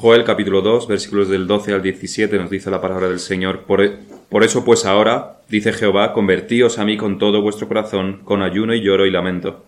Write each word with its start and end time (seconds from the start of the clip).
Joel 0.00 0.22
capítulo 0.22 0.62
2, 0.62 0.86
versículos 0.86 1.28
del 1.28 1.48
12 1.48 1.72
al 1.72 1.82
17 1.82 2.38
nos 2.38 2.50
dice 2.50 2.70
la 2.70 2.80
palabra 2.80 3.08
del 3.08 3.18
Señor. 3.18 3.64
Por, 3.64 3.96
por, 4.28 4.44
eso 4.44 4.64
pues 4.64 4.84
ahora, 4.84 5.40
dice 5.48 5.72
Jehová, 5.72 6.12
convertíos 6.12 6.78
a 6.78 6.84
mí 6.84 6.96
con 6.96 7.18
todo 7.18 7.42
vuestro 7.42 7.66
corazón, 7.66 8.20
con 8.22 8.42
ayuno 8.42 8.76
y 8.76 8.80
lloro 8.80 9.06
y 9.06 9.10
lamento. 9.10 9.64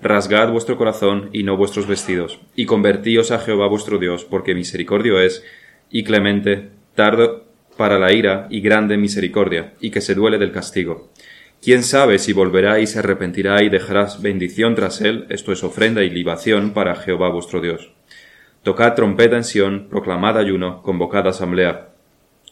Rasgad 0.00 0.52
vuestro 0.52 0.78
corazón 0.78 1.30
y 1.32 1.42
no 1.42 1.56
vuestros 1.56 1.88
vestidos, 1.88 2.38
y 2.54 2.66
convertíos 2.66 3.32
a 3.32 3.40
Jehová 3.40 3.66
vuestro 3.66 3.98
Dios, 3.98 4.24
porque 4.24 4.54
misericordio 4.54 5.20
es, 5.20 5.42
y 5.90 6.04
clemente, 6.04 6.68
tardo 6.94 7.46
para 7.76 7.98
la 7.98 8.12
ira, 8.12 8.46
y 8.50 8.60
grande 8.60 8.96
misericordia, 8.96 9.74
y 9.80 9.90
que 9.90 10.00
se 10.00 10.14
duele 10.14 10.38
del 10.38 10.52
castigo. 10.52 11.10
¿Quién 11.60 11.82
sabe 11.82 12.20
si 12.20 12.32
volverá 12.32 12.78
y 12.78 12.86
se 12.86 13.00
arrepentirá 13.00 13.64
y 13.64 13.68
dejarás 13.68 14.22
bendición 14.22 14.76
tras 14.76 15.00
él? 15.00 15.26
Esto 15.28 15.50
es 15.50 15.64
ofrenda 15.64 16.04
y 16.04 16.10
libación 16.10 16.72
para 16.72 16.94
Jehová 16.94 17.30
vuestro 17.30 17.60
Dios. 17.60 17.90
Tocad 18.62 18.94
trompeta 18.94 19.36
en 19.36 19.42
Sión, 19.42 19.88
proclamad 19.90 20.38
ayuno, 20.38 20.82
convocad 20.82 21.26
asamblea. 21.26 21.88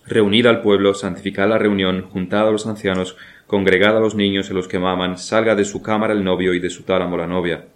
Reunid 0.06 0.46
al 0.46 0.60
pueblo, 0.60 0.92
santificad 0.92 1.48
la 1.48 1.56
reunión, 1.56 2.02
juntad 2.02 2.48
a 2.48 2.50
los 2.50 2.66
ancianos, 2.66 3.16
congregad 3.46 3.96
a 3.96 4.00
los 4.00 4.16
niños 4.16 4.50
y 4.50 4.54
los 4.54 4.66
que 4.66 4.80
maman, 4.80 5.18
salga 5.18 5.54
de 5.54 5.64
su 5.64 5.82
cámara 5.82 6.12
el 6.12 6.24
novio 6.24 6.52
y 6.52 6.58
de 6.58 6.68
su 6.68 6.82
tálamo 6.82 7.16
la 7.16 7.28
novia. 7.28 7.66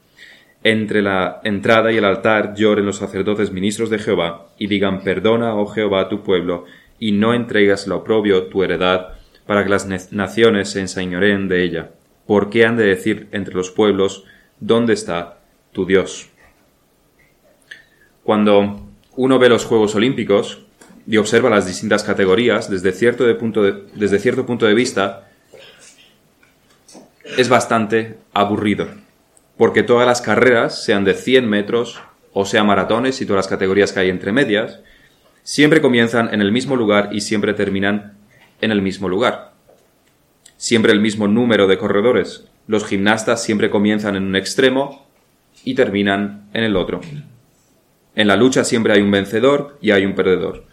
Entre 0.65 1.01
la 1.01 1.43
entrada 1.45 1.93
y 1.93 1.99
el 1.99 2.05
altar 2.05 2.55
lloren 2.57 2.87
los 2.87 2.97
sacerdotes 2.97 3.53
ministros 3.53 3.89
de 3.89 4.01
Jehová, 4.01 4.49
y 4.59 4.67
digan 4.67 5.05
Perdona, 5.05 5.55
oh 5.55 5.67
Jehová, 5.67 6.09
tu 6.09 6.25
pueblo, 6.25 6.65
y 6.99 7.13
no 7.13 7.35
entregas 7.35 7.87
lo 7.87 7.99
oprobio 7.99 8.49
tu 8.49 8.65
heredad, 8.65 9.11
para 9.47 9.63
que 9.63 9.71
las 9.71 10.13
naciones 10.13 10.71
se 10.71 10.81
enseñoreen 10.81 11.47
de 11.47 11.63
ella. 11.63 11.91
¿Por 12.27 12.51
qué 12.51 12.67
han 12.67 12.77
de 12.77 12.85
decir 12.85 13.29
entre 13.31 13.55
los 13.55 13.71
pueblos, 13.71 14.25
¿dónde 14.59 14.95
está 14.95 15.39
tu 15.73 15.87
Dios? 15.87 16.34
Cuando 18.25 18.81
uno 19.17 19.39
ve 19.39 19.49
los 19.49 19.67
Juegos 19.67 19.95
Olímpicos 19.95 20.63
y 21.07 21.19
observa 21.19 21.51
las 21.51 21.67
distintas 21.67 22.03
categorías 22.03 22.71
desde 22.71 22.93
cierto, 22.93 23.25
punto 23.39 23.63
de, 23.63 23.85
desde 23.95 24.19
cierto 24.19 24.47
punto 24.47 24.67
de 24.67 24.75
vista, 24.75 25.29
es 27.37 27.49
bastante 27.49 28.17
aburrido, 28.33 28.89
porque 29.59 29.83
todas 29.83 30.07
las 30.07 30.23
carreras, 30.23 30.83
sean 30.85 31.05
de 31.05 31.15
100 31.15 31.49
metros 31.49 32.01
o 32.33 32.47
sean 32.47 32.67
maratones 32.67 33.21
y 33.21 33.27
todas 33.27 33.45
las 33.45 33.49
categorías 33.49 33.93
que 33.93 34.01
hay 34.01 34.09
entre 34.09 34.33
medias, 34.33 34.81
siempre 35.43 35.83
comienzan 35.83 36.33
en 36.33 36.41
el 36.41 36.51
mismo 36.51 36.77
lugar 36.77 37.11
y 37.13 37.21
siempre 37.21 37.53
terminan 37.53 38.15
en 38.61 38.71
el 38.71 38.81
mismo 38.81 39.09
lugar. 39.09 39.53
Siempre 40.57 40.93
el 40.93 41.01
mismo 41.01 41.29
número 41.29 41.67
de 41.67 41.77
corredores. 41.77 42.45
Los 42.67 42.87
gimnastas 42.87 43.43
siempre 43.43 43.69
comienzan 43.69 44.17
en 44.17 44.25
un 44.25 44.37
extremo 44.37 45.07
y 45.63 45.75
terminan 45.75 46.49
en 46.55 46.65
el 46.65 46.77
otro. 46.77 47.03
En 48.17 48.29
la 48.29 48.37
lucha 48.37 48.65
siempre 48.65 48.93
hay 48.93 49.03
un 49.03 49.11
vencedor 49.11 49.79
y 49.81 49.91
hay 49.91 50.05
un 50.05 50.15
perdedor. 50.15 50.65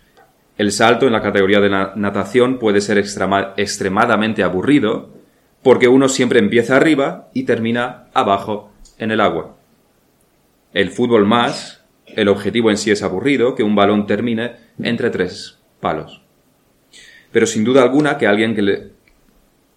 El 0.58 0.72
salto 0.72 1.08
en 1.08 1.14
la 1.14 1.22
categoría 1.22 1.60
de 1.60 1.70
natación 1.70 2.60
puede 2.60 2.82
ser 2.82 2.98
extremadamente 2.98 4.44
aburrido 4.44 5.10
porque 5.64 5.88
uno 5.88 6.08
siempre 6.08 6.40
empieza 6.40 6.76
arriba 6.76 7.30
y 7.34 7.44
termina 7.44 8.08
abajo 8.14 8.72
en 8.98 9.12
el 9.12 9.22
agua. 9.22 9.56
El 10.74 10.92
fútbol 10.92 11.26
más, 11.26 11.84
el 12.06 12.28
objetivo 12.28 12.70
en 12.70 12.78
sí 12.78 12.92
es 12.92 13.04
aburrido, 13.04 13.56
que 13.56 13.64
un 13.64 13.76
balón 13.76 14.06
termine 14.06 14.54
entre 14.82 15.10
tres 15.10 15.60
palos. 15.80 16.22
Pero 17.32 17.46
sin 17.48 17.64
duda 17.64 17.82
alguna 17.82 18.18
que, 18.18 18.28
alguien 18.28 18.56
que, 18.56 18.62
le, 18.62 18.92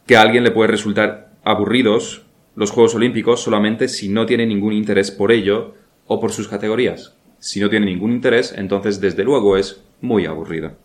que 0.07 0.17
a 0.17 0.23
alguien 0.23 0.45
le 0.45 0.51
puede 0.51 0.71
resultar 0.71 1.33
aburridos 1.45 2.27
los 2.57 2.71
Juegos 2.71 2.95
Olímpicos 2.95 3.43
solamente 3.43 3.89
si 3.89 4.09
no 4.09 4.27
tiene 4.27 4.47
ningún 4.47 4.73
interés 4.73 5.11
por 5.11 5.33
ello 5.33 5.75
o 6.07 6.21
por 6.21 6.33
sus 6.33 6.49
categorías. 6.49 7.17
Si 7.45 7.61
no 7.61 7.69
tiene 7.69 7.85
ningún 7.85 8.11
interés, 8.11 8.55
entonces 8.57 9.03
desde 9.03 9.23
luego 9.23 9.59
es 9.59 9.83
muy 10.01 10.25
aburrido. 10.25 10.79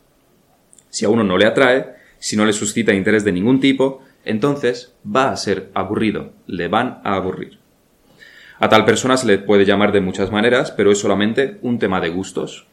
Si 0.90 1.06
a 1.06 1.10
uno 1.10 1.24
no 1.24 1.38
le 1.38 1.46
atrae, 1.46 1.96
si 2.18 2.36
no 2.36 2.44
le 2.46 2.52
suscita 2.52 2.94
interés 2.94 3.24
de 3.24 3.32
ningún 3.32 3.62
tipo, 3.62 4.02
entonces 4.26 4.94
va 5.08 5.30
a 5.30 5.38
ser 5.38 5.72
aburrido, 5.74 6.34
le 6.48 6.68
van 6.68 7.00
a 7.06 7.16
aburrir. 7.16 7.60
A 8.60 8.68
tal 8.68 8.84
persona 8.84 9.16
se 9.16 9.26
le 9.26 9.38
puede 9.38 9.64
llamar 9.64 9.94
de 9.94 10.02
muchas 10.02 10.34
maneras, 10.34 10.72
pero 10.72 10.92
es 10.92 11.00
solamente 11.00 11.60
un 11.62 11.80
tema 11.80 12.02
de 12.02 12.10
gustos. 12.10 12.68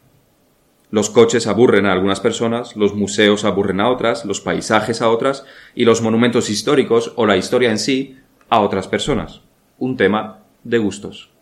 Los 0.90 1.08
coches 1.08 1.46
aburren 1.46 1.86
a 1.86 1.92
algunas 1.92 2.18
personas, 2.18 2.74
los 2.74 2.92
museos 2.92 3.44
aburren 3.44 3.78
a 3.78 3.88
otras, 3.88 4.24
los 4.24 4.40
paisajes 4.40 5.00
a 5.00 5.10
otras, 5.10 5.44
y 5.76 5.84
los 5.84 6.02
monumentos 6.02 6.50
históricos 6.50 7.12
o 7.14 7.24
la 7.24 7.36
historia 7.36 7.70
en 7.70 7.78
sí 7.78 8.18
a 8.48 8.62
otras 8.62 8.88
personas. 8.88 9.42
Un 9.78 9.96
tema 9.96 10.40
de 10.64 10.78
gustos. 10.78 11.35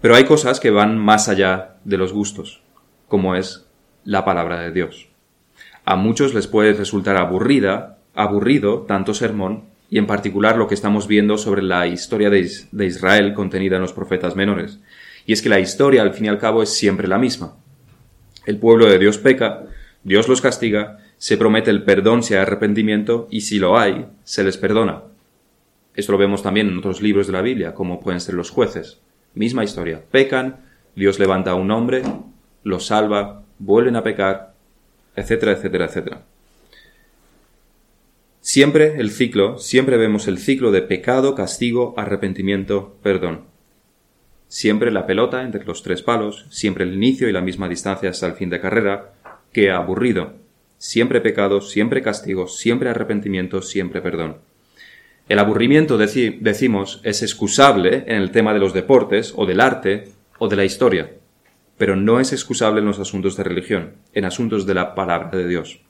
Pero 0.00 0.14
hay 0.14 0.24
cosas 0.24 0.60
que 0.60 0.70
van 0.70 0.98
más 0.98 1.28
allá 1.28 1.76
de 1.84 1.98
los 1.98 2.12
gustos, 2.12 2.62
como 3.08 3.34
es 3.34 3.66
la 4.04 4.24
palabra 4.24 4.60
de 4.60 4.72
Dios. 4.72 5.08
A 5.84 5.96
muchos 5.96 6.32
les 6.32 6.46
puede 6.46 6.72
resultar 6.72 7.16
aburrida, 7.16 7.98
aburrido 8.14 8.82
tanto 8.82 9.12
sermón, 9.12 9.64
y 9.90 9.98
en 9.98 10.06
particular 10.06 10.56
lo 10.56 10.68
que 10.68 10.74
estamos 10.74 11.06
viendo 11.06 11.36
sobre 11.36 11.62
la 11.62 11.86
historia 11.86 12.30
de, 12.30 12.40
Israel 12.86 13.34
contenida 13.34 13.76
en 13.76 13.82
los 13.82 13.92
profetas 13.92 14.36
menores. 14.36 14.78
Y 15.26 15.32
es 15.32 15.42
que 15.42 15.48
la 15.48 15.60
historia, 15.60 16.02
al 16.02 16.14
fin 16.14 16.26
y 16.26 16.28
al 16.28 16.38
cabo, 16.38 16.62
es 16.62 16.72
siempre 16.72 17.08
la 17.08 17.18
misma. 17.18 17.56
El 18.46 18.56
pueblo 18.56 18.86
de 18.86 18.98
Dios 18.98 19.18
peca, 19.18 19.64
Dios 20.02 20.28
los 20.28 20.40
castiga, 20.40 20.98
se 21.18 21.36
promete 21.36 21.70
el 21.70 21.82
perdón 21.82 22.22
si 22.22 22.34
hay 22.34 22.40
arrepentimiento, 22.40 23.28
y 23.30 23.42
si 23.42 23.58
lo 23.58 23.78
hay, 23.78 24.06
se 24.22 24.44
les 24.44 24.56
perdona. 24.56 25.02
Esto 25.94 26.12
lo 26.12 26.18
vemos 26.18 26.42
también 26.42 26.68
en 26.68 26.78
otros 26.78 27.02
libros 27.02 27.26
de 27.26 27.32
la 27.34 27.42
Biblia, 27.42 27.74
como 27.74 28.00
pueden 28.00 28.20
ser 28.20 28.34
los 28.34 28.50
jueces. 28.50 29.00
Misma 29.34 29.64
historia. 29.64 30.02
Pecan, 30.10 30.56
Dios 30.96 31.18
levanta 31.18 31.52
a 31.52 31.54
un 31.54 31.70
hombre, 31.70 32.02
los 32.64 32.86
salva, 32.86 33.42
vuelven 33.58 33.96
a 33.96 34.02
pecar, 34.02 34.54
etcétera, 35.16 35.52
etcétera, 35.52 35.84
etcétera. 35.86 36.22
Siempre 38.40 38.98
el 38.98 39.10
ciclo, 39.10 39.58
siempre 39.58 39.96
vemos 39.98 40.26
el 40.26 40.38
ciclo 40.38 40.72
de 40.72 40.82
pecado, 40.82 41.34
castigo, 41.34 41.94
arrepentimiento, 41.96 42.96
perdón. 43.02 43.42
Siempre 44.48 44.90
la 44.90 45.06
pelota 45.06 45.42
entre 45.42 45.64
los 45.64 45.82
tres 45.82 46.02
palos, 46.02 46.46
siempre 46.50 46.84
el 46.84 46.94
inicio 46.94 47.28
y 47.28 47.32
la 47.32 47.42
misma 47.42 47.68
distancia 47.68 48.10
hasta 48.10 48.26
el 48.26 48.32
fin 48.32 48.50
de 48.50 48.60
carrera, 48.60 49.12
que 49.52 49.70
aburrido. 49.70 50.32
Siempre 50.78 51.20
pecado, 51.20 51.60
siempre 51.60 52.02
castigo, 52.02 52.48
siempre 52.48 52.88
arrepentimiento, 52.88 53.62
siempre 53.62 54.00
perdón. 54.00 54.38
El 55.30 55.38
aburrimiento, 55.38 55.96
decimos, 55.96 57.00
es 57.04 57.22
excusable 57.22 58.02
en 58.08 58.16
el 58.16 58.32
tema 58.32 58.52
de 58.52 58.58
los 58.58 58.72
deportes 58.72 59.32
o 59.36 59.46
del 59.46 59.60
arte 59.60 60.08
o 60.40 60.48
de 60.48 60.56
la 60.56 60.64
historia, 60.64 61.12
pero 61.78 61.94
no 61.94 62.18
es 62.18 62.32
excusable 62.32 62.80
en 62.80 62.86
los 62.86 62.98
asuntos 62.98 63.36
de 63.36 63.44
religión, 63.44 63.92
en 64.12 64.24
asuntos 64.24 64.66
de 64.66 64.74
la 64.74 64.92
palabra 64.96 65.30
de 65.30 65.46
Dios, 65.46 65.82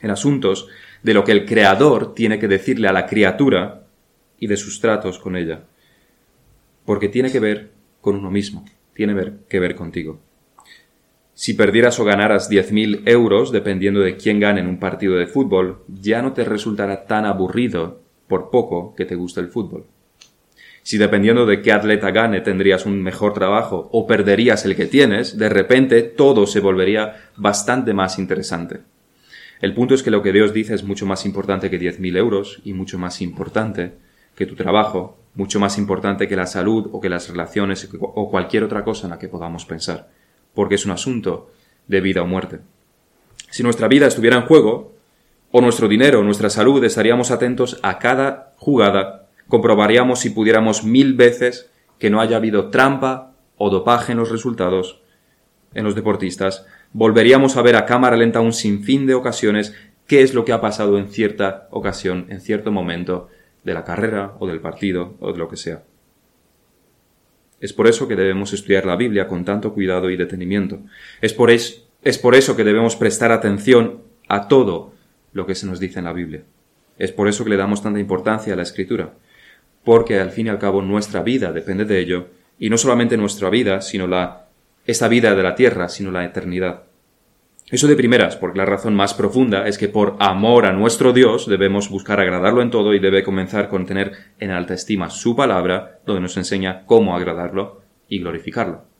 en 0.00 0.10
asuntos 0.10 0.66
de 1.02 1.12
lo 1.12 1.24
que 1.24 1.32
el 1.32 1.44
Creador 1.44 2.14
tiene 2.14 2.38
que 2.38 2.48
decirle 2.48 2.88
a 2.88 2.94
la 2.94 3.04
criatura 3.04 3.84
y 4.38 4.46
de 4.46 4.56
sus 4.56 4.80
tratos 4.80 5.18
con 5.18 5.36
ella, 5.36 5.64
porque 6.86 7.10
tiene 7.10 7.30
que 7.30 7.40
ver 7.40 7.70
con 8.00 8.16
uno 8.16 8.30
mismo, 8.30 8.64
tiene 8.94 9.14
que 9.46 9.60
ver 9.60 9.74
contigo. 9.74 10.20
Si 11.34 11.52
perdieras 11.52 12.00
o 12.00 12.04
ganaras 12.04 12.50
10.000 12.50 13.02
euros, 13.04 13.52
dependiendo 13.52 14.00
de 14.00 14.16
quién 14.16 14.40
gane 14.40 14.60
en 14.62 14.68
un 14.68 14.78
partido 14.78 15.16
de 15.16 15.26
fútbol, 15.26 15.84
ya 15.86 16.22
no 16.22 16.32
te 16.32 16.44
resultará 16.44 17.04
tan 17.04 17.26
aburrido 17.26 18.03
por 18.34 18.50
poco 18.50 18.96
que 18.96 19.04
te 19.04 19.14
guste 19.14 19.38
el 19.38 19.46
fútbol. 19.46 19.84
Si 20.82 20.98
dependiendo 20.98 21.46
de 21.46 21.62
qué 21.62 21.70
atleta 21.70 22.10
gane 22.10 22.40
tendrías 22.40 22.84
un 22.84 23.00
mejor 23.00 23.32
trabajo 23.32 23.88
o 23.92 24.08
perderías 24.08 24.64
el 24.64 24.74
que 24.74 24.86
tienes, 24.86 25.38
de 25.38 25.48
repente 25.48 26.02
todo 26.02 26.44
se 26.48 26.58
volvería 26.58 27.30
bastante 27.36 27.94
más 27.94 28.18
interesante. 28.18 28.80
El 29.60 29.72
punto 29.72 29.94
es 29.94 30.02
que 30.02 30.10
lo 30.10 30.20
que 30.20 30.32
Dios 30.32 30.52
dice 30.52 30.74
es 30.74 30.82
mucho 30.82 31.06
más 31.06 31.24
importante 31.24 31.70
que 31.70 31.80
10.000 31.80 32.16
euros 32.16 32.60
y 32.64 32.72
mucho 32.72 32.98
más 32.98 33.22
importante 33.22 33.92
que 34.34 34.46
tu 34.46 34.56
trabajo, 34.56 35.16
mucho 35.36 35.60
más 35.60 35.78
importante 35.78 36.26
que 36.26 36.34
la 36.34 36.46
salud 36.46 36.90
o 36.90 37.00
que 37.00 37.08
las 37.08 37.28
relaciones 37.28 37.88
o 38.00 38.30
cualquier 38.32 38.64
otra 38.64 38.82
cosa 38.82 39.06
en 39.06 39.10
la 39.10 39.20
que 39.20 39.28
podamos 39.28 39.64
pensar, 39.64 40.10
porque 40.54 40.74
es 40.74 40.84
un 40.84 40.90
asunto 40.90 41.52
de 41.86 42.00
vida 42.00 42.22
o 42.22 42.26
muerte. 42.26 42.58
Si 43.48 43.62
nuestra 43.62 43.86
vida 43.86 44.08
estuviera 44.08 44.38
en 44.38 44.46
juego, 44.46 44.93
o 45.56 45.60
nuestro 45.60 45.86
dinero, 45.86 46.24
nuestra 46.24 46.50
salud, 46.50 46.82
estaríamos 46.82 47.30
atentos 47.30 47.78
a 47.84 48.00
cada 48.00 48.54
jugada, 48.56 49.28
comprobaríamos 49.46 50.18
si 50.18 50.30
pudiéramos 50.30 50.82
mil 50.82 51.14
veces 51.14 51.70
que 52.00 52.10
no 52.10 52.20
haya 52.20 52.38
habido 52.38 52.70
trampa 52.70 53.34
o 53.56 53.70
dopaje 53.70 54.10
en 54.10 54.18
los 54.18 54.32
resultados 54.32 55.00
en 55.72 55.84
los 55.84 55.94
deportistas, 55.94 56.66
volveríamos 56.92 57.56
a 57.56 57.62
ver 57.62 57.76
a 57.76 57.86
cámara 57.86 58.16
lenta 58.16 58.40
un 58.40 58.52
sinfín 58.52 59.06
de 59.06 59.14
ocasiones 59.14 59.76
qué 60.08 60.22
es 60.22 60.34
lo 60.34 60.44
que 60.44 60.50
ha 60.50 60.60
pasado 60.60 60.98
en 60.98 61.08
cierta 61.08 61.68
ocasión, 61.70 62.26
en 62.30 62.40
cierto 62.40 62.72
momento 62.72 63.28
de 63.62 63.74
la 63.74 63.84
carrera 63.84 64.34
o 64.40 64.48
del 64.48 64.58
partido 64.58 65.14
o 65.20 65.30
de 65.30 65.38
lo 65.38 65.48
que 65.48 65.56
sea. 65.56 65.84
Es 67.60 67.72
por 67.72 67.86
eso 67.86 68.08
que 68.08 68.16
debemos 68.16 68.52
estudiar 68.52 68.86
la 68.86 68.96
Biblia 68.96 69.28
con 69.28 69.44
tanto 69.44 69.72
cuidado 69.72 70.10
y 70.10 70.16
detenimiento. 70.16 70.80
Es 71.20 71.32
por, 71.32 71.52
es, 71.52 71.86
es 72.02 72.18
por 72.18 72.34
eso 72.34 72.56
que 72.56 72.64
debemos 72.64 72.96
prestar 72.96 73.30
atención 73.30 74.02
a 74.26 74.48
todo 74.48 74.94
lo 75.34 75.44
que 75.44 75.54
se 75.54 75.66
nos 75.66 75.78
dice 75.78 75.98
en 75.98 76.06
la 76.06 76.14
Biblia. 76.14 76.42
Es 76.98 77.12
por 77.12 77.28
eso 77.28 77.44
que 77.44 77.50
le 77.50 77.58
damos 77.58 77.82
tanta 77.82 78.00
importancia 78.00 78.54
a 78.54 78.56
la 78.56 78.62
escritura, 78.62 79.12
porque 79.84 80.18
al 80.18 80.30
fin 80.30 80.46
y 80.46 80.50
al 80.50 80.58
cabo 80.58 80.80
nuestra 80.80 81.22
vida 81.22 81.52
depende 81.52 81.84
de 81.84 82.00
ello, 82.00 82.28
y 82.58 82.70
no 82.70 82.78
solamente 82.78 83.18
nuestra 83.18 83.50
vida, 83.50 83.82
sino 83.82 84.06
la 84.06 84.46
esta 84.86 85.08
vida 85.08 85.34
de 85.34 85.42
la 85.42 85.54
tierra, 85.54 85.88
sino 85.88 86.10
la 86.10 86.24
eternidad. 86.24 86.84
Eso 87.70 87.88
de 87.88 87.96
primeras, 87.96 88.36
porque 88.36 88.58
la 88.58 88.66
razón 88.66 88.94
más 88.94 89.14
profunda 89.14 89.66
es 89.66 89.78
que 89.78 89.88
por 89.88 90.16
amor 90.20 90.66
a 90.66 90.72
nuestro 90.72 91.12
Dios 91.12 91.48
debemos 91.48 91.88
buscar 91.88 92.20
agradarlo 92.20 92.60
en 92.60 92.70
todo 92.70 92.92
y 92.92 92.98
debe 92.98 93.24
comenzar 93.24 93.68
con 93.68 93.86
tener 93.86 94.12
en 94.38 94.50
alta 94.50 94.74
estima 94.74 95.08
su 95.08 95.34
palabra, 95.34 96.00
donde 96.04 96.20
nos 96.20 96.36
enseña 96.36 96.84
cómo 96.84 97.16
agradarlo 97.16 97.80
y 98.08 98.18
glorificarlo. 98.18 98.93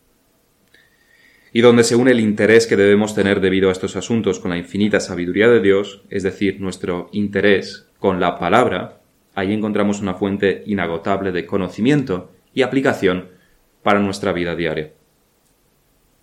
Y 1.57 1.61
donde 1.61 1.85
se 1.85 1.95
une 1.95 2.11
el 2.11 2.19
interés 2.19 2.67
que 2.67 2.77
debemos 2.77 3.15
tener 3.15 3.41
debido 3.41 3.69
a 3.69 3.73
estos 3.73 3.95
asuntos 3.95 4.41
con 4.41 4.51
la 4.51 4.59
infinita 4.59 4.99
sabiduría 4.99 5.49
de 5.49 5.61
Dios, 5.61 6.03
es 6.11 6.25
decir, 6.25 6.61
nuestro 6.61 7.09
interés 7.13 7.87
con 8.01 8.19
la 8.19 8.41
palabra, 8.41 9.01
ahí 9.37 9.53
encontramos 9.53 10.01
una 10.01 10.15
fuente 10.15 10.65
inagotable 10.67 11.31
de 11.31 11.47
conocimiento 11.47 12.33
y 12.53 12.63
aplicación 12.63 13.29
para 13.85 14.01
nuestra 14.01 14.33
vida 14.33 14.57
diaria. 14.57 14.95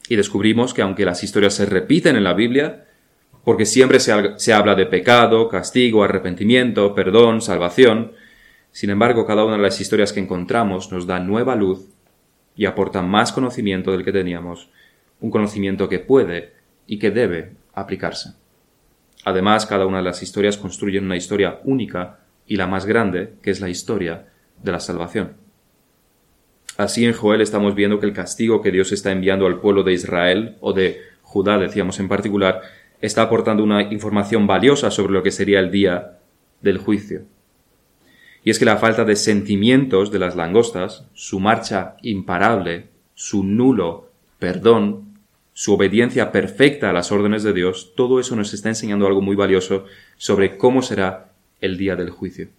Y 0.09 0.17
descubrimos 0.17 0.73
que 0.73 0.81
aunque 0.81 1.05
las 1.05 1.23
historias 1.23 1.53
se 1.53 1.65
repiten 1.65 2.17
en 2.17 2.25
la 2.25 2.33
Biblia, 2.33 2.87
porque 3.45 3.65
siempre 3.65 4.01
se, 4.01 4.53
habla 4.53 4.75
de 4.75 4.85
pecado, 4.85 5.47
castigo, 5.47 6.03
arrepentimiento, 6.03 6.93
perdón, 6.93 7.39
salvación, 7.39 8.11
sin 8.73 8.89
embargo 8.89 9.25
cada 9.25 9.45
una 9.45 9.55
de 9.55 9.63
las 9.63 9.79
historias 9.79 10.11
que 10.11 10.19
encontramos 10.19 10.91
nos 10.91 11.07
da 11.07 11.21
nueva 11.21 11.55
luz 11.55 11.87
y 12.53 12.65
aporta 12.65 13.01
más 13.01 13.31
conocimiento 13.31 13.93
del 13.93 14.03
que 14.03 14.11
teníamos, 14.11 14.69
un 15.21 15.31
conocimiento 15.31 15.87
que 15.87 15.99
puede 15.99 16.53
y 16.85 16.99
que 16.99 17.11
debe 17.11 17.53
aplicarse. 17.73 18.33
Además, 19.23 19.65
cada 19.65 19.85
una 19.85 19.97
de 19.97 20.03
las 20.03 20.21
historias 20.21 20.57
construye 20.57 20.99
una 20.99 21.15
historia 21.15 21.59
única 21.63 22.19
y 22.45 22.57
la 22.57 22.67
más 22.67 22.85
grande, 22.85 23.35
que 23.41 23.51
es 23.51 23.61
la 23.61 23.69
historia 23.69 24.27
de 24.61 24.71
la 24.71 24.79
salvación. 24.79 25.33
Así 26.77 27.05
en 27.05 27.13
Joel 27.13 27.41
estamos 27.41 27.75
viendo 27.75 27.99
que 27.99 28.07
el 28.07 28.13
castigo 28.13 28.61
que 28.61 28.71
Dios 28.71 28.91
está 28.91 29.11
enviando 29.11 29.45
al 29.45 29.59
pueblo 29.59 29.83
de 29.83 29.93
Israel, 29.93 30.57
o 30.59 30.73
de 30.73 30.99
Judá 31.21 31.57
decíamos 31.57 31.99
en 31.99 32.07
particular, 32.07 32.61
está 32.99 33.21
aportando 33.21 33.63
una 33.63 33.83
información 33.93 34.47
valiosa 34.47 34.89
sobre 34.89 35.13
lo 35.13 35.23
que 35.23 35.31
sería 35.31 35.59
el 35.59 35.71
día 35.71 36.17
del 36.61 36.79
juicio. 36.79 37.23
Y 38.43 38.49
es 38.49 38.57
que 38.57 38.65
la 38.65 38.77
falta 38.77 39.05
de 39.05 39.15
sentimientos 39.15 40.11
de 40.11 40.19
las 40.19 40.35
langostas, 40.35 41.05
su 41.13 41.39
marcha 41.39 41.95
imparable, 42.01 42.87
su 43.13 43.43
nulo 43.43 44.11
perdón, 44.39 45.10
su 45.61 45.75
obediencia 45.75 46.31
perfecta 46.31 46.89
a 46.89 46.93
las 46.93 47.11
órdenes 47.11 47.43
de 47.43 47.53
Dios, 47.53 47.93
todo 47.95 48.19
eso 48.19 48.35
nos 48.35 48.51
está 48.51 48.69
enseñando 48.69 49.05
algo 49.05 49.21
muy 49.21 49.35
valioso 49.35 49.85
sobre 50.17 50.57
cómo 50.57 50.81
será 50.81 51.33
el 51.59 51.77
día 51.77 51.95
del 51.95 52.09
juicio. 52.09 52.49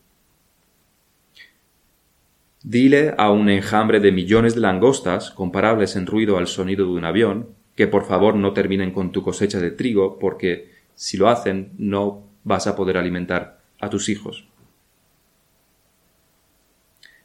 Dile 2.62 3.12
a 3.18 3.32
un 3.32 3.50
enjambre 3.50 3.98
de 3.98 4.12
millones 4.12 4.54
de 4.54 4.60
langostas, 4.60 5.32
comparables 5.32 5.96
en 5.96 6.06
ruido 6.06 6.38
al 6.38 6.46
sonido 6.46 6.86
de 6.86 6.92
un 6.92 7.04
avión, 7.04 7.48
que 7.74 7.88
por 7.88 8.06
favor 8.06 8.36
no 8.36 8.52
terminen 8.52 8.92
con 8.92 9.10
tu 9.10 9.24
cosecha 9.24 9.58
de 9.58 9.72
trigo, 9.72 10.20
porque 10.20 10.70
si 10.94 11.16
lo 11.16 11.28
hacen 11.28 11.72
no 11.78 12.22
vas 12.44 12.68
a 12.68 12.76
poder 12.76 12.96
alimentar 12.96 13.58
a 13.80 13.90
tus 13.90 14.08
hijos. 14.08 14.46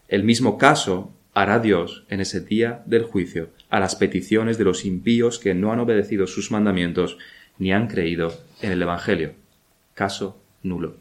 El 0.07 0.23
mismo 0.23 0.57
caso 0.57 1.13
hará 1.35 1.59
Dios 1.59 2.03
en 2.09 2.19
ese 2.19 2.41
día 2.41 2.81
del 2.87 3.03
juicio 3.03 3.51
a 3.69 3.79
las 3.79 3.95
peticiones 3.95 4.57
de 4.57 4.63
los 4.63 4.85
impíos 4.85 5.39
que 5.39 5.53
no 5.53 5.71
han 5.71 5.79
obedecido 5.79 6.27
sus 6.27 6.51
mandamientos 6.51 7.17
ni 7.59 7.73
han 7.73 7.87
creído 7.87 8.33
en 8.61 8.71
el 8.71 8.81
Evangelio. 8.81 9.33
Caso 9.93 10.39
nulo. 10.63 10.95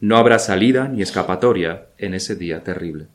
No 0.00 0.16
habrá 0.16 0.38
salida 0.38 0.88
ni 0.88 1.02
escapatoria 1.02 1.86
en 1.98 2.14
ese 2.14 2.34
día 2.34 2.64
terrible. 2.64 3.06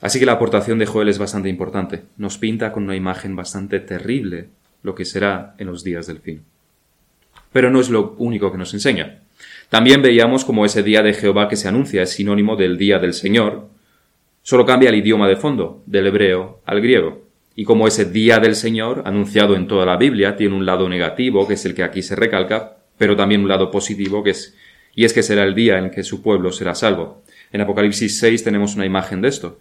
Así 0.00 0.18
que 0.18 0.26
la 0.26 0.32
aportación 0.32 0.78
de 0.78 0.86
Joel 0.86 1.08
es 1.08 1.18
bastante 1.18 1.48
importante. 1.48 2.02
Nos 2.16 2.38
pinta 2.38 2.72
con 2.72 2.84
una 2.84 2.96
imagen 2.96 3.36
bastante 3.36 3.80
terrible 3.80 4.48
lo 4.82 4.94
que 4.94 5.04
será 5.04 5.54
en 5.58 5.66
los 5.66 5.84
días 5.84 6.06
del 6.06 6.20
fin. 6.20 6.42
Pero 7.52 7.70
no 7.70 7.80
es 7.80 7.90
lo 7.90 8.14
único 8.18 8.50
que 8.50 8.58
nos 8.58 8.72
enseña. 8.72 9.20
También 9.68 10.02
veíamos 10.02 10.44
como 10.44 10.64
ese 10.64 10.82
día 10.82 11.02
de 11.02 11.12
Jehová 11.12 11.48
que 11.48 11.56
se 11.56 11.68
anuncia 11.68 12.02
es 12.02 12.10
sinónimo 12.10 12.56
del 12.56 12.78
día 12.78 12.98
del 12.98 13.12
Señor, 13.12 13.68
solo 14.42 14.66
cambia 14.66 14.90
el 14.90 14.96
idioma 14.96 15.28
de 15.28 15.36
fondo, 15.36 15.82
del 15.86 16.06
hebreo 16.06 16.60
al 16.66 16.80
griego. 16.80 17.26
Y 17.54 17.64
como 17.64 17.86
ese 17.86 18.04
día 18.04 18.38
del 18.38 18.54
Señor, 18.54 19.02
anunciado 19.04 19.56
en 19.56 19.66
toda 19.66 19.84
la 19.84 19.96
Biblia, 19.96 20.36
tiene 20.36 20.54
un 20.54 20.66
lado 20.66 20.88
negativo, 20.88 21.46
que 21.46 21.54
es 21.54 21.64
el 21.64 21.74
que 21.74 21.82
aquí 21.82 22.02
se 22.02 22.16
recalca, 22.16 22.76
pero 22.96 23.16
también 23.16 23.42
un 23.42 23.48
lado 23.48 23.70
positivo, 23.70 24.22
que 24.22 24.30
es 24.30 24.56
y 24.94 25.04
es 25.04 25.12
que 25.12 25.22
será 25.22 25.44
el 25.44 25.54
día 25.54 25.78
en 25.78 25.90
que 25.90 26.02
su 26.02 26.22
pueblo 26.22 26.52
será 26.52 26.74
salvo. 26.74 27.22
En 27.52 27.60
Apocalipsis 27.60 28.18
6 28.18 28.44
tenemos 28.44 28.74
una 28.74 28.86
imagen 28.86 29.22
de 29.22 29.28
esto. 29.28 29.58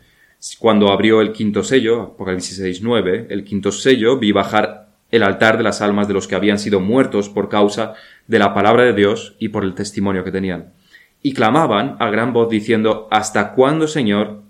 Cuando 0.60 0.92
abrió 0.92 1.22
el 1.22 1.34
quinto 1.34 1.64
sello, 1.64 2.02
Apocalipsis 2.02 2.58
6, 2.58 2.82
9, 2.82 3.28
el 3.30 3.44
quinto 3.44 3.72
sello, 3.72 4.18
vi 4.18 4.32
bajar 4.32 4.90
el 5.12 5.24
altar 5.24 5.58
de 5.58 5.64
las 5.64 5.82
almas 5.82 6.08
de 6.08 6.14
los 6.14 6.28
que 6.28 6.36
habían 6.36 6.60
sido 6.60 6.80
muertos 6.80 7.30
por 7.30 7.50
causa 7.50 7.94
de 8.28 8.40
la 8.40 8.54
palabra 8.54 8.84
de 8.84 8.94
Dios 8.94 9.36
y 9.40 9.50
por 9.50 9.64
el 9.64 9.74
testimonio 9.74 10.24
que 10.24 10.32
tenían. 10.32 10.74
Y 11.22 11.34
clamaban 11.34 11.98
a 12.00 12.10
gran 12.10 12.32
voz 12.32 12.50
diciendo, 12.50 13.08
¿Hasta 13.12 13.54
cuándo, 13.54 13.88
Señor, 13.88 14.44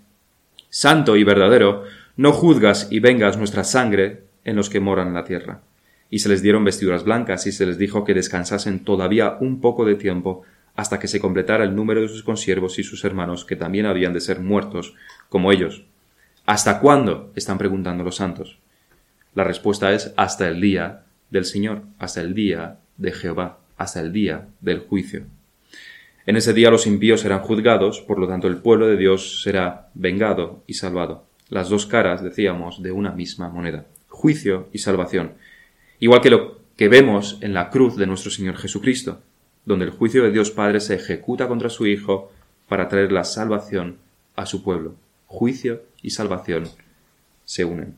santo 0.69 1.15
y 1.15 1.23
verdadero, 1.23 1.83
no 2.15 2.31
juzgas 2.31 2.87
y 2.91 2.99
vengas 2.99 3.37
nuestra 3.37 3.63
sangre 3.63 4.23
en 4.43 4.55
los 4.55 4.69
que 4.69 4.79
moran 4.79 5.09
en 5.09 5.13
la 5.13 5.23
tierra? 5.23 5.61
Y 6.09 6.19
se 6.19 6.29
les 6.29 6.41
dieron 6.41 6.63
vestiduras 6.63 7.03
blancas 7.03 7.45
y 7.47 7.51
se 7.51 7.65
les 7.65 7.77
dijo 7.77 8.03
que 8.03 8.13
descansasen 8.13 8.83
todavía 8.83 9.37
un 9.39 9.61
poco 9.61 9.85
de 9.85 9.95
tiempo 9.95 10.43
hasta 10.75 10.99
que 10.99 11.07
se 11.07 11.19
completara 11.19 11.63
el 11.63 11.75
número 11.75 12.01
de 12.01 12.07
sus 12.07 12.23
consiervos 12.23 12.79
y 12.79 12.83
sus 12.83 13.03
hermanos, 13.03 13.45
que 13.45 13.55
también 13.55 13.85
habían 13.85 14.13
de 14.13 14.21
ser 14.21 14.39
muertos, 14.39 14.95
como 15.27 15.51
ellos. 15.51 15.83
¿Hasta 16.45 16.79
cuándo? 16.79 17.31
están 17.35 17.57
preguntando 17.57 18.03
los 18.03 18.15
santos. 18.15 18.59
La 19.35 19.43
respuesta 19.43 19.91
es 19.93 20.13
hasta 20.15 20.47
el 20.47 20.61
día 20.61 21.03
del 21.29 21.45
Señor, 21.45 21.83
hasta 21.99 22.21
el 22.21 22.33
día 22.33 22.79
de 22.97 23.11
Jehová, 23.11 23.59
hasta 23.77 23.99
el 23.99 24.11
día 24.11 24.47
del 24.61 24.79
juicio. 24.79 25.25
En 26.29 26.37
ese 26.37 26.53
día 26.53 26.69
los 26.69 26.85
impíos 26.85 27.21
serán 27.21 27.39
juzgados, 27.39 28.01
por 28.01 28.19
lo 28.19 28.27
tanto 28.27 28.47
el 28.47 28.57
pueblo 28.57 28.85
de 28.85 28.97
Dios 28.97 29.41
será 29.41 29.89
vengado 29.95 30.61
y 30.67 30.75
salvado. 30.75 31.25
Las 31.49 31.69
dos 31.69 31.87
caras, 31.87 32.23
decíamos, 32.23 32.83
de 32.83 32.91
una 32.91 33.13
misma 33.13 33.49
moneda. 33.49 33.87
Juicio 34.09 34.67
y 34.71 34.77
salvación. 34.77 35.31
Igual 35.99 36.21
que 36.21 36.29
lo 36.29 36.59
que 36.77 36.87
vemos 36.87 37.39
en 37.41 37.55
la 37.55 37.71
cruz 37.71 37.97
de 37.97 38.05
nuestro 38.05 38.29
Señor 38.29 38.57
Jesucristo 38.57 39.17
donde 39.65 39.85
el 39.85 39.91
juicio 39.91 40.21
de 40.21 40.31
Dios 40.31 40.51
Padre 40.51 40.81
se 40.81 40.93
ejecuta 40.93 41.47
contra 41.47 41.69
su 41.69 41.87
Hijo 41.87 42.31
para 42.67 42.87
traer 42.89 43.11
la 43.11 43.23
salvación 43.23 43.97
a 44.35 44.45
su 44.45 44.61
pueblo. 44.61 44.93
Juicio 45.25 45.81
y 46.03 46.11
salvación 46.11 46.65
se 47.43 47.65
unen. 47.65 47.97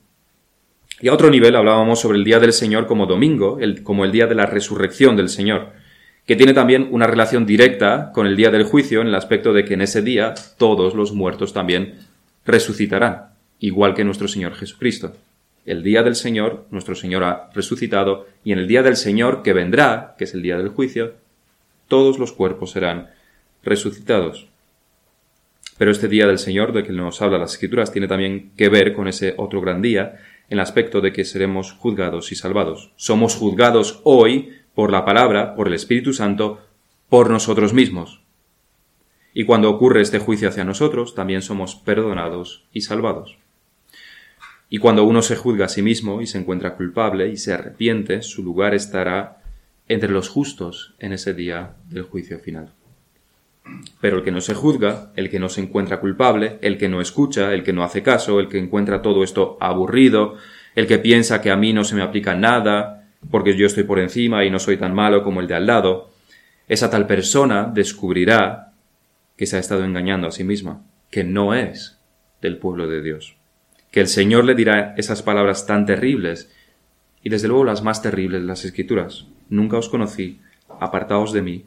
Y 1.01 1.09
a 1.09 1.13
otro 1.13 1.29
nivel 1.29 1.53
hablábamos 1.57 1.99
sobre 1.99 2.17
el 2.17 2.23
día 2.23 2.39
del 2.39 2.53
Señor 2.53 2.87
como 2.87 3.07
domingo, 3.07 3.59
como 3.83 4.05
el 4.05 4.13
día 4.13 4.27
de 4.27 4.35
la 4.35 4.45
resurrección 4.45 5.17
del 5.17 5.27
Señor, 5.27 5.80
que 6.31 6.37
tiene 6.37 6.53
también 6.53 6.87
una 6.91 7.07
relación 7.07 7.45
directa 7.45 8.13
con 8.13 8.25
el 8.25 8.37
día 8.37 8.51
del 8.51 8.63
juicio 8.63 9.01
en 9.01 9.07
el 9.07 9.15
aspecto 9.15 9.51
de 9.51 9.65
que 9.65 9.73
en 9.73 9.81
ese 9.81 10.01
día 10.01 10.33
todos 10.55 10.95
los 10.95 11.11
muertos 11.11 11.51
también 11.51 11.95
resucitarán, 12.45 13.33
igual 13.59 13.93
que 13.93 14.05
nuestro 14.05 14.29
Señor 14.29 14.55
Jesucristo. 14.55 15.11
El 15.65 15.83
día 15.83 16.03
del 16.03 16.15
Señor, 16.15 16.67
nuestro 16.71 16.95
Señor 16.95 17.25
ha 17.25 17.49
resucitado, 17.53 18.29
y 18.45 18.53
en 18.53 18.59
el 18.59 18.67
día 18.69 18.81
del 18.81 18.95
Señor 18.95 19.43
que 19.43 19.51
vendrá, 19.51 20.15
que 20.17 20.23
es 20.23 20.33
el 20.33 20.41
día 20.41 20.57
del 20.57 20.69
juicio, 20.69 21.15
todos 21.89 22.17
los 22.17 22.31
cuerpos 22.31 22.71
serán 22.71 23.09
resucitados. 23.61 24.47
Pero 25.77 25.91
este 25.91 26.07
día 26.07 26.27
del 26.27 26.39
Señor, 26.39 26.71
de 26.71 26.85
que 26.85 26.93
nos 26.93 27.21
habla 27.21 27.39
las 27.39 27.55
Escrituras, 27.55 27.91
tiene 27.91 28.07
también 28.07 28.51
que 28.55 28.69
ver 28.69 28.93
con 28.93 29.09
ese 29.09 29.33
otro 29.35 29.59
gran 29.59 29.81
día, 29.81 30.17
en 30.47 30.59
el 30.59 30.61
aspecto 30.61 31.01
de 31.01 31.11
que 31.11 31.25
seremos 31.25 31.73
juzgados 31.73 32.31
y 32.31 32.35
salvados. 32.35 32.93
Somos 32.95 33.35
juzgados 33.35 33.99
hoy 34.05 34.60
por 34.75 34.91
la 34.91 35.05
palabra, 35.05 35.55
por 35.55 35.67
el 35.67 35.73
Espíritu 35.73 36.13
Santo, 36.13 36.61
por 37.09 37.29
nosotros 37.29 37.73
mismos. 37.73 38.21
Y 39.33 39.45
cuando 39.45 39.69
ocurre 39.69 40.01
este 40.01 40.19
juicio 40.19 40.49
hacia 40.49 40.63
nosotros, 40.63 41.15
también 41.15 41.41
somos 41.41 41.75
perdonados 41.75 42.65
y 42.73 42.81
salvados. 42.81 43.37
Y 44.69 44.77
cuando 44.77 45.03
uno 45.03 45.21
se 45.21 45.35
juzga 45.35 45.65
a 45.65 45.69
sí 45.69 45.81
mismo 45.81 46.21
y 46.21 46.27
se 46.27 46.37
encuentra 46.37 46.75
culpable 46.75 47.27
y 47.27 47.37
se 47.37 47.53
arrepiente, 47.53 48.21
su 48.21 48.43
lugar 48.43 48.73
estará 48.73 49.41
entre 49.87 50.09
los 50.09 50.29
justos 50.29 50.95
en 50.99 51.11
ese 51.11 51.33
día 51.33 51.75
del 51.89 52.03
juicio 52.03 52.39
final. 52.39 52.71
Pero 53.99 54.17
el 54.17 54.23
que 54.23 54.31
no 54.31 54.41
se 54.41 54.53
juzga, 54.53 55.11
el 55.15 55.29
que 55.29 55.39
no 55.39 55.49
se 55.49 55.61
encuentra 55.61 55.99
culpable, 55.99 56.57
el 56.61 56.77
que 56.77 56.87
no 56.87 57.01
escucha, 57.01 57.53
el 57.53 57.63
que 57.63 57.73
no 57.73 57.83
hace 57.83 58.01
caso, 58.01 58.39
el 58.39 58.47
que 58.47 58.57
encuentra 58.57 59.01
todo 59.01 59.23
esto 59.23 59.57
aburrido, 59.59 60.35
el 60.75 60.87
que 60.87 60.97
piensa 60.97 61.41
que 61.41 61.51
a 61.51 61.57
mí 61.57 61.73
no 61.73 61.83
se 61.83 61.95
me 61.95 62.01
aplica 62.01 62.33
nada, 62.33 63.00
porque 63.29 63.55
yo 63.55 63.65
estoy 63.65 63.83
por 63.83 63.99
encima 63.99 64.43
y 64.45 64.49
no 64.49 64.59
soy 64.59 64.77
tan 64.77 64.93
malo 64.93 65.23
como 65.23 65.41
el 65.41 65.47
de 65.47 65.55
al 65.55 65.67
lado, 65.67 66.11
esa 66.67 66.89
tal 66.89 67.07
persona 67.07 67.69
descubrirá 67.73 68.73
que 69.35 69.45
se 69.45 69.57
ha 69.57 69.59
estado 69.59 69.83
engañando 69.83 70.27
a 70.27 70.31
sí 70.31 70.43
misma, 70.43 70.83
que 71.09 71.23
no 71.23 71.53
es 71.53 71.99
del 72.41 72.57
pueblo 72.57 72.87
de 72.87 73.01
Dios, 73.01 73.37
que 73.91 74.01
el 74.01 74.07
Señor 74.07 74.45
le 74.45 74.55
dirá 74.55 74.95
esas 74.97 75.21
palabras 75.21 75.65
tan 75.65 75.85
terribles 75.85 76.51
y 77.23 77.29
desde 77.29 77.47
luego 77.47 77.65
las 77.65 77.83
más 77.83 78.01
terribles 78.01 78.41
de 78.41 78.47
las 78.47 78.65
Escrituras. 78.65 79.27
Nunca 79.49 79.77
os 79.77 79.89
conocí, 79.89 80.39
apartaos 80.79 81.33
de 81.33 81.41
mí, 81.41 81.65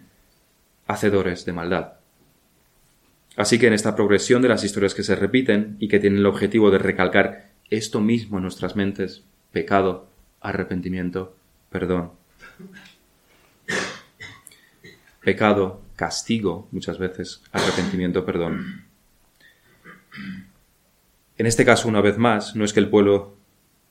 hacedores 0.87 1.45
de 1.45 1.53
maldad. 1.53 1.93
Así 3.37 3.59
que 3.59 3.67
en 3.67 3.73
esta 3.73 3.97
progresión 3.97 4.43
de 4.43 4.49
las 4.49 4.65
historias 4.65 4.95
que 4.95 5.03
se 5.03 5.17
repiten 5.17 5.77
y 5.81 5.89
que 5.89 5.99
tienen 5.99 6.21
el 6.21 6.27
objetivo 6.27 6.71
de 6.71 6.79
recalcar 6.79 7.51
esto 7.71 8.01
mismo 8.01 8.39
en 8.39 8.43
nuestras 8.43 8.77
mentes, 8.77 9.25
pecado, 9.53 10.09
arrepentimiento, 10.41 11.35
perdón. 11.75 12.13
Pecado, 15.25 15.83
castigo, 15.97 16.69
muchas 16.71 17.01
veces, 17.01 17.43
arrepentimiento, 17.51 18.25
perdón. 18.25 18.85
En 21.37 21.47
este 21.47 21.65
caso, 21.65 21.89
una 21.89 22.01
vez 22.01 22.17
más, 22.17 22.55
no 22.55 22.65
es 22.65 22.73
que 22.73 22.79
el 22.79 22.91
pueblo 22.91 23.35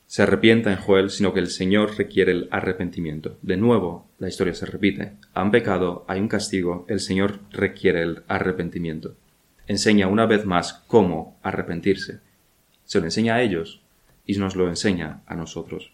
se 0.07 0.23
arrepienta 0.23 0.71
en 0.71 0.77
Joel, 0.77 1.09
sino 1.09 1.33
que 1.33 1.41
el 1.41 1.47
Señor 1.47 1.97
requiere 1.97 2.31
el 2.31 2.47
arrepentimiento. 2.51 3.37
De 3.41 3.57
nuevo, 3.57 4.07
la 4.17 4.29
historia 4.29 4.53
se 4.53 4.65
repite. 4.65 5.17
Han 5.33 5.51
pecado, 5.51 6.05
hay 6.07 6.21
un 6.21 6.29
castigo, 6.29 6.85
el 6.87 7.01
Señor 7.01 7.41
requiere 7.51 8.01
el 8.01 8.23
arrepentimiento. 8.29 9.17
Enseña 9.67 10.07
una 10.07 10.25
vez 10.25 10.45
más 10.45 10.85
cómo 10.87 11.37
arrepentirse. 11.43 12.21
Se 12.85 12.99
lo 12.99 13.05
enseña 13.05 13.35
a 13.35 13.41
ellos 13.41 13.81
y 14.25 14.37
nos 14.37 14.55
lo 14.55 14.69
enseña 14.69 15.19
a 15.25 15.35
nosotros. 15.35 15.92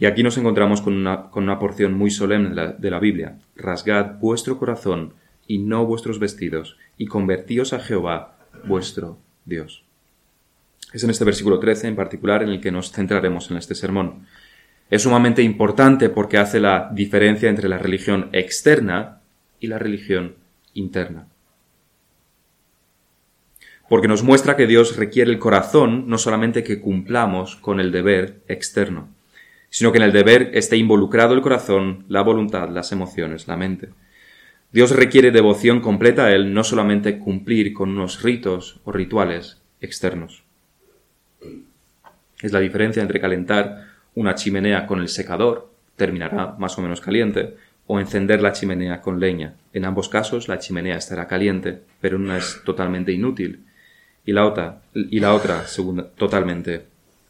Y 0.00 0.06
aquí 0.06 0.22
nos 0.22 0.38
encontramos 0.38 0.80
con 0.80 0.94
una, 0.94 1.30
con 1.30 1.44
una 1.44 1.58
porción 1.58 1.92
muy 1.92 2.10
solemne 2.10 2.48
de 2.48 2.54
la, 2.54 2.72
de 2.72 2.90
la 2.90 2.98
Biblia. 2.98 3.38
Rasgad 3.54 4.18
vuestro 4.18 4.58
corazón 4.58 5.12
y 5.46 5.58
no 5.58 5.84
vuestros 5.84 6.18
vestidos, 6.18 6.78
y 6.96 7.06
convertíos 7.06 7.74
a 7.74 7.80
Jehová, 7.80 8.38
vuestro 8.64 9.18
Dios. 9.44 9.84
Es 10.94 11.04
en 11.04 11.10
este 11.10 11.24
versículo 11.24 11.58
13 11.58 11.88
en 11.88 11.96
particular 11.96 12.42
en 12.42 12.48
el 12.48 12.62
que 12.62 12.72
nos 12.72 12.92
centraremos 12.92 13.50
en 13.50 13.58
este 13.58 13.74
sermón. 13.74 14.26
Es 14.88 15.02
sumamente 15.02 15.42
importante 15.42 16.08
porque 16.08 16.38
hace 16.38 16.60
la 16.60 16.90
diferencia 16.92 17.50
entre 17.50 17.68
la 17.68 17.78
religión 17.78 18.30
externa 18.32 19.20
y 19.60 19.66
la 19.66 19.78
religión 19.78 20.36
interna. 20.72 21.28
Porque 23.88 24.08
nos 24.08 24.22
muestra 24.22 24.56
que 24.56 24.66
Dios 24.66 24.96
requiere 24.96 25.30
el 25.30 25.38
corazón 25.38 26.08
no 26.08 26.16
solamente 26.16 26.64
que 26.64 26.80
cumplamos 26.80 27.56
con 27.56 27.80
el 27.80 27.92
deber 27.92 28.40
externo, 28.48 29.08
sino 29.70 29.92
que 29.92 29.98
en 29.98 30.04
el 30.04 30.12
deber 30.12 30.50
esté 30.52 30.76
involucrado 30.76 31.32
el 31.34 31.40
corazón, 31.40 32.04
la 32.08 32.22
voluntad, 32.22 32.68
las 32.68 32.92
emociones, 32.92 33.48
la 33.48 33.56
mente. 33.56 33.90
Dios 34.72 34.90
requiere 34.90 35.30
devoción 35.30 35.80
completa 35.80 36.26
a 36.26 36.32
Él, 36.32 36.52
no 36.52 36.62
solamente 36.62 37.18
cumplir 37.18 37.72
con 37.72 37.90
unos 37.90 38.22
ritos 38.22 38.80
o 38.84 38.92
rituales 38.92 39.62
externos. 39.80 40.44
Es 42.42 42.52
la 42.52 42.60
diferencia 42.60 43.02
entre 43.02 43.20
calentar 43.20 43.86
una 44.14 44.34
chimenea 44.34 44.86
con 44.86 45.00
el 45.00 45.08
secador, 45.08 45.70
terminará 45.96 46.54
más 46.58 46.78
o 46.78 46.82
menos 46.82 47.00
caliente, 47.00 47.56
o 47.86 47.98
encender 47.98 48.40
la 48.40 48.52
chimenea 48.52 49.00
con 49.00 49.18
leña. 49.18 49.54
En 49.72 49.84
ambos 49.84 50.08
casos 50.08 50.48
la 50.48 50.58
chimenea 50.58 50.96
estará 50.96 51.26
caliente, 51.26 51.80
pero 52.00 52.16
una 52.16 52.38
es 52.38 52.60
totalmente 52.64 53.12
inútil 53.12 53.64
y 54.24 54.32
la 54.32 54.46
otra, 54.46 54.82
y 54.94 55.18
la 55.18 55.34
otra 55.34 55.64
totalmente 56.16 56.86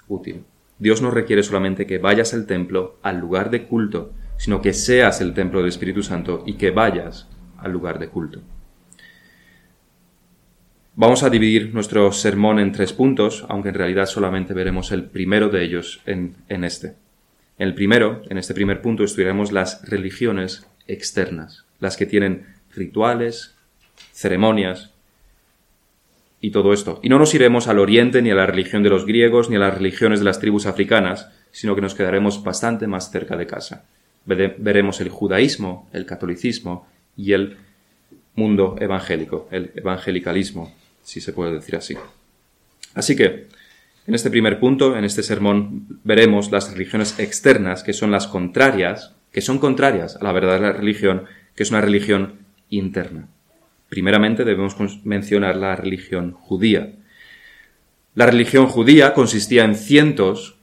útil. 0.08 0.44
Dios 0.80 1.02
no 1.02 1.10
requiere 1.10 1.42
solamente 1.42 1.86
que 1.86 1.98
vayas 1.98 2.32
al 2.32 2.46
templo, 2.46 2.98
al 3.02 3.18
lugar 3.18 3.50
de 3.50 3.66
culto, 3.66 4.12
sino 4.38 4.62
que 4.62 4.72
seas 4.72 5.20
el 5.20 5.34
templo 5.34 5.60
del 5.60 5.68
Espíritu 5.68 6.02
Santo 6.02 6.42
y 6.46 6.54
que 6.54 6.70
vayas 6.70 7.28
al 7.58 7.70
lugar 7.70 7.98
de 7.98 8.08
culto. 8.08 8.40
Vamos 10.96 11.22
a 11.22 11.28
dividir 11.30 11.74
nuestro 11.74 12.10
sermón 12.12 12.58
en 12.58 12.72
tres 12.72 12.94
puntos, 12.94 13.44
aunque 13.50 13.68
en 13.68 13.74
realidad 13.74 14.06
solamente 14.06 14.54
veremos 14.54 14.90
el 14.90 15.04
primero 15.04 15.50
de 15.50 15.62
ellos 15.62 16.00
en, 16.06 16.34
este. 16.48 16.94
En 17.58 17.68
el 17.68 17.74
primero, 17.74 18.22
en 18.30 18.38
este 18.38 18.54
primer 18.54 18.80
punto, 18.80 19.04
estudiaremos 19.04 19.52
las 19.52 19.86
religiones 19.86 20.66
externas, 20.88 21.66
las 21.78 21.98
que 21.98 22.06
tienen 22.06 22.46
rituales, 22.74 23.54
ceremonias 24.12 24.94
y 26.40 26.50
todo 26.50 26.72
esto. 26.72 27.00
Y 27.02 27.08
no 27.08 27.18
nos 27.18 27.34
iremos 27.34 27.68
al 27.68 27.78
oriente 27.78 28.22
ni 28.22 28.30
a 28.30 28.34
la 28.34 28.46
religión 28.46 28.82
de 28.82 28.90
los 28.90 29.04
griegos 29.04 29.50
ni 29.50 29.56
a 29.56 29.60
las 29.60 29.74
religiones 29.74 30.20
de 30.20 30.24
las 30.24 30.40
tribus 30.40 30.66
africanas, 30.66 31.30
sino 31.50 31.74
que 31.74 31.82
nos 31.82 31.94
quedaremos 31.94 32.42
bastante 32.42 32.86
más 32.86 33.10
cerca 33.10 33.36
de 33.36 33.46
casa. 33.46 33.84
Veremos 34.24 35.00
el 35.00 35.08
judaísmo, 35.08 35.88
el 35.92 36.06
catolicismo 36.06 36.86
y 37.16 37.32
el 37.32 37.56
mundo 38.34 38.76
evangélico, 38.78 39.48
el 39.50 39.72
evangelicalismo, 39.74 40.74
si 41.02 41.20
se 41.20 41.32
puede 41.32 41.54
decir 41.54 41.76
así. 41.76 41.96
Así 42.94 43.16
que, 43.16 43.48
en 44.06 44.14
este 44.14 44.30
primer 44.30 44.58
punto, 44.58 44.96
en 44.96 45.04
este 45.04 45.22
sermón, 45.22 46.00
veremos 46.04 46.50
las 46.50 46.72
religiones 46.72 47.18
externas, 47.18 47.82
que 47.82 47.92
son 47.92 48.10
las 48.10 48.26
contrarias, 48.26 49.14
que 49.32 49.40
son 49.40 49.58
contrarias 49.58 50.16
a 50.16 50.24
la 50.24 50.32
verdadera 50.32 50.72
religión, 50.72 51.24
que 51.54 51.62
es 51.62 51.70
una 51.70 51.80
religión 51.80 52.34
interna. 52.68 53.28
Primeramente 53.90 54.44
debemos 54.44 54.76
mencionar 55.04 55.56
la 55.56 55.74
religión 55.74 56.30
judía. 56.32 56.92
La 58.14 58.24
religión 58.24 58.68
judía 58.68 59.14
consistía 59.14 59.64
en 59.64 59.74
cientos, 59.74 60.56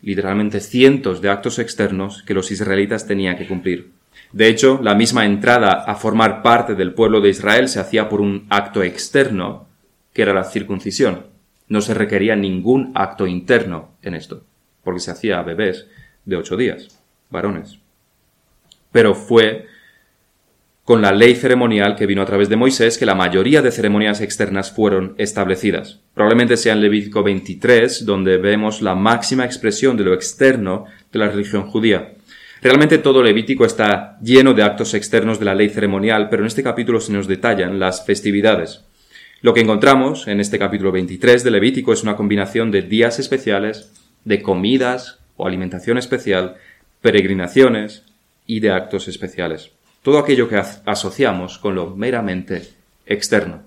literalmente 0.00 0.60
cientos 0.60 1.20
de 1.20 1.28
actos 1.28 1.58
externos 1.58 2.22
que 2.22 2.34
los 2.34 2.52
israelitas 2.52 3.06
tenían 3.06 3.36
que 3.36 3.48
cumplir. 3.48 3.90
De 4.32 4.46
hecho, 4.46 4.78
la 4.80 4.94
misma 4.94 5.26
entrada 5.26 5.72
a 5.72 5.96
formar 5.96 6.40
parte 6.40 6.76
del 6.76 6.94
pueblo 6.94 7.20
de 7.20 7.30
Israel 7.30 7.68
se 7.68 7.80
hacía 7.80 8.08
por 8.08 8.20
un 8.20 8.46
acto 8.48 8.84
externo 8.84 9.66
que 10.12 10.22
era 10.22 10.32
la 10.32 10.44
circuncisión. 10.44 11.26
No 11.66 11.80
se 11.80 11.94
requería 11.94 12.36
ningún 12.36 12.92
acto 12.94 13.26
interno 13.26 13.90
en 14.02 14.14
esto, 14.14 14.44
porque 14.84 15.00
se 15.00 15.10
hacía 15.10 15.40
a 15.40 15.42
bebés 15.42 15.88
de 16.24 16.36
ocho 16.36 16.56
días, 16.56 17.00
varones. 17.28 17.80
Pero 18.92 19.16
fue 19.16 19.66
con 20.88 21.02
la 21.02 21.12
ley 21.12 21.34
ceremonial 21.34 21.96
que 21.96 22.06
vino 22.06 22.22
a 22.22 22.24
través 22.24 22.48
de 22.48 22.56
Moisés 22.56 22.96
que 22.96 23.04
la 23.04 23.14
mayoría 23.14 23.60
de 23.60 23.70
ceremonias 23.70 24.22
externas 24.22 24.72
fueron 24.72 25.14
establecidas. 25.18 26.00
Probablemente 26.14 26.56
sea 26.56 26.72
en 26.72 26.80
Levítico 26.80 27.22
23 27.22 28.06
donde 28.06 28.38
vemos 28.38 28.80
la 28.80 28.94
máxima 28.94 29.44
expresión 29.44 29.98
de 29.98 30.04
lo 30.04 30.14
externo 30.14 30.86
de 31.12 31.18
la 31.18 31.28
religión 31.28 31.64
judía. 31.64 32.14
Realmente 32.62 32.96
todo 32.96 33.22
Levítico 33.22 33.66
está 33.66 34.16
lleno 34.22 34.54
de 34.54 34.62
actos 34.62 34.94
externos 34.94 35.38
de 35.38 35.44
la 35.44 35.54
ley 35.54 35.68
ceremonial, 35.68 36.30
pero 36.30 36.42
en 36.42 36.46
este 36.46 36.62
capítulo 36.62 37.02
se 37.02 37.12
nos 37.12 37.28
detallan 37.28 37.78
las 37.78 38.06
festividades. 38.06 38.80
Lo 39.42 39.52
que 39.52 39.60
encontramos 39.60 40.26
en 40.26 40.40
este 40.40 40.58
capítulo 40.58 40.90
23 40.90 41.44
de 41.44 41.50
Levítico 41.50 41.92
es 41.92 42.02
una 42.02 42.16
combinación 42.16 42.70
de 42.70 42.80
días 42.80 43.18
especiales, 43.18 43.92
de 44.24 44.40
comidas 44.40 45.18
o 45.36 45.46
alimentación 45.46 45.98
especial, 45.98 46.56
peregrinaciones 47.02 48.04
y 48.46 48.60
de 48.60 48.70
actos 48.70 49.06
especiales. 49.06 49.72
Todo 50.02 50.18
aquello 50.18 50.48
que 50.48 50.56
asociamos 50.56 51.58
con 51.58 51.74
lo 51.74 51.94
meramente 51.94 52.68
externo. 53.06 53.62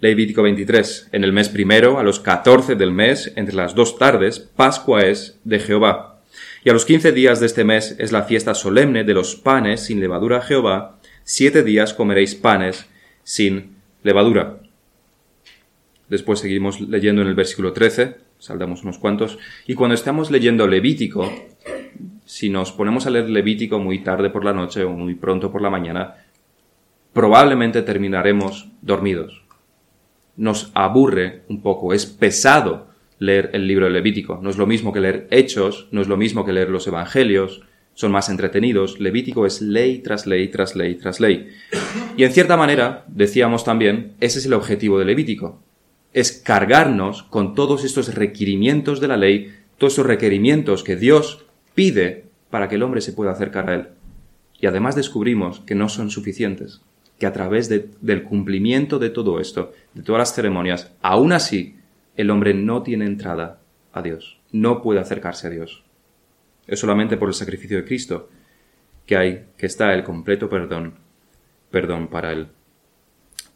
Levítico 0.00 0.42
23. 0.42 1.08
En 1.12 1.24
el 1.24 1.32
mes 1.32 1.48
primero, 1.48 1.98
a 1.98 2.02
los 2.02 2.20
14 2.20 2.74
del 2.74 2.90
mes, 2.90 3.32
entre 3.36 3.54
las 3.54 3.74
dos 3.74 3.98
tardes, 3.98 4.38
Pascua 4.38 5.02
es 5.02 5.38
de 5.44 5.58
Jehová. 5.58 6.20
Y 6.64 6.70
a 6.70 6.72
los 6.72 6.84
quince 6.84 7.12
días 7.12 7.40
de 7.40 7.46
este 7.46 7.64
mes 7.64 7.96
es 7.98 8.12
la 8.12 8.22
fiesta 8.22 8.54
solemne 8.54 9.04
de 9.04 9.14
los 9.14 9.36
panes 9.36 9.82
sin 9.82 10.00
levadura 10.00 10.38
a 10.38 10.42
Jehová. 10.42 10.98
Siete 11.24 11.62
días 11.62 11.92
comeréis 11.92 12.34
panes 12.34 12.86
sin 13.24 13.76
levadura. 14.02 14.60
Después 16.08 16.40
seguimos 16.40 16.80
leyendo 16.80 17.22
en 17.22 17.28
el 17.28 17.34
versículo 17.34 17.72
13, 17.72 18.16
saldamos 18.38 18.82
unos 18.82 18.98
cuantos, 18.98 19.38
y 19.66 19.74
cuando 19.74 19.94
estamos 19.94 20.30
leyendo 20.30 20.66
Levítico, 20.66 21.32
si 22.30 22.48
nos 22.48 22.70
ponemos 22.70 23.06
a 23.06 23.10
leer 23.10 23.28
Levítico 23.28 23.80
muy 23.80 24.04
tarde 24.04 24.30
por 24.30 24.44
la 24.44 24.52
noche 24.52 24.84
o 24.84 24.90
muy 24.90 25.16
pronto 25.16 25.50
por 25.50 25.60
la 25.60 25.68
mañana, 25.68 26.14
probablemente 27.12 27.82
terminaremos 27.82 28.68
dormidos. 28.82 29.42
Nos 30.36 30.70
aburre 30.74 31.42
un 31.48 31.60
poco, 31.60 31.92
es 31.92 32.06
pesado 32.06 32.86
leer 33.18 33.50
el 33.52 33.66
libro 33.66 33.86
de 33.86 33.90
Levítico. 33.90 34.38
No 34.40 34.48
es 34.48 34.58
lo 34.58 34.68
mismo 34.68 34.92
que 34.92 35.00
leer 35.00 35.26
Hechos, 35.32 35.88
no 35.90 36.00
es 36.00 36.06
lo 36.06 36.16
mismo 36.16 36.44
que 36.44 36.52
leer 36.52 36.70
los 36.70 36.86
Evangelios, 36.86 37.62
son 37.94 38.12
más 38.12 38.28
entretenidos. 38.28 39.00
Levítico 39.00 39.44
es 39.44 39.60
ley 39.60 39.98
tras 39.98 40.24
ley 40.28 40.46
tras 40.46 40.76
ley 40.76 40.94
tras 40.94 41.18
ley. 41.18 41.48
Y 42.16 42.22
en 42.22 42.30
cierta 42.30 42.56
manera, 42.56 43.06
decíamos 43.08 43.64
también, 43.64 44.12
ese 44.20 44.38
es 44.38 44.46
el 44.46 44.54
objetivo 44.54 45.00
de 45.00 45.04
Levítico. 45.04 45.60
Es 46.12 46.30
cargarnos 46.30 47.24
con 47.24 47.56
todos 47.56 47.82
estos 47.82 48.14
requerimientos 48.14 49.00
de 49.00 49.08
la 49.08 49.16
ley, 49.16 49.52
todos 49.78 49.94
esos 49.94 50.06
requerimientos 50.06 50.84
que 50.84 50.94
Dios 50.94 51.44
pide 51.74 52.24
para 52.50 52.68
que 52.68 52.74
el 52.74 52.82
hombre 52.82 53.00
se 53.00 53.12
pueda 53.12 53.32
acercar 53.32 53.70
a 53.70 53.74
Él. 53.74 53.88
Y 54.60 54.66
además 54.66 54.94
descubrimos 54.96 55.60
que 55.60 55.74
no 55.74 55.88
son 55.88 56.10
suficientes, 56.10 56.82
que 57.18 57.26
a 57.26 57.32
través 57.32 57.68
del 57.68 58.22
cumplimiento 58.24 58.98
de 58.98 59.10
todo 59.10 59.40
esto, 59.40 59.72
de 59.94 60.02
todas 60.02 60.20
las 60.20 60.34
ceremonias, 60.34 60.92
aún 61.00 61.32
así, 61.32 61.76
el 62.16 62.30
hombre 62.30 62.54
no 62.54 62.82
tiene 62.82 63.06
entrada 63.06 63.60
a 63.92 64.02
Dios, 64.02 64.38
no 64.52 64.82
puede 64.82 65.00
acercarse 65.00 65.46
a 65.46 65.50
Dios. 65.50 65.84
Es 66.66 66.78
solamente 66.78 67.16
por 67.16 67.28
el 67.28 67.34
sacrificio 67.34 67.76
de 67.76 67.84
Cristo 67.84 68.28
que 69.06 69.16
hay, 69.16 69.44
que 69.56 69.66
está 69.66 69.94
el 69.94 70.04
completo 70.04 70.48
perdón, 70.48 70.94
perdón 71.70 72.08
para 72.08 72.32
el, 72.32 72.48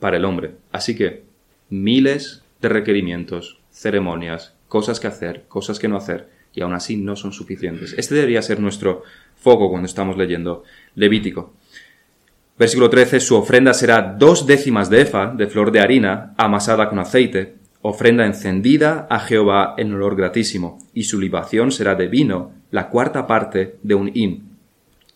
para 0.00 0.16
el 0.16 0.25
hombre. 0.25 0.56
Así 0.73 0.97
que 0.97 1.25
miles 1.68 2.42
de 2.61 2.68
requerimientos, 2.68 3.61
ceremonias, 3.71 4.54
cosas 4.68 5.00
que 5.00 5.06
hacer, 5.06 5.44
cosas 5.49 5.78
que 5.78 5.88
no 5.88 5.97
hacer, 5.97 6.28
y 6.55 6.63
aún 6.63 6.73
así 6.73 6.97
no 6.97 7.17
son 7.17 7.33
suficientes. 7.33 7.95
Este 7.99 8.15
debería 8.15 8.43
ser 8.43 8.61
nuestro 8.61 9.03
foco 9.37 9.69
cuando 9.71 9.87
estamos 9.87 10.17
leyendo 10.17 10.65
Levítico. 10.95 11.55
Versículo 12.57 12.89
13, 12.89 13.19
su 13.19 13.35
ofrenda 13.35 13.75
será 13.75 14.01
dos 14.17 14.47
décimas 14.47 14.89
de 14.89 15.01
efa 15.03 15.35
de 15.37 15.49
flor 15.49 15.73
de 15.73 15.81
harina 15.81 16.35
amasada 16.37 16.89
con 16.89 17.01
aceite, 17.01 17.57
ofrenda 17.83 18.25
encendida 18.25 19.09
a 19.11 19.19
Jehová 19.19 19.75
en 19.77 19.93
olor 19.93 20.15
gratísimo, 20.15 20.79
y 20.95 21.05
su 21.05 21.19
libación 21.19 21.73
será 21.73 21.97
de 21.97 22.07
vino, 22.07 22.53
la 22.71 22.89
cuarta 22.89 23.27
parte 23.27 23.77
de 23.83 23.95
un 23.97 24.11
hin. 24.15 24.55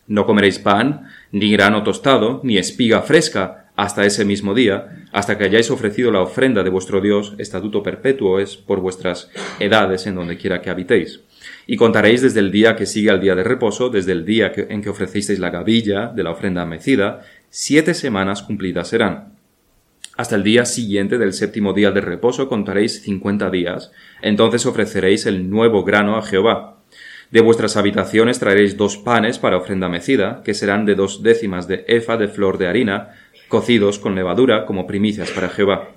No 0.09 0.27
comeréis 0.27 0.59
pan, 0.59 1.09
ni 1.31 1.53
grano 1.53 1.85
tostado, 1.85 2.41
ni 2.43 2.59
espiga 2.59 3.03
fresca, 3.03 3.69
hasta 3.77 4.05
ese 4.05 4.25
mismo 4.25 4.55
día, 4.55 5.07
hasta 5.13 5.39
que 5.39 5.45
hayáis 5.45 5.71
ofrecido 5.71 6.11
la 6.11 6.21
ofrenda 6.21 6.65
de 6.65 6.71
vuestro 6.71 7.01
Dios, 7.01 7.35
estatuto 7.39 7.81
perpetuo 7.85 8.41
es 8.41 8.57
por 8.57 8.81
vuestras 8.81 9.31
edades 9.61 10.07
en 10.09 10.17
donde 10.17 10.37
quiera 10.37 10.61
que 10.61 10.71
habitéis. 10.71 11.21
Y 11.71 11.77
contaréis 11.77 12.23
desde 12.23 12.41
el 12.41 12.51
día 12.51 12.77
que 12.77 12.87
sigue 12.87 13.11
al 13.11 13.21
día 13.21 13.35
de 13.35 13.45
reposo, 13.45 13.91
desde 13.91 14.13
el 14.13 14.25
día 14.25 14.51
en 14.57 14.81
que 14.81 14.89
ofrecisteis 14.89 15.39
la 15.39 15.51
gavilla 15.51 16.07
de 16.07 16.23
la 16.23 16.31
ofrenda 16.31 16.65
mecida, 16.65 17.21
siete 17.51 17.93
semanas 17.93 18.43
cumplidas 18.43 18.89
serán. 18.89 19.35
Hasta 20.17 20.35
el 20.37 20.45
día 20.45 20.65
siguiente 20.65 21.19
del 21.19 21.35
séptimo 21.35 21.75
día 21.75 21.91
de 21.91 22.01
reposo 22.01 22.49
contaréis 22.49 23.03
cincuenta 23.03 23.51
días, 23.51 23.93
entonces 24.23 24.65
ofreceréis 24.65 25.27
el 25.27 25.51
nuevo 25.51 25.85
grano 25.85 26.17
a 26.17 26.23
Jehová. 26.23 26.79
De 27.31 27.43
vuestras 27.43 27.77
habitaciones 27.77 28.39
traeréis 28.39 28.79
dos 28.79 28.97
panes 28.97 29.39
para 29.39 29.59
ofrenda 29.59 29.91
mecida, 29.91 30.41
que 30.43 30.55
serán 30.55 30.87
de 30.87 30.95
dos 30.95 31.23
décimas 31.23 31.69
de 31.69 31.85
efa 31.87 32.17
de 32.17 32.29
flor 32.29 32.57
de 32.57 32.69
harina, 32.69 33.11
cocidos 33.49 33.99
con 33.99 34.15
levadura 34.15 34.65
como 34.65 34.87
primicias 34.87 35.31
para 35.33 35.51
Jehová. 35.51 35.91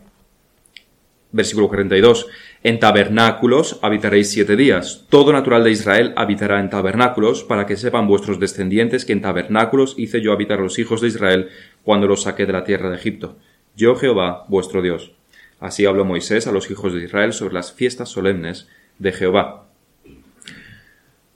Versículo 1.31 1.69
42. 1.69 2.27
En 2.63 2.79
tabernáculos 2.79 3.79
habitaréis 3.81 4.29
siete 4.29 4.55
días. 4.55 5.05
Todo 5.09 5.33
natural 5.33 5.63
de 5.63 5.71
Israel 5.71 6.13
habitará 6.15 6.59
en 6.59 6.69
tabernáculos, 6.69 7.43
para 7.43 7.65
que 7.65 7.75
sepan 7.75 8.07
vuestros 8.07 8.39
descendientes 8.39 9.03
que 9.03 9.13
en 9.13 9.21
tabernáculos 9.21 9.95
hice 9.97 10.21
yo 10.21 10.31
habitar 10.31 10.59
a 10.59 10.61
los 10.61 10.77
hijos 10.77 11.01
de 11.01 11.07
Israel 11.07 11.49
cuando 11.83 12.05
los 12.05 12.23
saqué 12.23 12.45
de 12.45 12.53
la 12.53 12.63
tierra 12.63 12.91
de 12.91 12.97
Egipto. 12.97 13.35
Yo 13.75 13.95
Jehová, 13.95 14.45
vuestro 14.47 14.83
Dios. 14.83 15.11
Así 15.59 15.87
habló 15.87 16.05
Moisés 16.05 16.45
a 16.45 16.51
los 16.51 16.69
hijos 16.69 16.93
de 16.93 17.03
Israel 17.03 17.33
sobre 17.33 17.55
las 17.55 17.73
fiestas 17.73 18.09
solemnes 18.09 18.67
de 18.99 19.11
Jehová. 19.11 19.65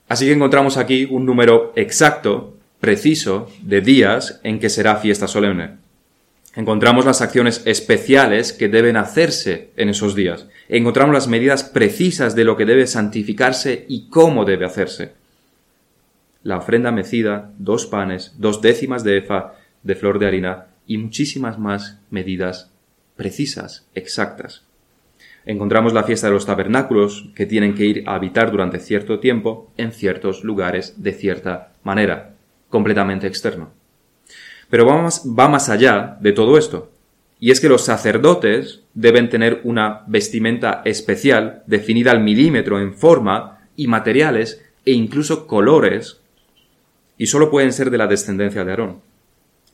Así 0.08 0.26
que 0.26 0.32
encontramos 0.32 0.76
aquí 0.76 1.08
un 1.10 1.26
número 1.26 1.72
exacto, 1.74 2.54
preciso, 2.78 3.50
de 3.62 3.80
días 3.80 4.40
en 4.44 4.60
que 4.60 4.70
será 4.70 4.94
fiesta 4.96 5.26
solemne 5.26 5.85
encontramos 6.56 7.04
las 7.04 7.20
acciones 7.20 7.62
especiales 7.66 8.52
que 8.52 8.68
deben 8.68 8.96
hacerse 8.96 9.70
en 9.76 9.90
esos 9.90 10.14
días. 10.14 10.48
Encontramos 10.68 11.14
las 11.14 11.28
medidas 11.28 11.62
precisas 11.62 12.34
de 12.34 12.44
lo 12.44 12.56
que 12.56 12.64
debe 12.64 12.86
santificarse 12.86 13.84
y 13.88 14.08
cómo 14.08 14.44
debe 14.44 14.64
hacerse. 14.64 15.12
La 16.42 16.56
ofrenda 16.56 16.90
mecida, 16.90 17.52
dos 17.58 17.86
panes, 17.86 18.34
dos 18.38 18.62
décimas 18.62 19.04
de 19.04 19.18
efa 19.18 19.54
de 19.82 19.94
flor 19.94 20.18
de 20.18 20.26
harina 20.26 20.66
y 20.86 20.98
muchísimas 20.98 21.58
más 21.58 22.00
medidas 22.10 22.70
precisas, 23.16 23.86
exactas. 23.94 24.62
Encontramos 25.44 25.92
la 25.92 26.04
fiesta 26.04 26.26
de 26.26 26.32
los 26.32 26.46
tabernáculos 26.46 27.28
que 27.34 27.46
tienen 27.46 27.74
que 27.74 27.84
ir 27.84 28.04
a 28.06 28.14
habitar 28.14 28.50
durante 28.50 28.80
cierto 28.80 29.20
tiempo 29.20 29.70
en 29.76 29.92
ciertos 29.92 30.42
lugares 30.42 31.02
de 31.02 31.12
cierta 31.12 31.72
manera, 31.84 32.34
completamente 32.68 33.26
externo. 33.26 33.70
Pero 34.70 34.86
va 34.86 35.02
más, 35.02 35.24
va 35.26 35.48
más 35.48 35.68
allá 35.68 36.16
de 36.20 36.32
todo 36.32 36.58
esto. 36.58 36.90
Y 37.38 37.50
es 37.50 37.60
que 37.60 37.68
los 37.68 37.84
sacerdotes 37.84 38.82
deben 38.94 39.28
tener 39.28 39.60
una 39.64 40.02
vestimenta 40.06 40.82
especial, 40.84 41.62
definida 41.66 42.10
al 42.10 42.22
milímetro 42.22 42.80
en 42.80 42.94
forma 42.94 43.68
y 43.76 43.88
materiales 43.88 44.62
e 44.84 44.92
incluso 44.92 45.46
colores, 45.46 46.20
y 47.18 47.26
solo 47.26 47.50
pueden 47.50 47.72
ser 47.72 47.90
de 47.90 47.98
la 47.98 48.06
descendencia 48.06 48.64
de 48.64 48.70
Aarón. 48.70 49.00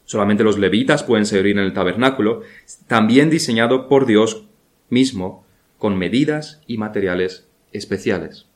Solamente 0.05 0.45
los 0.45 0.59
levitas 0.59 1.05
pueden 1.05 1.27
servir 1.27 1.57
en 1.57 1.65
el 1.65 1.73
tabernáculo, 1.73 2.43
también 2.87 3.31
diseñado 3.31 3.89
por 3.89 4.07
Dios 4.07 4.45
mismo, 4.91 5.45
con 5.79 5.97
medidas 5.97 6.61
y 6.67 6.79
materiales 6.79 7.47
especiales. 7.73 8.47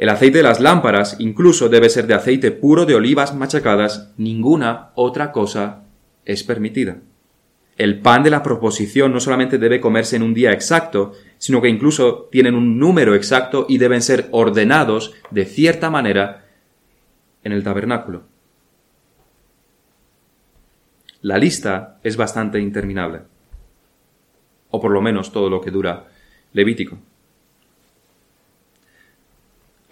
El 0.00 0.08
aceite 0.08 0.38
de 0.38 0.44
las 0.44 0.60
lámparas 0.60 1.16
incluso 1.18 1.68
debe 1.68 1.90
ser 1.90 2.06
de 2.06 2.14
aceite 2.14 2.52
puro 2.52 2.86
de 2.86 2.94
olivas 2.94 3.34
machacadas, 3.34 4.14
ninguna 4.16 4.92
otra 4.94 5.30
cosa 5.30 5.82
es 6.24 6.42
permitida. 6.42 7.02
El 7.76 8.00
pan 8.00 8.22
de 8.22 8.30
la 8.30 8.42
proposición 8.42 9.12
no 9.12 9.20
solamente 9.20 9.58
debe 9.58 9.78
comerse 9.78 10.16
en 10.16 10.22
un 10.22 10.32
día 10.32 10.52
exacto, 10.52 11.12
sino 11.36 11.60
que 11.60 11.68
incluso 11.68 12.30
tienen 12.32 12.54
un 12.54 12.78
número 12.78 13.14
exacto 13.14 13.66
y 13.68 13.76
deben 13.76 14.00
ser 14.00 14.28
ordenados 14.30 15.12
de 15.30 15.44
cierta 15.44 15.90
manera 15.90 16.46
en 17.44 17.52
el 17.52 17.62
tabernáculo. 17.62 18.22
La 21.20 21.36
lista 21.36 21.98
es 22.02 22.16
bastante 22.16 22.58
interminable, 22.58 23.20
o 24.70 24.80
por 24.80 24.92
lo 24.92 25.02
menos 25.02 25.30
todo 25.30 25.50
lo 25.50 25.60
que 25.60 25.70
dura 25.70 26.06
Levítico. 26.54 26.96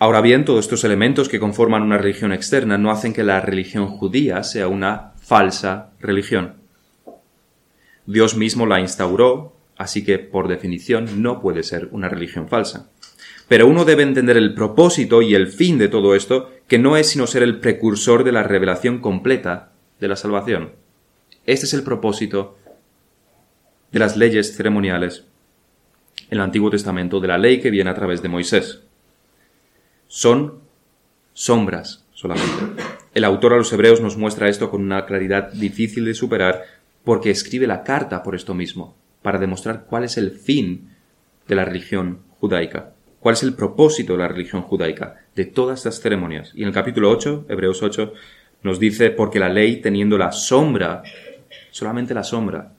Ahora 0.01 0.21
bien, 0.21 0.45
todos 0.45 0.61
estos 0.61 0.85
elementos 0.85 1.29
que 1.29 1.41
conforman 1.41 1.83
una 1.83 1.99
religión 1.99 2.33
externa 2.33 2.79
no 2.79 2.93
hacen 2.93 3.13
que 3.13 3.25
la 3.25 3.41
religión 3.41 3.89
judía 3.89 4.45
sea 4.45 4.69
una 4.69 5.13
falsa 5.17 5.91
religión. 5.99 6.55
Dios 8.07 8.37
mismo 8.37 8.65
la 8.65 8.79
instauró, 8.79 9.57
así 9.77 10.05
que 10.05 10.21
por 10.21 10.47
definición 10.47 11.21
no 11.21 11.41
puede 11.41 11.65
ser 11.65 11.89
una 11.91 12.09
religión 12.09 12.49
falsa. 12.49 12.89
Pero 13.49 13.67
uno 13.67 13.85
debe 13.85 14.05
entender 14.05 14.37
el 14.37 14.55
propósito 14.55 15.21
y 15.21 15.35
el 15.35 15.49
fin 15.49 15.79
de 15.79 15.89
todo 15.89 16.15
esto, 16.15 16.53
que 16.69 16.79
no 16.79 16.97
es 16.97 17.09
sino 17.11 17.27
ser 17.27 17.43
el 17.43 17.59
precursor 17.59 18.23
de 18.23 18.33
la 18.33 18.45
revelación 18.45 19.01
completa 19.01 19.73
de 19.99 20.07
la 20.07 20.15
salvación. 20.15 20.75
Este 21.45 21.67
es 21.67 21.75
el 21.75 21.83
propósito 21.83 22.57
de 23.91 23.99
las 23.99 24.17
leyes 24.17 24.57
ceremoniales 24.57 25.25
en 26.31 26.39
el 26.39 26.45
Antiguo 26.45 26.71
Testamento, 26.71 27.19
de 27.19 27.29
la 27.29 27.39
ley 27.39 27.61
que 27.61 27.71
viene 27.71 27.91
a 27.91 27.95
través 27.95 28.23
de 28.23 28.29
Moisés 28.29 28.83
son 30.09 30.61
sombras 31.33 32.05
solamente. 32.13 32.83
El 33.15 33.25
autor 33.25 33.53
a 33.53 33.57
los 33.57 33.73
hebreos 33.73 34.01
nos 34.01 34.17
muestra 34.17 34.49
esto 34.49 34.71
con 34.71 34.83
una 34.83 35.07
claridad 35.07 35.53
difícil 35.53 36.05
de 36.05 36.15
superar 36.15 36.65
porque 37.05 37.31
escribe 37.31 37.67
la 37.67 37.85
carta 37.85 38.23
por 38.23 38.35
esto 38.35 38.55
mismo, 38.55 38.97
para 39.23 39.39
demostrar 39.39 39.87
cuál 39.87 40.05
es 40.05 40.17
el 40.19 40.33
fin 40.33 40.91
de 41.47 41.55
la 41.55 41.65
religión 41.65 42.21
judaica, 42.41 42.93
cuál 43.21 43.35
es 43.35 43.43
el 43.43 43.55
propósito 43.55 44.13
de 44.13 44.19
la 44.19 44.29
religión 44.29 44.63
judaica, 44.63 45.17
de 45.35 45.45
todas 45.45 45.79
estas 45.79 46.01
ceremonias. 46.01 46.53
Y 46.55 46.63
en 46.63 46.69
el 46.69 46.75
capítulo 46.75 47.11
8, 47.11 47.47
Hebreos 47.49 47.83
8, 47.83 48.13
nos 48.63 48.79
dice, 48.79 49.11
porque 49.11 49.39
la 49.39 49.49
ley, 49.49 49.81
teniendo 49.81 50.19
la 50.19 50.33
sombra, 50.33 51.03
solamente 51.71 52.15
la 52.15 52.25
sombra, 52.25 52.73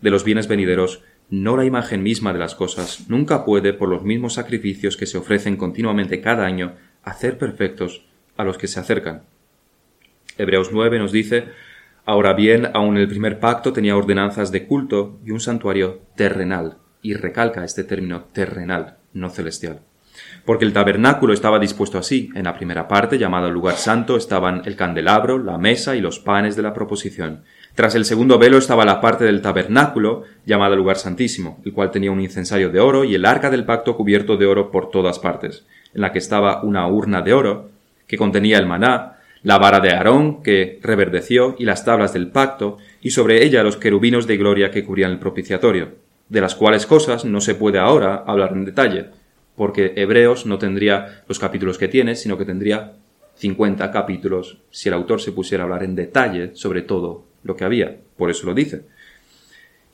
de 0.00 0.10
los 0.10 0.24
bienes 0.24 0.46
venideros, 0.46 1.02
no 1.28 1.56
la 1.56 1.64
imagen 1.64 2.02
misma 2.02 2.32
de 2.32 2.38
las 2.38 2.54
cosas, 2.54 3.08
nunca 3.08 3.44
puede, 3.44 3.72
por 3.72 3.88
los 3.88 4.02
mismos 4.02 4.34
sacrificios 4.34 4.96
que 4.96 5.06
se 5.06 5.18
ofrecen 5.18 5.56
continuamente 5.56 6.20
cada 6.20 6.46
año, 6.46 6.74
hacer 7.02 7.38
perfectos 7.38 8.06
a 8.36 8.44
los 8.44 8.58
que 8.58 8.68
se 8.68 8.80
acercan. 8.80 9.22
Hebreos 10.38 10.70
9 10.72 10.98
nos 10.98 11.12
dice, 11.12 11.46
Ahora 12.04 12.34
bien, 12.34 12.68
aun 12.72 12.96
el 12.96 13.08
primer 13.08 13.40
pacto 13.40 13.72
tenía 13.72 13.96
ordenanzas 13.96 14.52
de 14.52 14.66
culto 14.66 15.18
y 15.24 15.32
un 15.32 15.40
santuario 15.40 16.02
terrenal, 16.14 16.78
y 17.02 17.14
recalca 17.14 17.64
este 17.64 17.82
término 17.82 18.26
terrenal, 18.32 18.98
no 19.12 19.30
celestial. 19.30 19.80
Porque 20.44 20.64
el 20.64 20.72
tabernáculo 20.72 21.32
estaba 21.32 21.58
dispuesto 21.58 21.98
así. 21.98 22.30
En 22.34 22.44
la 22.44 22.54
primera 22.54 22.86
parte, 22.86 23.18
llamada 23.18 23.48
lugar 23.48 23.74
santo, 23.74 24.16
estaban 24.16 24.62
el 24.64 24.76
candelabro, 24.76 25.38
la 25.38 25.58
mesa 25.58 25.96
y 25.96 26.00
los 26.00 26.20
panes 26.20 26.56
de 26.56 26.62
la 26.62 26.72
proposición. 26.72 27.42
Tras 27.76 27.94
el 27.94 28.06
segundo 28.06 28.38
velo 28.38 28.56
estaba 28.56 28.86
la 28.86 29.02
parte 29.02 29.26
del 29.26 29.42
tabernáculo, 29.42 30.22
llamada 30.46 30.74
lugar 30.74 30.96
santísimo, 30.96 31.60
el 31.62 31.74
cual 31.74 31.90
tenía 31.90 32.10
un 32.10 32.22
incensario 32.22 32.70
de 32.70 32.80
oro 32.80 33.04
y 33.04 33.14
el 33.14 33.26
arca 33.26 33.50
del 33.50 33.66
pacto 33.66 33.98
cubierto 33.98 34.38
de 34.38 34.46
oro 34.46 34.70
por 34.70 34.88
todas 34.88 35.18
partes, 35.18 35.66
en 35.92 36.00
la 36.00 36.10
que 36.10 36.18
estaba 36.18 36.62
una 36.62 36.88
urna 36.88 37.20
de 37.20 37.34
oro, 37.34 37.68
que 38.06 38.16
contenía 38.16 38.56
el 38.56 38.64
maná, 38.64 39.18
la 39.42 39.58
vara 39.58 39.80
de 39.80 39.90
Aarón, 39.90 40.42
que 40.42 40.80
reverdeció, 40.82 41.54
y 41.58 41.66
las 41.66 41.84
tablas 41.84 42.14
del 42.14 42.28
pacto, 42.28 42.78
y 43.02 43.10
sobre 43.10 43.44
ella 43.44 43.62
los 43.62 43.76
querubinos 43.76 44.26
de 44.26 44.38
gloria 44.38 44.70
que 44.70 44.82
cubrían 44.82 45.10
el 45.10 45.18
propiciatorio, 45.18 45.96
de 46.30 46.40
las 46.40 46.54
cuales 46.54 46.86
cosas 46.86 47.26
no 47.26 47.42
se 47.42 47.56
puede 47.56 47.78
ahora 47.78 48.24
hablar 48.26 48.52
en 48.52 48.64
detalle, 48.64 49.10
porque 49.54 49.92
Hebreos 49.96 50.46
no 50.46 50.56
tendría 50.56 51.24
los 51.28 51.38
capítulos 51.38 51.76
que 51.76 51.88
tiene, 51.88 52.14
sino 52.14 52.38
que 52.38 52.46
tendría 52.46 52.94
50 53.34 53.90
capítulos 53.90 54.62
si 54.70 54.88
el 54.88 54.94
autor 54.94 55.20
se 55.20 55.32
pusiera 55.32 55.64
a 55.64 55.66
hablar 55.66 55.82
en 55.82 55.94
detalle 55.94 56.52
sobre 56.54 56.80
todo 56.80 57.35
lo 57.46 57.56
que 57.56 57.64
había. 57.64 57.98
Por 58.16 58.30
eso 58.30 58.46
lo 58.46 58.54
dice. 58.54 58.82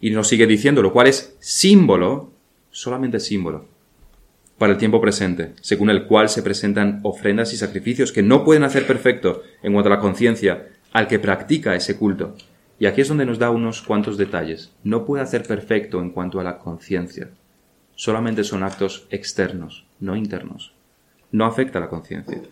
Y 0.01 0.11
nos 0.11 0.29
sigue 0.29 0.47
diciendo, 0.47 0.83
lo 0.83 0.93
cual 0.93 1.07
es 1.07 1.37
símbolo, 1.39 2.33
solamente 2.71 3.21
símbolo, 3.21 3.67
para 4.59 4.73
el 4.73 4.79
tiempo 4.79 5.01
presente, 5.01 5.53
según 5.61 5.91
el 5.91 6.07
cual 6.07 6.29
se 6.29 6.43
presentan 6.43 7.01
ofrendas 7.03 7.53
y 7.53 7.57
sacrificios 7.57 8.13
que 8.13 8.23
no 8.23 8.45
pueden 8.45 8.65
hacer 8.65 8.87
perfecto 8.87 9.43
en 9.63 9.73
cuanto 9.73 9.89
a 9.89 9.97
la 9.97 10.01
conciencia 10.01 10.69
al 10.93 11.09
que 11.09 11.19
practica 11.19 11.75
ese 11.75 11.97
culto. 11.97 12.37
Y 12.79 12.87
aquí 12.87 13.01
es 13.01 13.09
donde 13.09 13.27
nos 13.27 13.39
da 13.39 13.51
unos 13.51 13.83
cuantos 13.83 14.17
detalles. 14.17 14.73
No 14.83 15.05
puede 15.05 15.23
hacer 15.23 15.45
perfecto 15.45 16.01
en 16.01 16.11
cuanto 16.11 16.41
a 16.41 16.45
la 16.45 16.59
conciencia. 16.59 17.31
Solamente 17.95 18.45
son 18.45 18.63
actos 18.63 19.07
externos, 19.11 19.87
no 20.01 20.17
internos. 20.17 20.75
No 21.31 21.45
afecta 21.45 21.79
a 21.79 21.83
la 21.83 21.89
conciencia 21.89 22.43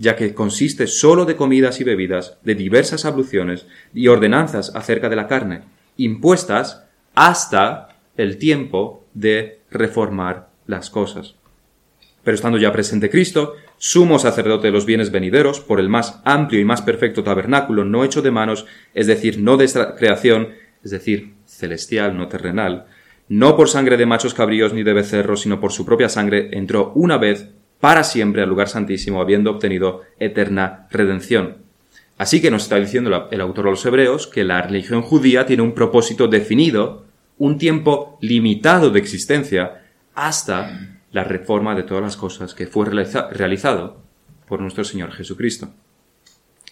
ya 0.00 0.16
que 0.16 0.32
consiste 0.32 0.86
sólo 0.86 1.26
de 1.26 1.36
comidas 1.36 1.78
y 1.78 1.84
bebidas, 1.84 2.38
de 2.42 2.54
diversas 2.54 3.04
abluciones 3.04 3.66
y 3.92 4.08
ordenanzas 4.08 4.74
acerca 4.74 5.10
de 5.10 5.16
la 5.16 5.26
carne, 5.26 5.60
impuestas 5.98 6.86
hasta 7.14 7.98
el 8.16 8.38
tiempo 8.38 9.04
de 9.12 9.60
reformar 9.70 10.48
las 10.66 10.88
cosas. 10.88 11.34
Pero 12.24 12.34
estando 12.34 12.56
ya 12.56 12.72
presente 12.72 13.10
Cristo, 13.10 13.56
sumo 13.76 14.18
sacerdote 14.18 14.68
de 14.68 14.72
los 14.72 14.86
bienes 14.86 15.10
venideros, 15.10 15.60
por 15.60 15.78
el 15.78 15.90
más 15.90 16.22
amplio 16.24 16.62
y 16.62 16.64
más 16.64 16.80
perfecto 16.80 17.22
tabernáculo, 17.22 17.84
no 17.84 18.02
hecho 18.02 18.22
de 18.22 18.30
manos, 18.30 18.64
es 18.94 19.06
decir, 19.06 19.38
no 19.38 19.58
de 19.58 19.66
esta 19.66 19.96
creación, 19.96 20.54
es 20.82 20.92
decir, 20.92 21.34
celestial, 21.44 22.16
no 22.16 22.26
terrenal, 22.26 22.86
no 23.28 23.54
por 23.54 23.68
sangre 23.68 23.98
de 23.98 24.06
machos 24.06 24.32
cabríos 24.32 24.72
ni 24.72 24.82
de 24.82 24.94
becerros, 24.94 25.42
sino 25.42 25.60
por 25.60 25.72
su 25.72 25.84
propia 25.84 26.08
sangre, 26.08 26.48
entró 26.52 26.90
una 26.94 27.18
vez 27.18 27.50
para 27.80 28.04
siempre 28.04 28.42
al 28.42 28.48
lugar 28.48 28.68
santísimo, 28.68 29.20
habiendo 29.20 29.50
obtenido 29.50 30.02
eterna 30.18 30.86
redención. 30.90 31.58
Así 32.18 32.42
que 32.42 32.50
nos 32.50 32.64
está 32.64 32.76
diciendo 32.76 33.28
el 33.30 33.40
autor 33.40 33.64
de 33.64 33.70
los 33.70 33.86
Hebreos 33.86 34.26
que 34.26 34.44
la 34.44 34.60
religión 34.60 35.00
judía 35.00 35.46
tiene 35.46 35.62
un 35.62 35.72
propósito 35.72 36.28
definido, 36.28 37.06
un 37.38 37.56
tiempo 37.56 38.18
limitado 38.20 38.90
de 38.90 39.00
existencia, 39.00 39.82
hasta 40.14 40.98
la 41.12 41.24
reforma 41.24 41.74
de 41.74 41.82
todas 41.82 42.02
las 42.02 42.16
cosas 42.16 42.52
que 42.52 42.66
fue 42.66 42.86
realizado 42.86 44.02
por 44.46 44.60
nuestro 44.60 44.84
Señor 44.84 45.12
Jesucristo. 45.12 45.70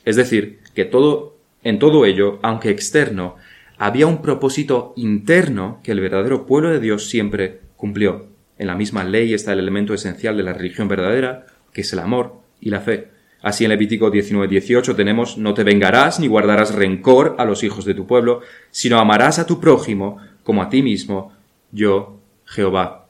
Es 0.05 0.17
decir, 0.17 0.61
que 0.75 0.85
todo, 0.85 1.39
en 1.63 1.79
todo 1.79 2.05
ello, 2.05 2.39
aunque 2.43 2.71
externo, 2.71 3.37
había 3.79 4.07
un 4.07 4.21
propósito 4.21 4.93
interno 4.97 5.81
que 5.83 5.93
el 5.93 6.01
verdadero 6.01 6.45
pueblo 6.45 6.71
de 6.71 6.81
Dios 6.81 7.09
siempre 7.09 7.61
cumplió. 7.77 8.27
En 8.59 8.67
la 8.67 8.75
misma 8.75 9.05
ley 9.05 9.33
está 9.35 9.53
el 9.53 9.61
elemento 9.61 9.95
esencial 9.95 10.37
de 10.37 10.43
la 10.43 10.53
religión 10.53 10.89
verdadera, 10.89 11.47
que 11.73 11.83
es 11.83 11.93
el 11.93 12.01
amor 12.01 12.41
y 12.61 12.71
la 12.71 12.81
fe. 12.81 13.09
Así 13.41 13.65
en 13.65 13.71
Levítico 13.71 14.11
19-18 14.11 14.97
tenemos, 14.97 15.39
no 15.39 15.55
te 15.55 15.63
vengarás 15.63 16.19
ni 16.19 16.27
guardarás 16.27 16.75
rencor 16.75 17.37
a 17.39 17.45
los 17.45 17.63
hijos 17.63 17.85
de 17.85 17.95
tu 17.95 18.07
pueblo, 18.07 18.41
sino 18.71 18.99
amarás 18.99 19.39
a 19.39 19.47
tu 19.47 19.61
prójimo 19.61 20.19
como 20.43 20.61
a 20.61 20.69
ti 20.69 20.83
mismo, 20.83 21.33
yo, 21.71 22.21
Jehová. 22.47 23.07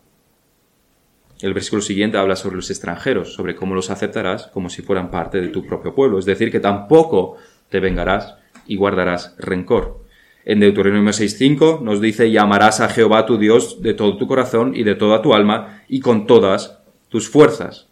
El 1.41 1.55
versículo 1.55 1.81
siguiente 1.81 2.19
habla 2.19 2.37
sobre 2.37 2.57
los 2.57 2.69
extranjeros, 2.69 3.33
sobre 3.33 3.55
cómo 3.55 3.75
los 3.75 3.91
aceptarás 3.91 4.49
como 4.49 4.69
si 4.69 4.83
fueran 4.83 5.11
parte 5.11 5.41
de 5.41 5.49
tu 5.49 5.65
propio 5.65 5.95
pueblo, 5.95 6.19
es 6.19 6.27
decir, 6.27 6.51
que 6.51 6.61
tampoco 6.61 7.37
te 7.71 7.81
vengarás 7.81 8.35
y 8.67 8.77
guardarás 8.77 9.35
rencor. 9.39 10.05
En 10.49 10.61
Deuteronomio 10.61 11.13
6.5 11.13 11.83
nos 11.83 12.01
dice, 12.01 12.27
y 12.27 12.39
amarás 12.39 12.81
a 12.81 12.89
Jehová 12.89 13.27
tu 13.27 13.37
Dios 13.37 13.83
de 13.83 13.93
todo 13.93 14.17
tu 14.17 14.27
corazón 14.27 14.75
y 14.75 14.83
de 14.83 14.95
toda 14.95 15.21
tu 15.21 15.35
alma 15.35 15.83
y 15.89 16.01
con 16.01 16.27
todas 16.27 16.79
tus 17.11 17.29
fuerzas. 17.29 17.91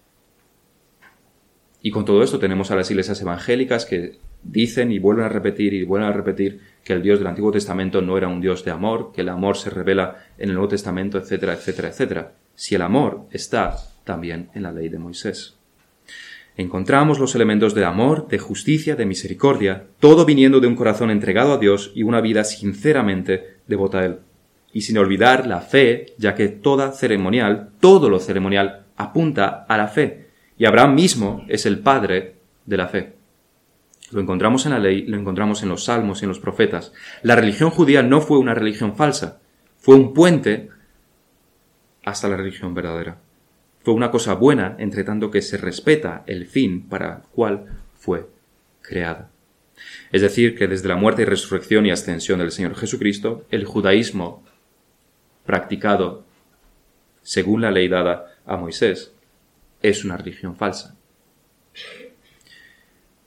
Y 1.83 1.91
con 1.91 2.07
todo 2.07 2.23
esto 2.23 2.39
tenemos 2.39 2.71
a 2.71 2.77
las 2.77 2.91
iglesias 2.91 3.21
evangélicas 3.21 3.85
que 3.85 4.21
dicen 4.43 4.91
y 4.91 4.99
vuelven 4.99 5.27
a 5.27 5.29
repetir 5.29 5.75
y 5.75 5.85
vuelven 5.85 6.09
a 6.09 6.13
repetir 6.15 6.63
que 6.83 6.95
el 6.95 7.03
Dios 7.03 7.19
del 7.19 7.29
Antiguo 7.29 7.53
Testamento 7.53 8.01
no 8.01 8.17
era 8.17 8.29
un 8.29 8.41
Dios 8.41 8.65
de 8.65 8.71
amor, 8.71 9.13
que 9.13 9.21
el 9.21 9.29
amor 9.29 9.59
se 9.59 9.69
revela 9.69 10.25
en 10.39 10.49
el 10.49 10.55
Nuevo 10.55 10.69
Testamento, 10.69 11.19
etcétera, 11.19 11.53
etcétera, 11.53 11.89
etcétera. 11.89 12.33
Si 12.55 12.75
el 12.75 12.81
amor 12.81 13.27
está 13.33 13.77
también 14.05 14.49
en 14.55 14.63
la 14.63 14.73
ley 14.73 14.89
de 14.89 14.99
Moisés 14.99 15.56
encontramos 16.57 17.19
los 17.19 17.35
elementos 17.35 17.75
de 17.75 17.85
amor, 17.85 18.29
de 18.29 18.39
justicia, 18.39 18.97
de 18.97 19.07
misericordia, 19.07 19.87
todo 20.01 20.25
viniendo 20.25 20.61
de 20.61 20.67
un 20.67 20.77
corazón 20.77 21.11
entregado 21.11 21.53
a 21.53 21.59
Dios 21.59 21.93
y 21.95 22.03
una 22.03 22.21
vida 22.21 22.45
sinceramente 22.45 23.59
devota 23.67 23.99
a 23.99 24.05
Él. 24.07 24.19
Y 24.73 24.83
sin 24.83 24.99
olvidar 24.99 25.47
la 25.47 25.61
fe, 25.61 26.15
ya 26.19 26.35
que 26.35 26.49
toda 26.49 26.93
ceremonial, 26.93 27.71
todo 27.81 28.09
lo 28.09 28.19
ceremonial, 28.21 28.87
apunta 28.97 29.67
a 29.69 29.77
la 29.77 29.89
fe. 29.89 30.29
Y 30.59 30.65
Abraham 30.65 30.95
mismo 30.95 31.45
es 31.49 31.67
el 31.67 31.81
padre 31.81 32.37
de 32.65 32.77
la 32.77 32.89
fe. 32.89 33.13
Lo 34.13 34.21
encontramos 34.21 34.65
en 34.67 34.73
la 34.73 34.79
ley, 34.79 35.03
lo 35.07 35.19
encontramos 35.19 35.63
en 35.63 35.69
los 35.69 35.85
salmos 35.85 36.21
y 36.21 36.25
en 36.25 36.29
los 36.29 36.39
profetas. 36.39 36.93
La 37.23 37.37
religión 37.37 37.71
judía 37.71 38.03
no 38.03 38.21
fue 38.21 38.39
una 38.39 38.55
religión 38.55 38.95
falsa, 38.97 39.41
fue 39.79 39.97
un 39.97 40.15
puente 40.15 40.71
hasta 42.05 42.29
la 42.29 42.37
religión 42.37 42.73
verdadera 42.73 43.19
fue 43.87 43.95
una 43.95 44.11
cosa 44.11 44.35
buena, 44.35 44.75
entre 44.81 45.05
tanto 45.05 45.31
que 45.31 45.41
se 45.41 45.59
respeta 45.59 46.25
el 46.27 46.47
fin 46.47 46.89
para 46.89 47.19
el 47.19 47.23
cual 47.31 47.67
fue 47.95 48.27
creada. 48.83 49.31
Es 50.11 50.23
decir, 50.23 50.59
que 50.59 50.67
desde 50.67 50.89
la 50.89 50.97
muerte 50.97 51.23
y 51.23 51.25
resurrección 51.25 51.87
y 51.87 51.93
ascensión 51.93 52.41
del 52.41 52.51
Señor 52.51 52.75
Jesucristo, 52.75 53.47
el 53.49 53.65
judaísmo 53.65 54.43
practicado 55.45 56.25
según 57.23 57.61
la 57.61 57.71
ley 57.71 57.87
dada 57.87 58.35
a 58.45 58.57
Moisés 58.57 59.13
es 59.83 60.05
una 60.05 60.17
religión 60.17 60.57
falsa. 60.57 60.97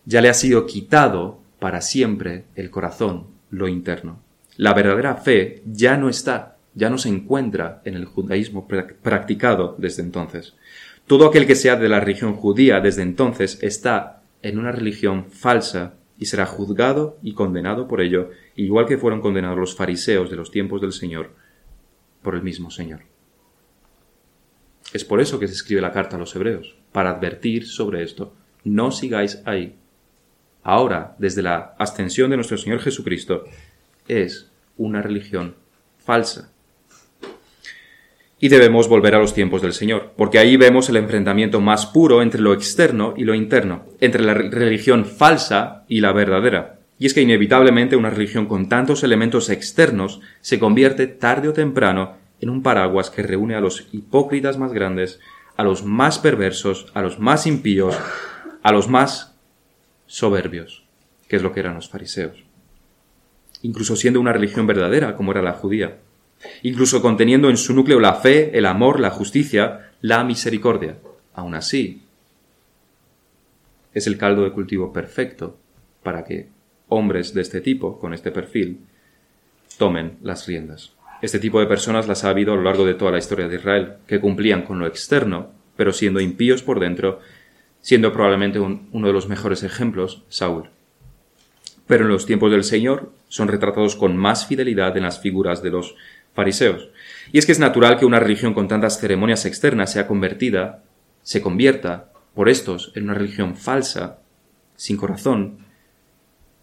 Ya 0.03 0.19
le 0.19 0.27
ha 0.27 0.33
sido 0.33 0.65
quitado 0.65 1.39
para 1.59 1.79
siempre 1.79 2.43
el 2.55 2.69
corazón, 2.69 3.27
lo 3.49 3.69
interno. 3.69 4.21
La 4.57 4.73
verdadera 4.73 5.15
fe 5.15 5.63
ya 5.65 5.95
no 5.95 6.09
está 6.09 6.57
ya 6.75 6.89
no 6.89 6.97
se 6.97 7.09
encuentra 7.09 7.81
en 7.85 7.95
el 7.95 8.05
judaísmo 8.05 8.67
practicado 8.67 9.75
desde 9.77 10.03
entonces. 10.03 10.55
Todo 11.07 11.27
aquel 11.27 11.47
que 11.47 11.55
sea 11.55 11.75
de 11.75 11.89
la 11.89 11.99
religión 11.99 12.33
judía 12.33 12.79
desde 12.79 13.01
entonces 13.01 13.57
está 13.61 14.21
en 14.41 14.59
una 14.59 14.71
religión 14.71 15.25
falsa 15.31 15.95
y 16.17 16.25
será 16.25 16.45
juzgado 16.45 17.17
y 17.23 17.33
condenado 17.33 17.87
por 17.87 18.01
ello, 18.01 18.29
igual 18.55 18.85
que 18.85 18.97
fueron 18.97 19.21
condenados 19.21 19.57
los 19.57 19.75
fariseos 19.75 20.29
de 20.29 20.35
los 20.35 20.51
tiempos 20.51 20.81
del 20.81 20.91
Señor 20.91 21.31
por 22.21 22.35
el 22.35 22.43
mismo 22.43 22.69
Señor. 22.69 23.01
Es 24.93 25.05
por 25.05 25.21
eso 25.21 25.39
que 25.39 25.47
se 25.47 25.53
escribe 25.53 25.81
la 25.81 25.91
carta 25.91 26.15
a 26.15 26.19
los 26.19 26.35
hebreos, 26.35 26.75
para 26.91 27.11
advertir 27.11 27.67
sobre 27.67 28.03
esto. 28.03 28.33
No 28.63 28.91
sigáis 28.91 29.41
ahí. 29.45 29.75
Ahora, 30.63 31.15
desde 31.19 31.41
la 31.41 31.75
ascensión 31.79 32.29
de 32.29 32.35
nuestro 32.35 32.57
Señor 32.57 32.79
Jesucristo, 32.79 33.45
es 34.07 34.51
una 34.77 35.01
religión 35.01 35.55
falsa 35.97 36.51
y 38.39 38.47
debemos 38.47 38.87
volver 38.87 39.15
a 39.15 39.19
los 39.19 39.33
tiempos 39.33 39.61
del 39.61 39.73
Señor, 39.73 40.13
porque 40.15 40.39
ahí 40.39 40.55
vemos 40.55 40.87
el 40.89 40.95
enfrentamiento 40.95 41.59
más 41.59 41.85
puro 41.85 42.21
entre 42.21 42.41
lo 42.41 42.53
externo 42.53 43.13
y 43.17 43.25
lo 43.25 43.35
interno, 43.35 43.85
entre 43.99 44.23
la 44.23 44.33
religión 44.33 45.05
falsa 45.05 45.83
y 45.89 45.99
la 45.99 46.13
verdadera. 46.13 46.79
Y 46.97 47.05
es 47.05 47.13
que 47.13 47.21
inevitablemente 47.21 47.95
una 47.95 48.09
religión 48.09 48.45
con 48.45 48.69
tantos 48.69 49.03
elementos 49.03 49.49
externos 49.49 50.21
se 50.41 50.59
convierte 50.59 51.07
tarde 51.07 51.49
o 51.49 51.53
temprano 51.53 52.17
en 52.39 52.49
un 52.49 52.63
paraguas 52.63 53.09
que 53.09 53.23
reúne 53.23 53.55
a 53.55 53.61
los 53.61 53.87
hipócritas 53.91 54.57
más 54.57 54.71
grandes, 54.71 55.19
a 55.57 55.63
los 55.63 55.83
más 55.83 56.19
perversos, 56.19 56.91
a 56.93 57.01
los 57.01 57.19
más 57.19 57.45
impíos, 57.45 57.97
a 58.63 58.71
los 58.71 58.87
más 58.87 59.35
soberbios, 60.07 60.85
que 61.27 61.35
es 61.35 61.43
lo 61.43 61.51
que 61.51 61.59
eran 61.59 61.75
los 61.75 61.89
fariseos. 61.89 62.43
Incluso 63.61 63.97
siendo 63.97 64.21
una 64.21 64.31
religión 64.31 64.65
verdadera, 64.67 65.15
como 65.15 65.31
era 65.31 65.41
la 65.41 65.53
judía 65.53 65.97
incluso 66.63 67.01
conteniendo 67.01 67.49
en 67.49 67.57
su 67.57 67.73
núcleo 67.73 67.99
la 67.99 68.15
fe, 68.15 68.57
el 68.57 68.65
amor, 68.65 68.99
la 68.99 69.11
justicia, 69.11 69.91
la 70.01 70.23
misericordia. 70.23 70.97
Aún 71.33 71.55
así, 71.55 72.03
es 73.93 74.07
el 74.07 74.17
caldo 74.17 74.43
de 74.43 74.51
cultivo 74.51 74.93
perfecto 74.93 75.57
para 76.03 76.23
que 76.23 76.47
hombres 76.87 77.33
de 77.33 77.41
este 77.41 77.61
tipo, 77.61 77.99
con 77.99 78.13
este 78.13 78.31
perfil, 78.31 78.79
tomen 79.77 80.17
las 80.21 80.47
riendas. 80.47 80.93
Este 81.21 81.39
tipo 81.39 81.59
de 81.59 81.67
personas 81.67 82.07
las 82.07 82.23
ha 82.23 82.29
habido 82.29 82.53
a 82.53 82.55
lo 82.55 82.63
largo 82.63 82.85
de 82.85 82.93
toda 82.93 83.11
la 83.11 83.17
historia 83.17 83.47
de 83.47 83.57
Israel, 83.57 83.93
que 84.07 84.19
cumplían 84.19 84.63
con 84.63 84.79
lo 84.79 84.87
externo, 84.87 85.51
pero 85.75 85.91
siendo 85.91 86.19
impíos 86.19 86.63
por 86.63 86.79
dentro, 86.79 87.19
siendo 87.81 88.11
probablemente 88.13 88.59
uno 88.59 89.07
de 89.07 89.13
los 89.13 89.27
mejores 89.27 89.63
ejemplos, 89.63 90.23
Saúl. 90.29 90.69
Pero 91.87 92.05
en 92.05 92.11
los 92.11 92.25
tiempos 92.25 92.51
del 92.51 92.63
Señor 92.63 93.11
son 93.27 93.47
retratados 93.47 93.95
con 93.95 94.15
más 94.15 94.45
fidelidad 94.45 94.95
en 94.95 95.03
las 95.03 95.19
figuras 95.19 95.61
de 95.61 95.71
los 95.71 95.95
Y 97.31 97.37
es 97.37 97.45
que 97.45 97.51
es 97.51 97.59
natural 97.59 97.97
que 97.97 98.05
una 98.05 98.19
religión 98.19 98.53
con 98.53 98.67
tantas 98.67 98.99
ceremonias 98.99 99.45
externas 99.45 99.91
sea 99.91 100.07
convertida, 100.07 100.83
se 101.21 101.41
convierta 101.41 102.11
por 102.33 102.49
estos 102.49 102.91
en 102.95 103.03
una 103.03 103.13
religión 103.13 103.55
falsa, 103.55 104.19
sin 104.75 104.97
corazón, 104.97 105.59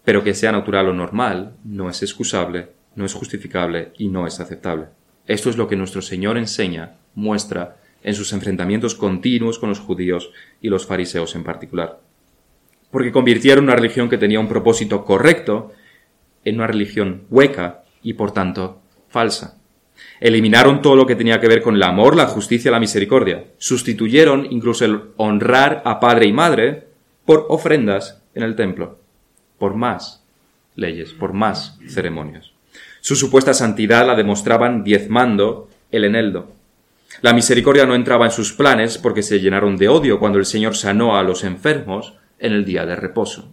pero 0.05 0.25
que 0.25 0.35
sea 0.35 0.53
natural 0.53 0.89
o 0.89 0.95
normal, 0.95 1.55
no 1.65 1.91
es 1.91 2.03
excusable, 2.03 2.71
no 2.95 3.05
es 3.05 3.13
justificable 3.13 3.93
y 3.99 4.09
no 4.09 4.27
es 4.27 4.41
aceptable. 4.41 4.87
Esto 5.27 5.51
es 5.51 5.57
lo 5.57 5.69
que 5.69 5.77
nuestro 5.77 6.01
Señor 6.01 6.39
enseña, 6.39 6.97
muestra 7.15 7.77
en 8.03 8.15
sus 8.15 8.33
enfrentamientos 8.33 8.95
continuos 8.95 9.59
con 9.59 9.69
los 9.69 9.81
judíos 9.81 10.31
y 10.61 10.69
los 10.69 10.87
fariseos 10.87 11.35
en 11.35 11.43
particular. 11.43 12.01
Porque 12.91 13.13
convirtieron 13.13 13.65
una 13.65 13.75
religión 13.75 14.09
que 14.09 14.17
tenía 14.17 14.41
un 14.41 14.49
propósito 14.49 15.05
correcto 15.05 15.73
en 16.45 16.55
una 16.55 16.69
religión 16.69 17.25
hueca 17.29 17.83
y 18.03 18.15
por 18.15 18.31
tanto 18.31 18.81
falsa. 19.09 19.59
Eliminaron 20.21 20.83
todo 20.83 20.97
lo 20.97 21.07
que 21.07 21.17
tenía 21.17 21.41
que 21.41 21.49
ver 21.49 21.63
con 21.63 21.77
el 21.77 21.83
amor, 21.83 22.17
la 22.17 22.27
justicia, 22.27 22.71
la 22.71 22.81
misericordia. 22.81 23.45
Sustituyeron 23.59 24.47
incluso 24.51 24.85
el 24.85 25.01
honrar 25.17 25.83
a 25.85 26.01
padre 26.01 26.27
y 26.27 26.33
madre 26.33 26.87
por 27.25 27.47
ofrendas 27.49 28.23
en 28.35 28.43
el 28.43 28.57
templo, 28.57 28.99
por 29.59 29.75
más 29.75 30.23
leyes, 30.75 31.13
por 31.13 31.33
más 31.33 31.79
ceremonias. 31.89 32.53
Su 33.01 33.17
supuesta 33.17 33.55
santidad 33.55 34.07
la 34.07 34.15
demostraban 34.15 34.85
diezmando 34.85 35.69
el 35.91 36.05
eneldo. 36.05 36.53
La 37.23 37.33
misericordia 37.33 37.87
no 37.87 37.95
entraba 37.95 38.27
en 38.27 38.31
sus 38.31 38.53
planes 38.53 38.99
porque 38.99 39.23
se 39.23 39.41
llenaron 39.41 39.77
de 39.77 39.89
odio 39.89 40.19
cuando 40.19 40.39
el 40.39 40.45
Señor 40.45 40.77
sanó 40.77 41.17
a 41.17 41.23
los 41.23 41.45
enfermos 41.45 42.15
en 42.39 42.53
el 42.53 42.65
día 42.65 42.85
de 42.85 42.97
reposo. 42.97 43.49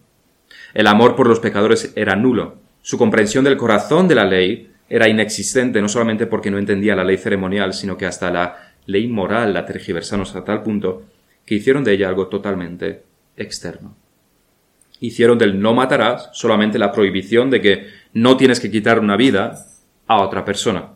El 0.73 0.87
amor 0.87 1.15
por 1.15 1.27
los 1.27 1.39
pecadores 1.39 1.93
era 1.95 2.15
nulo. 2.15 2.55
Su 2.81 2.97
comprensión 2.97 3.43
del 3.45 3.57
corazón 3.57 4.07
de 4.07 4.15
la 4.15 4.25
ley 4.25 4.72
era 4.93 5.09
inexistente 5.09 5.81
no 5.81 5.89
solamente 5.89 6.27
porque 6.27 6.51
no 6.51 6.59
entendía 6.59 6.95
la 6.95 7.03
ley 7.03 7.17
ceremonial, 7.17 7.73
sino 7.73 7.97
que 7.97 8.05
hasta 8.05 8.29
la 8.29 8.75
ley 8.85 9.07
moral 9.07 9.51
la 9.51 9.65
tergiversaron 9.65 10.21
hasta 10.21 10.45
tal 10.45 10.61
punto 10.61 11.01
que 11.47 11.55
hicieron 11.55 11.83
de 11.83 11.93
ella 11.93 12.09
algo 12.09 12.27
totalmente 12.27 13.01
externo. 13.35 13.95
Hicieron 14.99 15.39
del 15.39 15.59
no 15.59 15.73
matarás 15.73 16.29
solamente 16.33 16.77
la 16.77 16.91
prohibición 16.91 17.49
de 17.49 17.59
que 17.59 17.87
no 18.13 18.37
tienes 18.37 18.59
que 18.59 18.69
quitar 18.69 18.99
una 18.99 19.17
vida 19.17 19.65
a 20.05 20.21
otra 20.21 20.45
persona. 20.45 20.91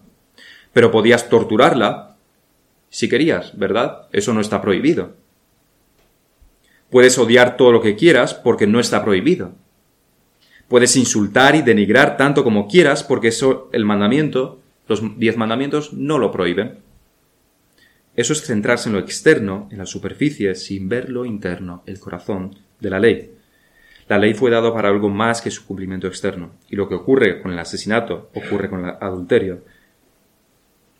Pero 0.73 0.91
podías 0.91 1.27
torturarla 1.27 2.17
si 2.89 3.09
querías, 3.09 3.57
¿verdad? 3.57 4.03
Eso 4.11 4.31
no 4.31 4.41
está 4.41 4.61
prohibido. 4.61 5.15
Puedes 6.91 7.17
odiar 7.17 7.57
todo 7.57 7.71
lo 7.71 7.81
que 7.81 7.95
quieras 7.95 8.35
porque 8.35 8.67
no 8.67 8.79
está 8.79 9.03
prohibido. 9.03 9.55
Puedes 10.67 10.95
insultar 10.95 11.55
y 11.55 11.61
denigrar 11.61 12.17
tanto 12.17 12.43
como 12.43 12.67
quieras 12.67 13.03
porque 13.03 13.29
eso 13.29 13.69
el 13.71 13.85
mandamiento, 13.85 14.59
los 14.87 15.01
diez 15.17 15.37
mandamientos 15.37 15.93
no 15.93 16.17
lo 16.17 16.31
prohíben. 16.31 16.79
Eso 18.15 18.33
es 18.33 18.41
centrarse 18.41 18.89
en 18.89 18.93
lo 18.93 18.99
externo, 18.99 19.69
en 19.71 19.77
la 19.77 19.85
superficie, 19.85 20.55
sin 20.55 20.89
ver 20.89 21.09
lo 21.09 21.25
interno, 21.25 21.83
el 21.85 21.99
corazón 21.99 22.55
de 22.79 22.89
la 22.89 22.99
ley. 22.99 23.31
La 24.09 24.17
ley 24.17 24.33
fue 24.33 24.49
dada 24.49 24.73
para 24.73 24.89
algo 24.89 25.09
más 25.09 25.41
que 25.41 25.51
su 25.51 25.65
cumplimiento 25.65 26.07
externo. 26.07 26.51
Y 26.69 26.75
lo 26.75 26.89
que 26.89 26.95
ocurre 26.95 27.41
con 27.41 27.51
el 27.51 27.59
asesinato, 27.59 28.29
ocurre 28.33 28.69
con 28.69 28.85
el 28.85 28.95
adulterio, 28.99 29.63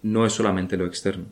no 0.03 0.25
es 0.25 0.34
solamente 0.34 0.77
lo 0.77 0.86
externo. 0.86 1.25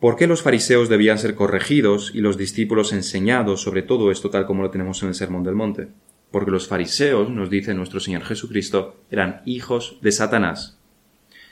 ¿Por 0.00 0.16
qué 0.16 0.26
los 0.26 0.42
fariseos 0.42 0.88
debían 0.88 1.18
ser 1.18 1.34
corregidos 1.34 2.10
y 2.14 2.20
los 2.20 2.36
discípulos 2.36 2.92
enseñados 2.92 3.62
sobre 3.62 3.82
todo 3.82 4.10
esto 4.10 4.28
tal 4.28 4.44
como 4.44 4.62
lo 4.62 4.70
tenemos 4.70 5.02
en 5.02 5.08
el 5.08 5.14
Sermón 5.14 5.44
del 5.44 5.54
Monte? 5.54 5.88
Porque 6.34 6.50
los 6.50 6.66
fariseos, 6.66 7.30
nos 7.30 7.48
dice 7.48 7.74
nuestro 7.74 8.00
Señor 8.00 8.24
Jesucristo, 8.24 8.96
eran 9.08 9.42
hijos 9.44 9.98
de 10.00 10.10
Satanás. 10.10 10.76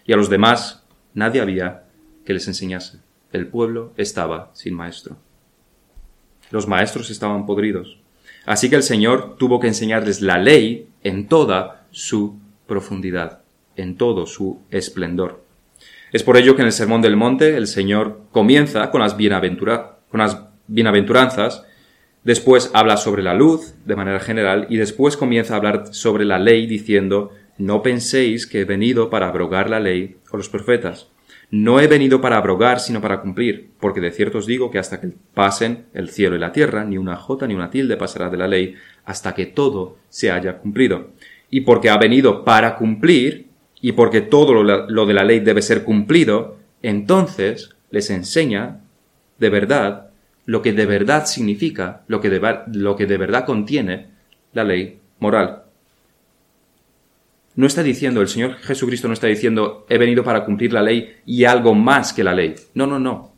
Y 0.05 0.12
a 0.12 0.16
los 0.16 0.29
demás 0.29 0.83
nadie 1.14 1.40
había 1.40 1.85
que 2.25 2.33
les 2.33 2.49
enseñase. 2.49 2.99
El 3.31 3.47
pueblo 3.47 3.92
estaba 3.97 4.51
sin 4.55 4.75
maestro. 4.75 5.18
Los 6.51 6.66
maestros 6.66 7.11
estaban 7.11 7.47
podridos. 7.47 8.01
Así 8.45 8.68
que 8.68 8.75
el 8.75 8.83
Señor 8.83 9.37
tuvo 9.37 9.61
que 9.61 9.68
enseñarles 9.68 10.21
la 10.21 10.38
ley 10.38 10.88
en 11.05 11.29
toda 11.29 11.87
su 11.92 12.40
profundidad, 12.66 13.42
en 13.77 13.97
todo 13.97 14.27
su 14.27 14.62
esplendor. 14.73 15.45
Es 16.11 16.25
por 16.25 16.37
ello 16.37 16.57
que 16.57 16.62
en 16.62 16.66
el 16.66 16.73
Sermón 16.73 17.03
del 17.03 17.14
Monte 17.14 17.57
el 17.57 17.68
Señor 17.68 18.23
comienza 18.33 18.90
con 18.90 19.01
las, 19.01 19.14
con 19.14 20.18
las 20.18 20.42
bienaventuranzas, 20.66 21.62
después 22.24 22.70
habla 22.74 22.96
sobre 22.96 23.22
la 23.22 23.35
luz 23.35 23.74
de 23.85 23.96
manera 23.96 24.20
general 24.20 24.66
y 24.68 24.76
después 24.76 25.16
comienza 25.16 25.54
a 25.54 25.56
hablar 25.58 25.94
sobre 25.94 26.24
la 26.24 26.38
ley 26.38 26.66
diciendo, 26.66 27.32
no 27.58 27.82
penséis 27.82 28.46
que 28.46 28.61
he 28.61 28.64
venido 28.64 29.11
para 29.11 29.28
abrogar 29.28 29.70
la 29.70 29.80
ley 29.80 30.16
o 30.30 30.37
los 30.37 30.48
profetas. 30.48 31.08
No 31.50 31.80
he 31.80 31.87
venido 31.87 32.22
para 32.22 32.38
abrogar, 32.38 32.80
sino 32.80 33.02
para 33.02 33.20
cumplir, 33.20 33.72
porque 33.78 34.00
de 34.00 34.11
cierto 34.11 34.38
os 34.38 34.46
digo 34.46 34.70
que 34.70 34.78
hasta 34.78 35.00
que 35.00 35.12
pasen 35.35 35.85
el 35.92 36.08
cielo 36.08 36.35
y 36.35 36.38
la 36.38 36.50
tierra, 36.50 36.82
ni 36.85 36.96
una 36.96 37.16
jota 37.16 37.46
ni 37.46 37.54
una 37.54 37.68
tilde 37.68 37.98
pasará 37.98 38.30
de 38.30 38.38
la 38.38 38.48
ley, 38.48 38.74
hasta 39.04 39.35
que 39.35 39.44
todo 39.44 39.98
se 40.08 40.30
haya 40.30 40.56
cumplido. 40.56 41.11
Y 41.50 41.61
porque 41.61 41.90
ha 41.90 41.98
venido 41.98 42.42
para 42.42 42.76
cumplir, 42.76 43.48
y 43.82 43.92
porque 43.92 44.22
todo 44.22 44.62
lo, 44.62 45.06
de 45.06 45.12
la 45.12 45.24
ley 45.24 45.40
debe 45.40 45.61
ser 45.61 45.85
cumplido, 45.85 46.56
entonces 46.82 47.76
les 47.90 48.08
enseña 48.08 48.80
de 49.38 49.50
verdad 49.50 50.12
lo 50.46 50.62
que 50.62 50.72
de 50.72 50.87
verdad 50.87 51.26
significa, 51.26 52.02
lo 52.09 52.20
que 52.20 52.31
de, 52.31 52.59
lo 52.72 52.96
que 52.96 53.07
de 53.07 53.16
verdad 53.16 53.44
contiene 53.44 54.09
la 54.52 54.64
ley 54.64 54.98
moral. 55.18 55.64
No 57.55 57.66
está 57.66 57.83
diciendo, 57.83 58.20
el 58.20 58.28
Señor 58.28 58.55
Jesucristo 58.57 59.09
no 59.09 59.14
está 59.14 59.26
diciendo, 59.26 59.87
he 59.88 59.98
venido 59.98 60.24
para 60.24 60.44
cumplir 60.44 60.72
la 60.72 60.83
ley 60.83 61.16
y 61.26 61.44
algo 61.44 61.74
más 61.74 62.12
que 62.12 62.24
la 62.24 62.35
ley. 62.35 62.55
No, 62.74 62.87
no, 62.87 62.98
no. 62.98 63.33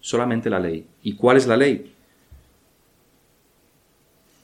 Solamente 0.00 0.50
la 0.50 0.60
ley. 0.60 0.86
¿Y 1.02 1.14
cuál 1.14 1.38
es 1.38 1.46
la 1.46 1.56
ley? 1.56 1.92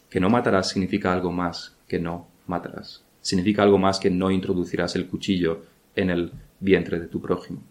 Que 0.08 0.20
no 0.20 0.30
matarás 0.30 0.70
significa 0.70 1.12
algo 1.12 1.30
más 1.30 1.76
que 1.86 1.98
no 1.98 2.28
matarás 2.46 3.04
significa 3.20 3.62
algo 3.62 3.78
más 3.78 3.98
que 3.98 4.10
no 4.10 4.30
introducirás 4.30 4.96
el 4.96 5.06
cuchillo 5.06 5.62
en 5.94 6.10
el 6.10 6.32
vientre 6.58 6.98
de 6.98 7.06
tu 7.06 7.20
prójimo. 7.20 7.62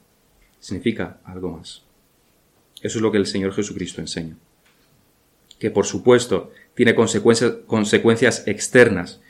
Significa 0.59 1.19
algo 1.23 1.57
más. 1.57 1.83
Eso 2.81 2.97
es 2.97 3.01
lo 3.01 3.11
que 3.11 3.17
el 3.17 3.25
Señor 3.25 3.53
Jesucristo 3.53 4.01
enseña. 4.01 4.35
Que 5.59 5.71
por 5.71 5.85
supuesto 5.85 6.51
tiene 6.73 6.95
consecuencias, 6.95 7.53
consecuencias 7.67 8.47
externas, 8.47 9.21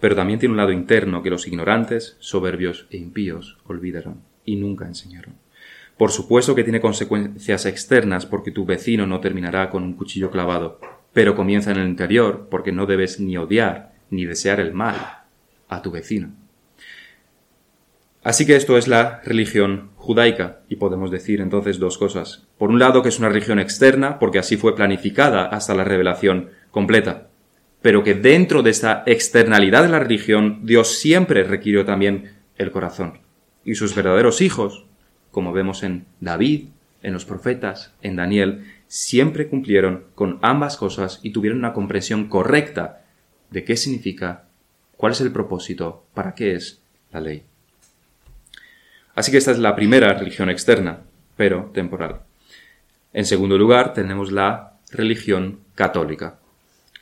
pero 0.00 0.16
también 0.16 0.40
tiene 0.40 0.52
un 0.52 0.56
lado 0.56 0.72
interno 0.72 1.22
que 1.22 1.30
los 1.30 1.46
ignorantes, 1.46 2.16
soberbios 2.18 2.86
e 2.90 2.96
impíos 2.96 3.58
olvidaron 3.66 4.20
y 4.44 4.56
nunca 4.56 4.86
enseñaron. 4.86 5.34
Por 5.96 6.10
supuesto 6.10 6.54
que 6.54 6.64
tiene 6.64 6.80
consecuencias 6.80 7.66
externas 7.66 8.26
porque 8.26 8.50
tu 8.50 8.64
vecino 8.64 9.06
no 9.06 9.20
terminará 9.20 9.70
con 9.70 9.84
un 9.84 9.92
cuchillo 9.92 10.30
clavado, 10.30 10.80
pero 11.12 11.36
comienza 11.36 11.70
en 11.70 11.78
el 11.78 11.88
interior 11.88 12.48
porque 12.50 12.72
no 12.72 12.86
debes 12.86 13.20
ni 13.20 13.36
odiar 13.36 13.92
ni 14.10 14.26
desear 14.26 14.60
el 14.60 14.72
mal, 14.74 14.96
a 15.68 15.82
tu 15.82 15.90
vecino. 15.90 16.41
Así 18.22 18.46
que 18.46 18.56
esto 18.56 18.78
es 18.78 18.86
la 18.86 19.20
religión 19.24 19.90
judaica, 19.96 20.60
y 20.68 20.76
podemos 20.76 21.10
decir 21.10 21.40
entonces 21.40 21.78
dos 21.78 21.98
cosas. 21.98 22.46
Por 22.56 22.70
un 22.70 22.78
lado, 22.78 23.02
que 23.02 23.08
es 23.08 23.18
una 23.18 23.28
religión 23.28 23.58
externa, 23.58 24.18
porque 24.18 24.38
así 24.38 24.56
fue 24.56 24.76
planificada 24.76 25.46
hasta 25.46 25.74
la 25.74 25.84
revelación 25.84 26.50
completa, 26.70 27.28
pero 27.80 28.04
que 28.04 28.14
dentro 28.14 28.62
de 28.62 28.70
esta 28.70 29.02
externalidad 29.06 29.82
de 29.82 29.88
la 29.88 29.98
religión, 29.98 30.60
Dios 30.64 30.98
siempre 30.98 31.42
requirió 31.42 31.84
también 31.84 32.32
el 32.56 32.70
corazón. 32.70 33.20
Y 33.64 33.74
sus 33.74 33.94
verdaderos 33.94 34.40
hijos, 34.40 34.86
como 35.30 35.52
vemos 35.52 35.82
en 35.82 36.06
David, 36.20 36.68
en 37.02 37.12
los 37.12 37.24
profetas, 37.24 37.92
en 38.02 38.16
Daniel, 38.16 38.64
siempre 38.86 39.48
cumplieron 39.48 40.04
con 40.14 40.38
ambas 40.42 40.76
cosas 40.76 41.18
y 41.22 41.30
tuvieron 41.30 41.58
una 41.58 41.72
comprensión 41.72 42.28
correcta 42.28 43.02
de 43.50 43.64
qué 43.64 43.76
significa 43.76 44.44
¿Cuál 45.02 45.14
es 45.14 45.20
el 45.20 45.32
propósito? 45.32 46.06
¿Para 46.14 46.32
qué 46.32 46.54
es 46.54 46.80
la 47.10 47.20
ley? 47.20 47.42
Así 49.14 49.30
que 49.30 49.38
esta 49.38 49.50
es 49.50 49.58
la 49.58 49.74
primera 49.74 50.12
religión 50.14 50.50
externa, 50.50 51.00
pero 51.36 51.70
temporal. 51.74 52.20
En 53.12 53.24
segundo 53.26 53.58
lugar, 53.58 53.92
tenemos 53.92 54.32
la 54.32 54.74
religión 54.90 55.60
católica. 55.74 56.38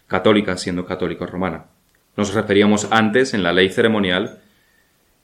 Católica 0.06 0.56
siendo 0.56 0.84
católica 0.84 1.26
romana. 1.26 1.66
Nos 2.16 2.34
referíamos 2.34 2.88
antes 2.90 3.34
en 3.34 3.42
la 3.42 3.52
ley 3.52 3.68
ceremonial 3.68 4.40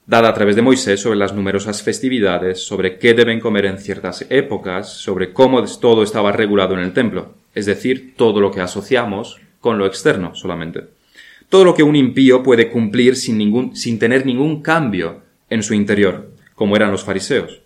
dada 0.05 0.29
a 0.29 0.33
través 0.33 0.55
de 0.55 0.61
Moisés 0.61 1.01
sobre 1.01 1.19
las 1.19 1.33
numerosas 1.33 1.83
festividades, 1.83 2.65
sobre 2.65 2.97
qué 2.97 3.13
deben 3.13 3.41
comer 3.41 3.65
en 3.65 3.77
ciertas 3.77 4.25
épocas, 4.29 4.93
sobre 4.93 5.33
cómo 5.33 5.61
todo 5.65 6.03
estaba 6.03 6.31
regulado 6.31 6.75
en 6.75 6.79
el 6.79 6.93
templo, 6.93 7.33
es 7.53 7.65
decir, 7.65 8.15
todo 8.15 8.39
lo 8.39 8.51
que 8.51 8.61
asociamos 8.61 9.41
con 9.59 9.77
lo 9.77 9.85
externo 9.85 10.33
solamente 10.33 10.97
todo 11.49 11.63
lo 11.63 11.73
que 11.73 11.83
un 11.83 11.95
impío 11.95 12.43
puede 12.43 12.69
cumplir 12.69 13.15
sin, 13.15 13.37
ningún, 13.37 13.75
sin 13.75 13.99
tener 13.99 14.25
ningún 14.25 14.61
cambio 14.61 15.21
en 15.49 15.63
su 15.63 15.73
interior, 15.73 16.31
como 16.57 16.75
eran 16.75 16.91
los 16.91 17.03
fariseos. 17.03 17.61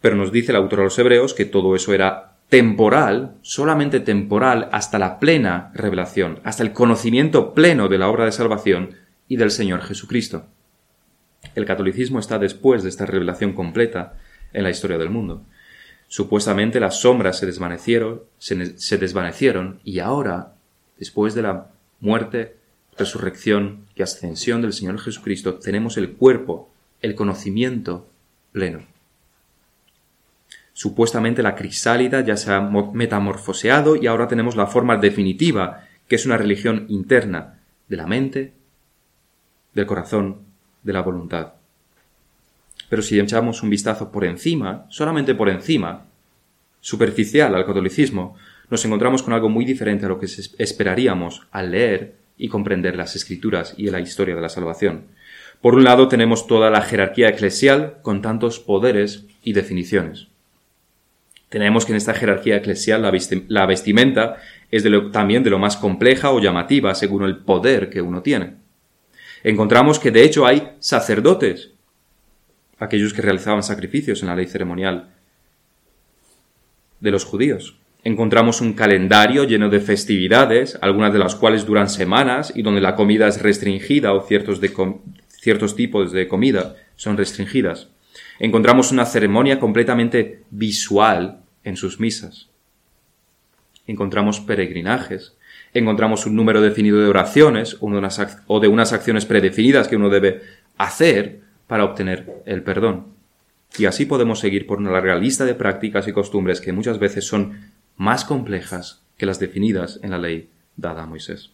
Pero 0.00 0.16
nos 0.16 0.32
dice 0.32 0.50
el 0.50 0.56
autor 0.56 0.80
a 0.80 0.84
los 0.84 0.98
hebreos 0.98 1.34
que 1.34 1.44
todo 1.44 1.76
eso 1.76 1.92
era 1.92 2.38
temporal, 2.48 3.34
solamente 3.42 4.00
temporal, 4.00 4.70
hasta 4.72 4.98
la 4.98 5.18
plena 5.18 5.70
revelación, 5.74 6.40
hasta 6.42 6.62
el 6.62 6.72
conocimiento 6.72 7.52
pleno 7.52 7.88
de 7.88 7.98
la 7.98 8.08
obra 8.08 8.24
de 8.24 8.32
salvación 8.32 8.94
y 9.28 9.36
del 9.36 9.50
Señor 9.50 9.82
Jesucristo. 9.82 10.46
El 11.54 11.66
catolicismo 11.66 12.18
está 12.18 12.38
después 12.38 12.82
de 12.82 12.88
esta 12.88 13.04
revelación 13.04 13.52
completa 13.52 14.14
en 14.54 14.62
la 14.62 14.70
historia 14.70 14.96
del 14.96 15.10
mundo. 15.10 15.42
Supuestamente 16.06 16.80
las 16.80 17.02
sombras 17.02 17.38
se 17.38 17.44
desvanecieron, 17.44 18.22
se 18.38 18.96
desvanecieron 18.96 19.80
y 19.84 19.98
ahora, 19.98 20.54
después 20.98 21.34
de 21.34 21.42
la 21.42 21.66
muerte, 22.00 22.56
resurrección 22.96 23.84
y 23.94 24.00
ascensión 24.00 24.62
del 24.62 24.72
Señor 24.72 24.98
Jesucristo, 24.98 25.56
tenemos 25.56 25.98
el 25.98 26.12
cuerpo, 26.12 26.70
el 27.00 27.14
conocimiento 27.14 28.08
pleno. 28.52 28.80
Supuestamente 30.72 31.42
la 31.42 31.56
crisálida 31.56 32.20
ya 32.20 32.36
se 32.36 32.52
ha 32.52 32.60
metamorfoseado 32.60 33.96
y 33.96 34.06
ahora 34.06 34.28
tenemos 34.28 34.54
la 34.54 34.66
forma 34.66 34.96
definitiva, 34.96 35.84
que 36.06 36.16
es 36.16 36.24
una 36.24 36.36
religión 36.36 36.86
interna 36.88 37.58
de 37.88 37.96
la 37.96 38.06
mente, 38.06 38.52
del 39.74 39.86
corazón, 39.86 40.42
de 40.82 40.92
la 40.92 41.02
voluntad. 41.02 41.54
Pero 42.88 43.02
si 43.02 43.18
echamos 43.18 43.62
un 43.62 43.70
vistazo 43.70 44.10
por 44.10 44.24
encima, 44.24 44.86
solamente 44.88 45.34
por 45.34 45.48
encima, 45.48 46.06
superficial 46.80 47.54
al 47.54 47.66
catolicismo, 47.66 48.36
nos 48.70 48.84
encontramos 48.84 49.22
con 49.22 49.32
algo 49.32 49.48
muy 49.48 49.64
diferente 49.64 50.06
a 50.06 50.08
lo 50.08 50.18
que 50.18 50.26
esperaríamos 50.26 51.46
al 51.50 51.72
leer 51.72 52.14
y 52.36 52.48
comprender 52.48 52.96
las 52.96 53.16
escrituras 53.16 53.74
y 53.76 53.90
la 53.90 54.00
historia 54.00 54.34
de 54.34 54.40
la 54.40 54.48
salvación. 54.48 55.06
Por 55.60 55.74
un 55.74 55.84
lado 55.84 56.08
tenemos 56.08 56.46
toda 56.46 56.70
la 56.70 56.82
jerarquía 56.82 57.28
eclesial 57.28 57.98
con 58.02 58.22
tantos 58.22 58.60
poderes 58.60 59.26
y 59.42 59.52
definiciones. 59.52 60.28
Tenemos 61.48 61.86
que 61.86 61.92
en 61.92 61.96
esta 61.96 62.14
jerarquía 62.14 62.56
eclesial 62.56 63.02
la, 63.02 63.66
vestimenta 63.66 64.36
es 64.70 64.84
también 65.12 65.42
de 65.42 65.50
lo 65.50 65.58
más 65.58 65.76
compleja 65.76 66.30
o 66.30 66.40
llamativa 66.40 66.94
según 66.94 67.24
el 67.24 67.38
poder 67.38 67.88
que 67.88 68.02
uno 68.02 68.22
tiene. 68.22 68.54
Encontramos 69.42 69.98
que 69.98 70.10
de 70.10 70.24
hecho 70.24 70.46
hay 70.46 70.74
sacerdotes 70.78 71.70
aquellos 72.78 73.12
que 73.12 73.22
realizaban 73.22 73.62
sacrificios 73.62 74.22
en 74.22 74.28
la 74.28 74.36
ley 74.36 74.46
ceremonial 74.46 75.08
de 77.00 77.10
los 77.10 77.24
judíos. 77.24 77.76
Encontramos 78.04 78.60
un 78.60 78.74
calendario 78.74 79.44
lleno 79.44 79.68
de 79.68 79.80
festividades, 79.80 80.78
algunas 80.80 81.12
de 81.12 81.18
las 81.18 81.34
cuales 81.34 81.66
duran 81.66 81.88
semanas 81.88 82.52
y 82.54 82.62
donde 82.62 82.80
la 82.80 82.94
comida 82.94 83.26
es 83.26 83.42
restringida 83.42 84.12
o 84.12 84.22
ciertos, 84.22 84.60
de 84.60 84.72
ciertos 85.48 85.76
tipos 85.76 86.12
de 86.12 86.28
comida 86.28 86.76
son 86.96 87.16
restringidas. 87.16 87.88
Encontramos 88.38 88.92
una 88.92 89.06
ceremonia 89.06 89.58
completamente 89.58 90.42
visual 90.50 91.40
en 91.64 91.78
sus 91.78 92.00
misas. 92.00 92.50
Encontramos 93.86 94.40
peregrinajes. 94.40 95.38
Encontramos 95.72 96.26
un 96.26 96.36
número 96.36 96.60
definido 96.60 97.00
de 97.00 97.08
oraciones 97.08 97.78
o 97.80 98.60
de 98.60 98.68
unas 98.68 98.92
acciones 98.92 99.24
predefinidas 99.24 99.88
que 99.88 99.96
uno 99.96 100.10
debe 100.10 100.42
hacer 100.76 101.40
para 101.66 101.84
obtener 101.84 102.42
el 102.44 102.62
perdón. 102.62 103.06
Y 103.78 103.86
así 103.86 104.04
podemos 104.04 104.40
seguir 104.40 104.66
por 104.66 104.76
una 104.76 104.90
larga 104.90 105.16
lista 105.16 105.46
de 105.46 105.54
prácticas 105.54 106.06
y 106.08 106.12
costumbres 106.12 106.60
que 106.60 106.74
muchas 106.74 106.98
veces 106.98 107.26
son 107.26 107.72
más 107.96 108.26
complejas 108.26 109.02
que 109.16 109.24
las 109.24 109.40
definidas 109.40 109.98
en 110.02 110.10
la 110.10 110.18
ley 110.18 110.50
dada 110.76 111.04
a 111.04 111.06
Moisés. 111.06 111.52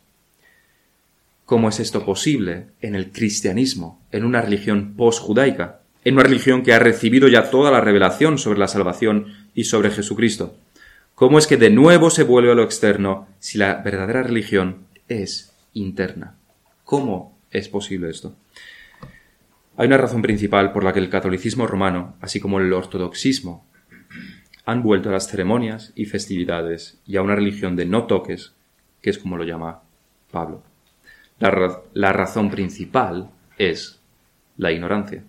¿Cómo 1.44 1.68
es 1.68 1.78
esto 1.78 2.06
posible 2.06 2.68
en 2.80 2.94
el 2.94 3.12
cristianismo, 3.12 4.00
en 4.12 4.24
una 4.24 4.40
religión 4.40 4.94
post-judaica, 4.96 5.80
en 6.02 6.14
una 6.14 6.22
religión 6.22 6.62
que 6.62 6.72
ha 6.72 6.78
recibido 6.78 7.28
ya 7.28 7.50
toda 7.50 7.70
la 7.70 7.82
revelación 7.82 8.38
sobre 8.38 8.58
la 8.58 8.68
salvación 8.68 9.26
y 9.54 9.64
sobre 9.64 9.90
Jesucristo? 9.90 10.56
¿Cómo 11.14 11.38
es 11.38 11.46
que 11.46 11.58
de 11.58 11.68
nuevo 11.68 12.08
se 12.08 12.22
vuelve 12.22 12.50
a 12.50 12.54
lo 12.54 12.62
externo 12.62 13.28
si 13.40 13.58
la 13.58 13.74
verdadera 13.74 14.22
religión 14.22 14.86
es 15.08 15.52
interna? 15.74 16.34
¿Cómo 16.82 17.36
es 17.50 17.68
posible 17.68 18.08
esto? 18.08 18.34
Hay 19.76 19.86
una 19.86 19.98
razón 19.98 20.22
principal 20.22 20.72
por 20.72 20.82
la 20.82 20.94
que 20.94 21.00
el 21.00 21.10
catolicismo 21.10 21.66
romano, 21.66 22.16
así 22.22 22.40
como 22.40 22.58
el 22.58 22.72
ortodoxismo, 22.72 23.66
han 24.64 24.82
vuelto 24.82 25.10
a 25.10 25.12
las 25.12 25.28
ceremonias 25.28 25.92
y 25.94 26.06
festividades 26.06 26.98
y 27.06 27.16
a 27.16 27.22
una 27.22 27.34
religión 27.34 27.76
de 27.76 27.84
no 27.84 28.04
toques, 28.04 28.54
que 29.02 29.10
es 29.10 29.18
como 29.18 29.36
lo 29.36 29.44
llama 29.44 29.82
Pablo. 30.30 30.62
La, 31.92 32.12
razón 32.12 32.50
principal 32.50 33.28
es 33.58 34.00
la 34.56 34.72
ignorancia. 34.72 35.24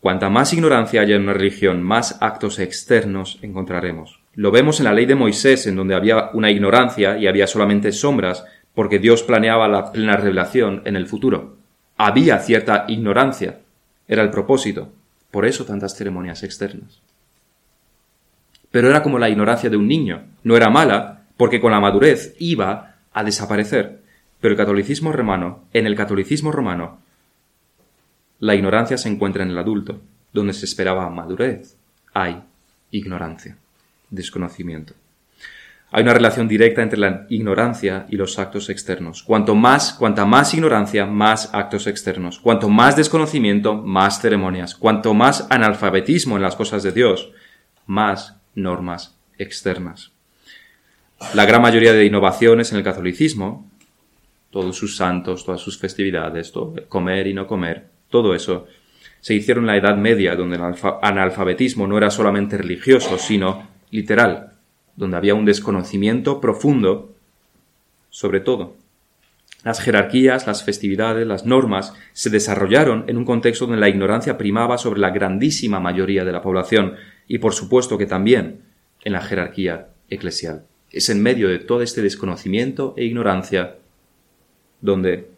Cuanta 0.00 0.28
más 0.28 0.52
ignorancia 0.52 1.02
haya 1.02 1.14
en 1.14 1.22
una 1.22 1.34
religión, 1.34 1.84
más 1.84 2.18
actos 2.20 2.58
externos 2.58 3.38
encontraremos. 3.42 4.20
Lo 4.34 4.50
vemos 4.50 4.80
en 4.80 4.84
la 4.84 4.92
ley 4.92 5.06
de 5.06 5.14
Moisés, 5.14 5.68
en 5.68 5.76
donde 5.76 5.94
había 5.94 6.30
una 6.32 6.50
ignorancia 6.50 7.16
y 7.16 7.28
había 7.28 7.46
solamente 7.46 7.92
sombras, 7.92 8.44
porque 8.74 8.98
Dios 8.98 9.22
planeaba 9.22 9.68
la 9.68 9.92
plena 9.92 10.16
revelación 10.16 10.82
en 10.84 10.96
el 10.96 11.06
futuro. 11.06 11.58
Había 11.96 12.40
cierta 12.40 12.86
ignorancia. 12.88 13.60
Era 14.08 14.22
el 14.22 14.30
propósito. 14.30 14.92
Por 15.30 15.46
eso 15.46 15.64
tantas 15.64 15.96
ceremonias 15.96 16.42
externas. 16.42 17.00
Pero 18.72 18.90
era 18.90 19.02
como 19.02 19.20
la 19.20 19.28
ignorancia 19.28 19.70
de 19.70 19.76
un 19.76 19.86
niño. 19.86 20.24
No 20.42 20.56
era 20.56 20.70
mala, 20.70 21.22
porque 21.36 21.60
con 21.60 21.70
la 21.70 21.80
madurez 21.80 22.34
iba 22.40 22.96
a 23.12 23.22
desaparecer. 23.24 24.05
Pero 24.40 24.52
el 24.52 24.58
catolicismo 24.58 25.12
romano, 25.12 25.64
en 25.72 25.86
el 25.86 25.96
catolicismo 25.96 26.52
romano, 26.52 27.00
la 28.38 28.54
ignorancia 28.54 28.98
se 28.98 29.08
encuentra 29.08 29.42
en 29.42 29.50
el 29.50 29.58
adulto. 29.58 30.00
Donde 30.32 30.52
se 30.52 30.66
esperaba 30.66 31.08
madurez, 31.08 31.78
hay 32.12 32.42
ignorancia, 32.90 33.56
desconocimiento. 34.10 34.92
Hay 35.92 36.02
una 36.02 36.14
relación 36.14 36.48
directa 36.48 36.82
entre 36.82 36.98
la 36.98 37.26
ignorancia 37.30 38.06
y 38.10 38.16
los 38.16 38.38
actos 38.38 38.68
externos. 38.68 39.22
Cuanto 39.22 39.54
más, 39.54 39.94
cuanta 39.94 40.26
más 40.26 40.52
ignorancia, 40.52 41.06
más 41.06 41.50
actos 41.54 41.86
externos. 41.86 42.40
Cuanto 42.40 42.68
más 42.68 42.96
desconocimiento, 42.96 43.74
más 43.74 44.20
ceremonias. 44.20 44.74
Cuanto 44.74 45.14
más 45.14 45.46
analfabetismo 45.48 46.36
en 46.36 46.42
las 46.42 46.56
cosas 46.56 46.82
de 46.82 46.92
Dios, 46.92 47.30
más 47.86 48.36
normas 48.54 49.16
externas. 49.38 50.10
La 51.34 51.46
gran 51.46 51.62
mayoría 51.62 51.92
de 51.92 52.04
innovaciones 52.04 52.72
en 52.72 52.78
el 52.78 52.84
catolicismo, 52.84 53.70
todos 54.56 54.74
sus 54.74 54.96
santos, 54.96 55.44
todas 55.44 55.60
sus 55.60 55.76
festividades, 55.76 56.50
comer 56.88 57.26
y 57.26 57.34
no 57.34 57.46
comer, 57.46 57.88
todo 58.08 58.34
eso, 58.34 58.66
se 59.20 59.34
hicieron 59.34 59.64
en 59.64 59.66
la 59.66 59.76
Edad 59.76 59.98
Media, 59.98 60.34
donde 60.34 60.56
el 60.56 60.62
analfabetismo 61.02 61.86
no 61.86 61.98
era 61.98 62.08
solamente 62.08 62.56
religioso, 62.56 63.18
sino 63.18 63.68
literal, 63.90 64.54
donde 64.96 65.18
había 65.18 65.34
un 65.34 65.44
desconocimiento 65.44 66.40
profundo 66.40 67.14
sobre 68.08 68.40
todo. 68.40 68.76
Las 69.62 69.78
jerarquías, 69.82 70.46
las 70.46 70.64
festividades, 70.64 71.26
las 71.26 71.44
normas 71.44 71.92
se 72.14 72.30
desarrollaron 72.30 73.04
en 73.08 73.18
un 73.18 73.26
contexto 73.26 73.66
donde 73.66 73.78
la 73.78 73.90
ignorancia 73.90 74.38
primaba 74.38 74.78
sobre 74.78 75.00
la 75.00 75.10
grandísima 75.10 75.80
mayoría 75.80 76.24
de 76.24 76.32
la 76.32 76.40
población 76.40 76.94
y 77.28 77.40
por 77.40 77.52
supuesto 77.52 77.98
que 77.98 78.06
también 78.06 78.62
en 79.04 79.12
la 79.12 79.20
jerarquía 79.20 79.88
eclesial. 80.08 80.64
Es 80.90 81.10
en 81.10 81.22
medio 81.22 81.50
de 81.50 81.58
todo 81.58 81.82
este 81.82 82.00
desconocimiento 82.00 82.94
e 82.96 83.04
ignorancia 83.04 83.76
donde 84.80 85.30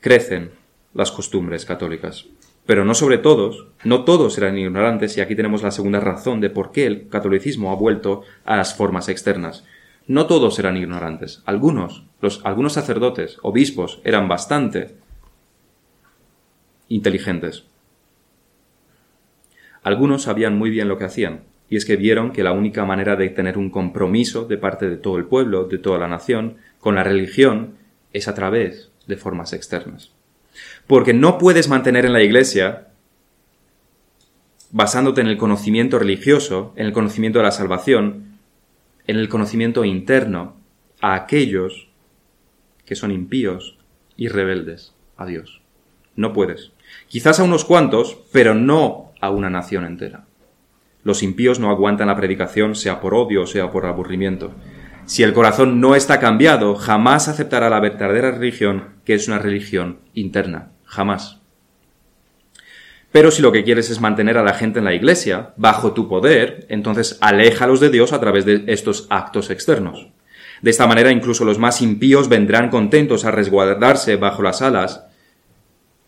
crecen 0.00 0.50
las 0.94 1.10
costumbres 1.10 1.64
católicas 1.64 2.26
pero 2.66 2.84
no 2.84 2.94
sobre 2.94 3.18
todos, 3.18 3.66
no 3.84 4.04
todos 4.04 4.38
eran 4.38 4.56
ignorantes 4.56 5.16
y 5.16 5.20
aquí 5.20 5.34
tenemos 5.34 5.62
la 5.62 5.72
segunda 5.72 6.00
razón 6.00 6.40
de 6.40 6.50
por 6.50 6.70
qué 6.70 6.86
el 6.86 7.08
catolicismo 7.08 7.72
ha 7.72 7.76
vuelto 7.76 8.22
a 8.44 8.56
las 8.56 8.74
formas 8.74 9.08
externas. 9.08 9.64
No 10.06 10.26
todos 10.26 10.58
eran 10.58 10.76
ignorantes, 10.76 11.42
algunos, 11.44 12.04
los, 12.20 12.44
algunos 12.44 12.72
sacerdotes, 12.72 13.38
obispos, 13.42 14.00
eran 14.04 14.28
bastante 14.28 14.94
inteligentes. 16.88 17.64
Algunos 19.82 20.22
sabían 20.22 20.56
muy 20.56 20.70
bien 20.70 20.88
lo 20.88 20.98
que 20.98 21.04
hacían, 21.04 21.42
y 21.68 21.76
es 21.76 21.84
que 21.84 21.96
vieron 21.96 22.32
que 22.32 22.44
la 22.44 22.52
única 22.52 22.84
manera 22.84 23.16
de 23.16 23.28
tener 23.30 23.58
un 23.58 23.70
compromiso 23.70 24.44
de 24.44 24.58
parte 24.58 24.88
de 24.88 24.96
todo 24.96 25.16
el 25.18 25.24
pueblo, 25.24 25.64
de 25.64 25.78
toda 25.78 25.98
la 25.98 26.08
nación, 26.08 26.58
con 26.82 26.96
la 26.96 27.04
religión, 27.04 27.76
es 28.12 28.26
a 28.26 28.34
través 28.34 28.90
de 29.06 29.16
formas 29.16 29.52
externas. 29.52 30.10
Porque 30.88 31.14
no 31.14 31.38
puedes 31.38 31.68
mantener 31.68 32.04
en 32.04 32.12
la 32.12 32.24
iglesia, 32.24 32.88
basándote 34.72 35.20
en 35.20 35.28
el 35.28 35.38
conocimiento 35.38 36.00
religioso, 36.00 36.72
en 36.74 36.86
el 36.86 36.92
conocimiento 36.92 37.38
de 37.38 37.44
la 37.44 37.52
salvación, 37.52 38.36
en 39.06 39.16
el 39.16 39.28
conocimiento 39.28 39.84
interno, 39.84 40.56
a 41.00 41.14
aquellos 41.14 41.86
que 42.84 42.96
son 42.96 43.12
impíos 43.12 43.78
y 44.16 44.26
rebeldes 44.26 44.92
a 45.16 45.24
Dios. 45.24 45.62
No 46.16 46.32
puedes. 46.32 46.72
Quizás 47.06 47.38
a 47.38 47.44
unos 47.44 47.64
cuantos, 47.64 48.18
pero 48.32 48.54
no 48.54 49.12
a 49.20 49.30
una 49.30 49.50
nación 49.50 49.84
entera. 49.84 50.24
Los 51.04 51.22
impíos 51.22 51.60
no 51.60 51.70
aguantan 51.70 52.08
la 52.08 52.16
predicación, 52.16 52.74
sea 52.74 53.00
por 53.00 53.14
odio 53.14 53.42
o 53.42 53.46
sea 53.46 53.70
por 53.70 53.86
aburrimiento. 53.86 54.52
Si 55.06 55.22
el 55.22 55.32
corazón 55.32 55.80
no 55.80 55.94
está 55.94 56.20
cambiado, 56.20 56.74
jamás 56.74 57.28
aceptará 57.28 57.68
la 57.68 57.80
verdadera 57.80 58.30
religión, 58.30 58.90
que 59.04 59.14
es 59.14 59.28
una 59.28 59.38
religión 59.38 59.98
interna. 60.14 60.70
Jamás. 60.84 61.40
Pero 63.10 63.30
si 63.30 63.42
lo 63.42 63.52
que 63.52 63.64
quieres 63.64 63.90
es 63.90 64.00
mantener 64.00 64.38
a 64.38 64.42
la 64.42 64.54
gente 64.54 64.78
en 64.78 64.86
la 64.86 64.94
iglesia, 64.94 65.52
bajo 65.56 65.92
tu 65.92 66.08
poder, 66.08 66.66
entonces 66.70 67.18
aléjalos 67.20 67.80
de 67.80 67.90
Dios 67.90 68.12
a 68.12 68.20
través 68.20 68.46
de 68.46 68.64
estos 68.68 69.06
actos 69.10 69.50
externos. 69.50 70.08
De 70.62 70.70
esta 70.70 70.86
manera 70.86 71.10
incluso 71.10 71.44
los 71.44 71.58
más 71.58 71.82
impíos 71.82 72.28
vendrán 72.28 72.70
contentos 72.70 73.24
a 73.24 73.30
resguardarse 73.30 74.16
bajo 74.16 74.42
las 74.42 74.62
alas 74.62 75.04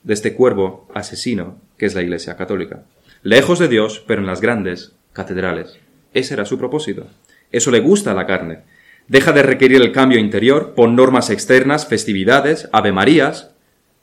de 0.02 0.14
este 0.14 0.34
cuervo 0.34 0.88
asesino 0.94 1.58
que 1.76 1.86
es 1.86 1.94
la 1.94 2.02
Iglesia 2.02 2.36
Católica. 2.36 2.84
Lejos 3.22 3.58
de 3.58 3.68
Dios, 3.68 4.02
pero 4.06 4.20
en 4.20 4.26
las 4.26 4.40
grandes 4.40 4.92
catedrales. 5.12 5.78
Ese 6.12 6.34
era 6.34 6.44
su 6.44 6.58
propósito. 6.58 7.06
Eso 7.50 7.70
le 7.70 7.80
gusta 7.80 8.12
a 8.12 8.14
la 8.14 8.26
carne. 8.26 8.62
Deja 9.06 9.32
de 9.32 9.42
requerir 9.42 9.82
el 9.82 9.92
cambio 9.92 10.18
interior, 10.18 10.72
pon 10.74 10.96
normas 10.96 11.28
externas, 11.28 11.86
festividades, 11.86 12.70
avemarías. 12.72 13.50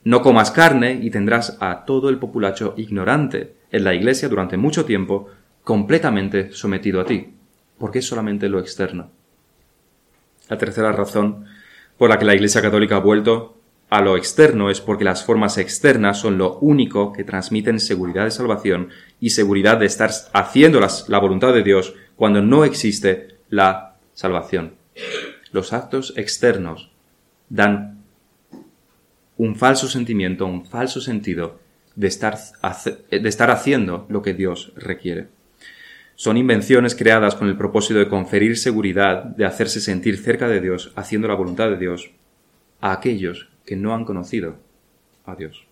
No 0.04 0.22
comas 0.22 0.50
carne 0.50 1.00
y 1.02 1.10
tendrás 1.10 1.56
a 1.60 1.84
todo 1.84 2.08
el 2.08 2.18
populacho 2.18 2.74
ignorante 2.76 3.54
en 3.72 3.84
la 3.84 3.94
iglesia 3.94 4.28
durante 4.28 4.56
mucho 4.56 4.84
tiempo, 4.84 5.28
completamente 5.64 6.52
sometido 6.52 7.00
a 7.00 7.04
ti, 7.04 7.34
porque 7.78 7.98
es 8.00 8.06
solamente 8.06 8.48
lo 8.48 8.60
externo. 8.60 9.10
La 10.48 10.58
tercera 10.58 10.92
razón 10.92 11.46
por 11.96 12.10
la 12.10 12.18
que 12.18 12.24
la 12.24 12.34
Iglesia 12.34 12.62
Católica 12.62 12.96
ha 12.96 13.00
vuelto 13.00 13.58
a 13.90 14.00
lo 14.00 14.16
externo 14.16 14.70
es 14.70 14.80
porque 14.80 15.04
las 15.04 15.24
formas 15.24 15.58
externas 15.58 16.18
son 16.18 16.38
lo 16.38 16.58
único 16.58 17.12
que 17.12 17.24
transmiten 17.24 17.78
seguridad 17.78 18.24
de 18.24 18.30
salvación 18.30 18.88
y 19.20 19.30
seguridad 19.30 19.78
de 19.78 19.86
estar 19.86 20.10
haciendo 20.32 20.80
la 20.80 21.18
voluntad 21.18 21.52
de 21.52 21.62
Dios 21.62 21.94
cuando 22.16 22.42
no 22.42 22.64
existe 22.64 23.36
la 23.50 23.96
salvación. 24.14 24.81
Los 25.52 25.72
actos 25.72 26.14
externos 26.16 26.90
dan 27.48 28.02
un 29.36 29.56
falso 29.56 29.88
sentimiento, 29.88 30.46
un 30.46 30.64
falso 30.64 31.00
sentido 31.00 31.60
de 31.94 32.08
estar, 32.08 32.38
de 33.10 33.28
estar 33.28 33.50
haciendo 33.50 34.06
lo 34.08 34.22
que 34.22 34.34
Dios 34.34 34.72
requiere. 34.76 35.28
Son 36.14 36.36
invenciones 36.36 36.94
creadas 36.94 37.34
con 37.34 37.48
el 37.48 37.56
propósito 37.56 37.98
de 37.98 38.08
conferir 38.08 38.56
seguridad, 38.56 39.24
de 39.24 39.44
hacerse 39.44 39.80
sentir 39.80 40.18
cerca 40.18 40.48
de 40.48 40.60
Dios, 40.60 40.92
haciendo 40.94 41.28
la 41.28 41.34
voluntad 41.34 41.68
de 41.70 41.78
Dios, 41.78 42.10
a 42.80 42.92
aquellos 42.92 43.48
que 43.64 43.76
no 43.76 43.94
han 43.94 44.04
conocido 44.04 44.56
a 45.24 45.34
Dios. 45.34 45.64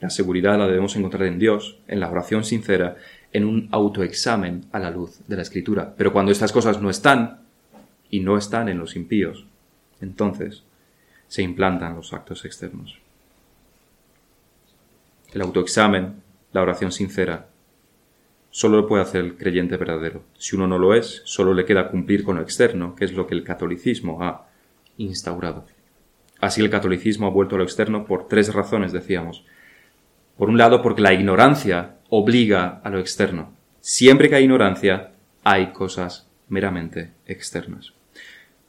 La 0.00 0.10
seguridad 0.10 0.58
la 0.58 0.66
debemos 0.66 0.94
encontrar 0.96 1.26
en 1.26 1.38
Dios, 1.38 1.78
en 1.88 2.00
la 2.00 2.10
oración 2.10 2.44
sincera, 2.44 2.96
en 3.32 3.44
un 3.44 3.68
autoexamen 3.72 4.66
a 4.72 4.78
la 4.78 4.90
luz 4.90 5.20
de 5.26 5.36
la 5.36 5.42
Escritura. 5.42 5.94
Pero 5.96 6.12
cuando 6.12 6.32
estas 6.32 6.52
cosas 6.52 6.80
no 6.80 6.90
están, 6.90 7.45
y 8.10 8.20
no 8.20 8.36
están 8.36 8.68
en 8.68 8.78
los 8.78 8.96
impíos, 8.96 9.46
entonces 10.00 10.64
se 11.28 11.42
implantan 11.42 11.96
los 11.96 12.12
actos 12.12 12.44
externos. 12.44 12.98
El 15.32 15.42
autoexamen, 15.42 16.22
la 16.52 16.62
oración 16.62 16.92
sincera, 16.92 17.48
solo 18.50 18.78
lo 18.78 18.86
puede 18.86 19.02
hacer 19.02 19.24
el 19.24 19.36
creyente 19.36 19.76
verdadero. 19.76 20.22
Si 20.38 20.56
uno 20.56 20.66
no 20.66 20.78
lo 20.78 20.94
es, 20.94 21.22
solo 21.24 21.52
le 21.52 21.64
queda 21.64 21.90
cumplir 21.90 22.24
con 22.24 22.36
lo 22.36 22.42
externo, 22.42 22.94
que 22.94 23.04
es 23.04 23.12
lo 23.12 23.26
que 23.26 23.34
el 23.34 23.44
catolicismo 23.44 24.22
ha 24.22 24.48
instaurado. 24.96 25.66
Así 26.40 26.60
el 26.60 26.70
catolicismo 26.70 27.26
ha 27.26 27.30
vuelto 27.30 27.54
a 27.54 27.58
lo 27.58 27.64
externo 27.64 28.06
por 28.06 28.28
tres 28.28 28.54
razones, 28.54 28.92
decíamos. 28.92 29.44
Por 30.36 30.48
un 30.48 30.58
lado, 30.58 30.82
porque 30.82 31.02
la 31.02 31.14
ignorancia 31.14 31.96
obliga 32.08 32.80
a 32.84 32.90
lo 32.90 32.98
externo. 32.98 33.52
Siempre 33.80 34.28
que 34.28 34.36
hay 34.36 34.44
ignorancia, 34.44 35.12
hay 35.44 35.72
cosas 35.72 36.28
meramente 36.48 37.12
externas. 37.26 37.95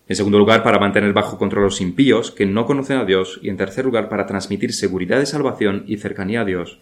En 0.08 0.16
segundo 0.16 0.38
lugar, 0.38 0.64
para 0.64 0.80
mantener 0.80 1.12
bajo 1.12 1.38
control 1.38 1.64
a 1.64 1.66
los 1.66 1.82
impíos 1.82 2.32
que 2.32 2.46
no 2.46 2.66
conocen 2.66 2.98
a 2.98 3.06
Dios. 3.06 3.40
Y 3.42 3.50
en 3.50 3.58
tercer 3.58 3.86
lugar, 3.86 4.08
para 4.08 4.26
transmitir 4.26 4.74
seguridad 4.74 5.20
de 5.20 5.26
salvación 5.26 5.84
y 5.86 5.98
cercanía 5.98 6.42
a 6.42 6.46
Dios. 6.46 6.80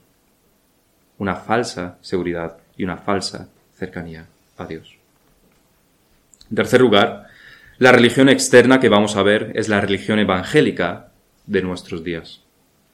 Una 1.18 1.36
falsa 1.36 1.98
seguridad 2.02 2.58
y 2.78 2.84
una 2.84 2.98
falsa 2.98 3.50
cercanía 3.74 4.28
a 4.58 4.66
Dios. 4.66 4.96
En 6.50 6.56
tercer 6.56 6.82
lugar, 6.82 7.28
la 7.80 7.92
religión 7.92 8.30
externa 8.30 8.80
que 8.80 8.90
vamos 8.90 9.16
a 9.16 9.24
ver 9.24 9.52
es 9.56 9.70
la 9.70 9.82
religión 9.82 10.20
evangélica 10.20 11.08
de 11.48 11.62
nuestros 11.62 12.04
días. 12.04 12.42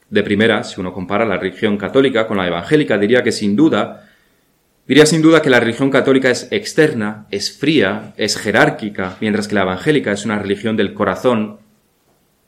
De 0.09 0.23
primera, 0.23 0.63
si 0.63 0.79
uno 0.79 0.93
compara 0.93 1.25
la 1.25 1.38
religión 1.38 1.77
católica 1.77 2.27
con 2.27 2.38
la 2.38 2.47
evangélica, 2.47 2.97
diría 2.97 3.23
que 3.23 3.32
sin 3.32 3.55
duda, 3.55 4.09
diría 4.91 5.05
sin 5.05 5.21
duda 5.21 5.41
que 5.41 5.49
la 5.49 5.61
religión 5.61 5.89
católica 5.89 6.29
es 6.29 6.49
externa, 6.51 7.25
es 7.31 7.57
fría, 7.57 8.13
es 8.17 8.35
jerárquica, 8.35 9.15
mientras 9.21 9.47
que 9.47 9.55
la 9.55 9.61
evangélica 9.61 10.11
es 10.11 10.25
una 10.25 10.37
religión 10.37 10.75
del 10.75 10.93
corazón, 10.93 11.59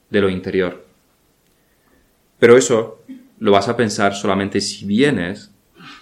de 0.10 0.20
lo 0.20 0.30
interior. 0.30 0.86
Pero 2.40 2.58
eso 2.58 3.02
lo 3.40 3.54
vas 3.54 3.70
a 3.70 3.78
pensar 3.78 4.14
solamente 4.14 4.60
si 4.60 4.86
vienes 4.86 5.52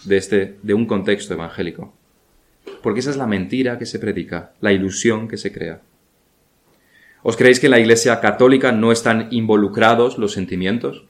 de, 0.03 0.17
este, 0.17 0.57
de 0.63 0.73
un 0.73 0.87
contexto 0.87 1.35
evangélico. 1.35 1.93
Porque 2.81 3.01
esa 3.01 3.11
es 3.11 3.17
la 3.17 3.27
mentira 3.27 3.77
que 3.77 3.85
se 3.85 3.99
predica, 3.99 4.53
la 4.61 4.73
ilusión 4.73 5.27
que 5.27 5.37
se 5.37 5.53
crea. 5.53 5.81
¿Os 7.21 7.37
creéis 7.37 7.59
que 7.59 7.67
en 7.67 7.71
la 7.71 7.79
Iglesia 7.79 8.19
católica 8.19 8.71
no 8.71 8.91
están 8.91 9.27
involucrados 9.29 10.17
los 10.17 10.31
sentimientos? 10.31 11.05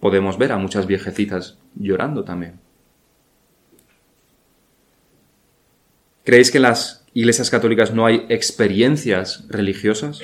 Podemos 0.00 0.36
ver 0.36 0.52
a 0.52 0.58
muchas 0.58 0.86
viejecitas 0.86 1.56
llorando 1.76 2.24
también. 2.24 2.63
¿Creéis 6.24 6.50
que 6.50 6.56
en 6.56 6.62
las 6.62 7.04
iglesias 7.12 7.50
católicas 7.50 7.92
no 7.92 8.06
hay 8.06 8.24
experiencias 8.30 9.44
religiosas? 9.48 10.20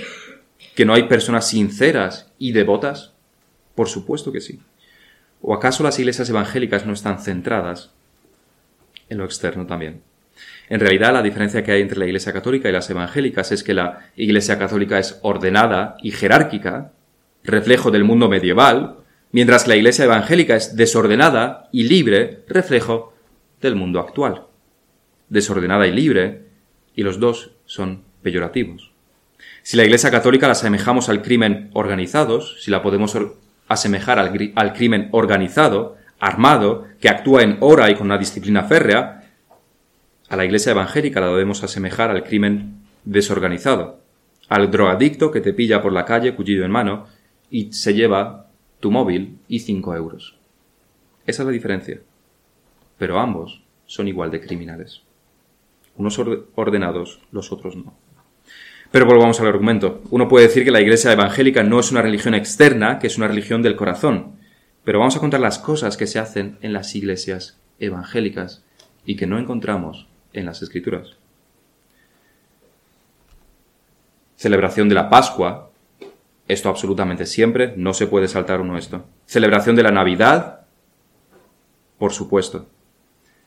¿Que 0.74 0.86
no 0.86 0.94
hay 0.94 1.03
personas 1.05 1.48
sinceras 1.48 2.32
y 2.38 2.53
devotas? 2.53 3.12
Por 3.74 3.88
supuesto 3.88 4.32
que 4.32 4.40
sí. 4.40 4.61
¿O 5.42 5.53
acaso 5.53 5.82
las 5.82 5.98
iglesias 5.98 6.30
evangélicas 6.30 6.86
no 6.86 6.94
están 6.94 7.22
centradas 7.22 7.90
en 9.11 9.18
lo 9.18 9.26
externo 9.26 9.66
también? 9.66 10.01
En 10.70 10.80
realidad, 10.80 11.12
la 11.12 11.22
diferencia 11.22 11.62
que 11.62 11.72
hay 11.72 11.82
entre 11.82 11.98
la 11.98 12.07
Iglesia 12.07 12.32
Católica 12.32 12.70
y 12.70 12.72
las 12.72 12.88
evangélicas 12.88 13.53
es 13.53 13.62
que 13.62 13.74
la 13.74 14.11
Iglesia 14.16 14.59
Católica 14.59 14.98
es 14.98 15.18
ordenada 15.20 15.98
y 16.03 16.12
jerárquica, 16.12 16.92
reflejo 17.44 17.90
del 17.90 18.05
mundo 18.05 18.28
medieval, 18.30 18.96
mientras 19.32 19.64
que 19.64 19.70
la 19.70 19.76
Iglesia 19.76 20.07
Evangélica 20.07 20.57
es 20.57 20.76
desordenada 20.76 21.68
y 21.72 21.82
libre, 21.82 22.44
reflejo 22.48 23.12
del 23.61 23.76
mundo 23.76 24.01
actual. 24.01 24.46
Desordenada 25.30 25.86
y 25.86 25.92
libre, 25.92 26.42
y 26.94 27.02
los 27.02 27.18
dos 27.18 27.52
son 27.64 28.02
peyorativos. 28.22 28.92
Si 29.62 29.76
la 29.76 29.84
Iglesia 29.84 30.10
Católica 30.10 30.46
la 30.46 30.52
asemejamos 30.52 31.08
al 31.08 31.22
crimen 31.22 31.70
organizados, 31.72 32.62
si 32.62 32.70
la 32.70 32.82
podemos 32.82 33.16
asemejar 33.70 34.18
al, 34.18 34.72
crimen 34.72 35.08
organizado, 35.12 35.96
armado, 36.18 36.88
que 37.00 37.08
actúa 37.08 37.42
en 37.42 37.56
hora 37.60 37.88
y 37.88 37.94
con 37.94 38.06
una 38.06 38.18
disciplina 38.18 38.64
férrea, 38.64 39.30
a 40.28 40.36
la 40.36 40.44
iglesia 40.44 40.72
evangélica 40.72 41.20
la 41.20 41.28
debemos 41.28 41.62
asemejar 41.62 42.10
al 42.10 42.24
crimen 42.24 42.82
desorganizado, 43.04 44.00
al 44.48 44.70
drogadicto 44.70 45.30
que 45.30 45.40
te 45.40 45.52
pilla 45.52 45.82
por 45.82 45.92
la 45.92 46.04
calle, 46.04 46.34
cuchillo 46.34 46.64
en 46.64 46.70
mano, 46.72 47.06
y 47.48 47.72
se 47.72 47.94
lleva 47.94 48.48
tu 48.80 48.90
móvil 48.90 49.38
y 49.46 49.60
cinco 49.60 49.94
euros. 49.94 50.36
Esa 51.26 51.42
es 51.42 51.46
la 51.46 51.52
diferencia. 51.52 52.00
Pero 52.98 53.20
ambos 53.20 53.62
son 53.86 54.08
igual 54.08 54.32
de 54.32 54.40
criminales. 54.40 55.02
Unos 56.01 56.18
ordenados, 56.55 57.20
los 57.30 57.53
otros 57.53 57.76
no. 57.76 57.92
Pero 58.90 59.05
volvamos 59.05 59.38
al 59.38 59.48
argumento. 59.48 60.01
Uno 60.09 60.28
puede 60.28 60.46
decir 60.46 60.64
que 60.64 60.70
la 60.70 60.80
Iglesia 60.80 61.12
evangélica 61.12 61.62
no 61.62 61.78
es 61.78 61.90
una 61.90 62.01
religión 62.01 62.32
externa, 62.32 62.98
que 62.98 63.07
es 63.07 63.18
una 63.18 63.28
religión 63.28 63.61
del 63.61 63.76
corazón. 63.76 64.36
Pero 64.82 64.98
vamos 64.98 65.14
a 65.16 65.20
contar 65.20 65.40
las 65.40 65.59
cosas 65.59 65.98
que 65.98 66.07
se 66.07 66.18
hacen 66.18 66.57
en 66.62 66.72
las 66.72 66.94
iglesias 66.94 67.61
evangélicas 67.78 68.64
y 69.05 69.16
que 69.16 69.26
no 69.26 69.38
encontramos 69.38 70.09
en 70.32 70.46
las 70.46 70.62
Escrituras. 70.62 71.18
Celebración 74.36 74.88
de 74.88 74.94
la 74.94 75.11
Pascua. 75.11 75.70
Esto 76.48 76.70
absolutamente 76.70 77.26
siempre, 77.26 77.74
no 77.76 77.92
se 77.92 78.07
puede 78.07 78.26
saltar 78.26 78.62
uno 78.62 78.78
esto. 78.78 79.05
Celebración 79.26 79.76
de 79.76 79.82
la 79.82 79.90
Navidad. 79.90 80.62
Por 81.98 82.14
supuesto. 82.14 82.70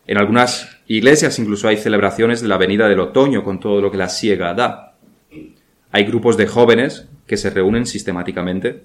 En 0.06 0.18
algunas 0.18 0.78
iglesias 0.88 1.39
incluso 1.39 1.68
hay 1.68 1.78
celebraciones 1.78 2.41
de 2.41 2.47
la 2.47 2.58
venida 2.58 2.88
del 2.88 2.99
otoño 2.99 3.43
con 3.43 3.60
todo 3.60 3.82
lo 3.82 3.91
que 3.91 3.97
la 3.97 4.10
siega 4.10 4.54
da. 4.54 4.95
Hay 5.91 6.04
grupos 6.06 6.38
de 6.38 6.47
jóvenes 6.47 7.08
que 7.26 7.38
se 7.38 7.49
reúnen 7.49 7.86
sistemáticamente, 7.86 8.84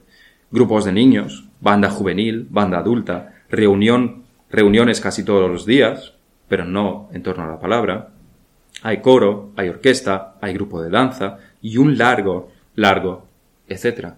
grupos 0.51 0.85
de 0.85 0.93
niños, 0.93 1.49
banda 1.61 1.91
juvenil, 1.91 2.47
banda 2.51 2.79
adulta, 2.79 3.35
reunión, 3.51 4.25
reuniones 4.51 5.01
casi 5.01 5.25
todos 5.25 5.51
los 5.51 5.67
días, 5.67 6.15
pero 6.49 6.65
no 6.65 7.09
en 7.13 7.23
torno 7.23 7.45
a 7.45 7.49
la 7.49 7.59
palabra. 7.59 8.11
Hay 8.83 8.99
coro, 8.99 9.51
hay 9.57 9.69
orquesta, 9.69 10.37
hay 10.41 10.55
grupo 10.55 10.81
de 10.81 10.91
danza 10.91 11.39
y 11.61 11.79
un 11.79 11.99
largo, 11.99 12.53
largo, 12.77 13.27
etc. 13.67 14.11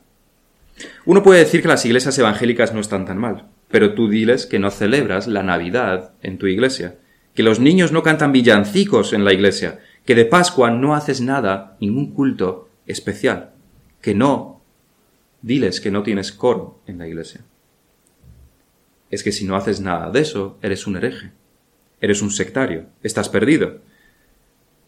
Uno 1.07 1.23
puede 1.23 1.41
decir 1.41 1.63
que 1.63 1.69
las 1.69 1.85
iglesias 1.87 2.19
evangélicas 2.19 2.75
no 2.75 2.81
están 2.81 3.07
tan 3.07 3.19
mal, 3.19 3.47
pero 3.71 3.95
tú 3.95 4.09
diles 4.09 4.47
que 4.47 4.59
no 4.59 4.71
celebras 4.71 5.27
la 5.27 5.43
Navidad 5.43 6.13
en 6.23 6.39
tu 6.39 6.47
iglesia, 6.47 6.99
que 7.35 7.43
los 7.43 7.61
niños 7.61 7.93
no 7.93 8.03
cantan 8.03 8.33
villancicos 8.33 9.13
en 9.13 9.25
la 9.25 9.33
iglesia, 9.33 9.81
que 10.05 10.15
de 10.15 10.25
Pascua 10.25 10.71
no 10.71 10.95
haces 10.95 11.21
nada, 11.21 11.77
ningún 11.81 12.13
culto 12.13 12.69
especial, 12.87 13.53
que 14.01 14.15
no, 14.15 14.63
diles 15.43 15.81
que 15.81 15.91
no 15.91 16.03
tienes 16.03 16.33
coro 16.33 16.81
en 16.87 16.99
la 16.99 17.07
iglesia. 17.07 17.43
Es 19.11 19.23
que 19.23 19.33
si 19.33 19.45
no 19.45 19.57
haces 19.57 19.81
nada 19.81 20.11
de 20.11 20.21
eso, 20.21 20.59
eres 20.63 20.87
un 20.87 20.97
hereje, 20.97 21.31
eres 22.01 22.23
un 22.23 22.31
sectario, 22.31 22.87
estás 23.03 23.29
perdido. 23.29 23.79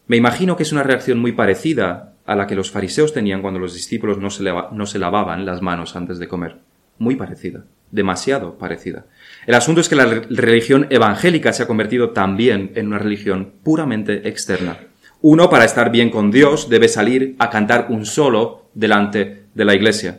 Me 0.09 0.17
imagino 0.17 0.57
que 0.57 0.65
es 0.65 0.73
una 0.73 0.83
reacción 0.83 1.19
muy 1.21 1.33
parecida 1.33 2.15
a 2.27 2.35
la 2.35 2.47
que 2.47 2.55
los 2.55 2.71
fariseos 2.71 3.13
tenían 3.13 3.43
cuando 3.43 3.61
los 3.61 3.75
discípulos 3.75 4.19
no 4.19 4.31
se, 4.31 4.45
no 4.45 4.87
se 4.87 4.99
lavaban 4.99 5.45
las 5.47 5.63
manos 5.63 5.95
antes 5.95 6.19
de 6.19 6.29
comer. 6.29 6.59
Muy 6.99 7.17
parecida, 7.17 7.65
demasiado 7.93 8.59
parecida. 8.59 9.07
El 9.47 9.55
asunto 9.55 9.81
es 9.81 9.89
que 9.89 9.97
la 9.97 10.07
religión 10.07 10.89
evangélica 10.91 11.53
se 11.53 11.63
ha 11.63 11.69
convertido 11.69 12.11
también 12.11 12.73
en 12.75 12.89
una 12.89 12.99
religión 12.99 13.53
puramente 13.63 14.29
externa, 14.29 14.79
uno, 15.25 15.49
para 15.49 15.65
estar 15.65 15.93
bien 15.93 16.11
con 16.11 16.33
Dios, 16.33 16.69
debe 16.69 16.89
salir 16.89 17.37
a 17.39 17.49
cantar 17.49 17.87
un 17.91 18.07
solo 18.07 18.67
delante 18.75 19.45
de 19.55 19.65
la 19.65 19.77
iglesia. 19.77 20.19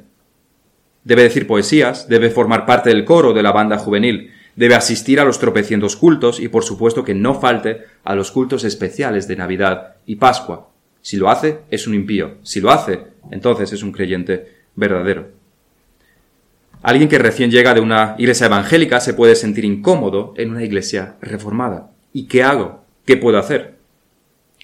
Debe 1.04 1.24
decir 1.24 1.46
poesías, 1.46 2.08
debe 2.08 2.30
formar 2.30 2.66
parte 2.66 2.90
del 2.90 3.04
coro 3.04 3.34
de 3.34 3.44
la 3.44 3.52
banda 3.52 3.78
juvenil, 3.78 4.32
debe 4.56 4.76
asistir 4.76 5.20
a 5.20 5.26
los 5.26 5.40
tropecientos 5.40 5.98
cultos 5.98 6.40
y 6.40 6.48
por 6.48 6.64
supuesto 6.64 7.04
que 7.04 7.14
no 7.14 7.38
falte 7.38 7.82
a 8.06 8.16
los 8.16 8.32
cultos 8.32 8.64
especiales 8.64 9.28
de 9.28 9.36
Navidad 9.36 9.96
y 10.06 10.16
Pascua. 10.16 10.70
Si 11.02 11.18
lo 11.18 11.30
hace, 11.30 11.60
es 11.70 11.86
un 11.86 11.96
impío. 11.96 12.38
Si 12.42 12.62
lo 12.62 12.72
hace, 12.72 13.02
entonces 13.30 13.74
es 13.74 13.84
un 13.84 13.92
creyente 13.92 14.62
verdadero. 14.74 15.43
Alguien 16.84 17.10
que 17.10 17.18
recién 17.18 17.50
llega 17.50 17.74
de 17.74 17.80
una 17.80 18.16
iglesia 18.20 18.46
evangélica 18.46 19.00
se 19.00 19.16
puede 19.16 19.36
sentir 19.36 19.66
incómodo 19.66 20.36
en 20.38 20.52
una 20.52 20.64
iglesia 20.64 21.16
reformada. 21.22 21.90
¿Y 22.14 22.28
qué 22.28 22.44
hago? 22.44 22.84
¿Qué 23.06 23.18
puedo 23.18 23.40
hacer? 23.40 23.74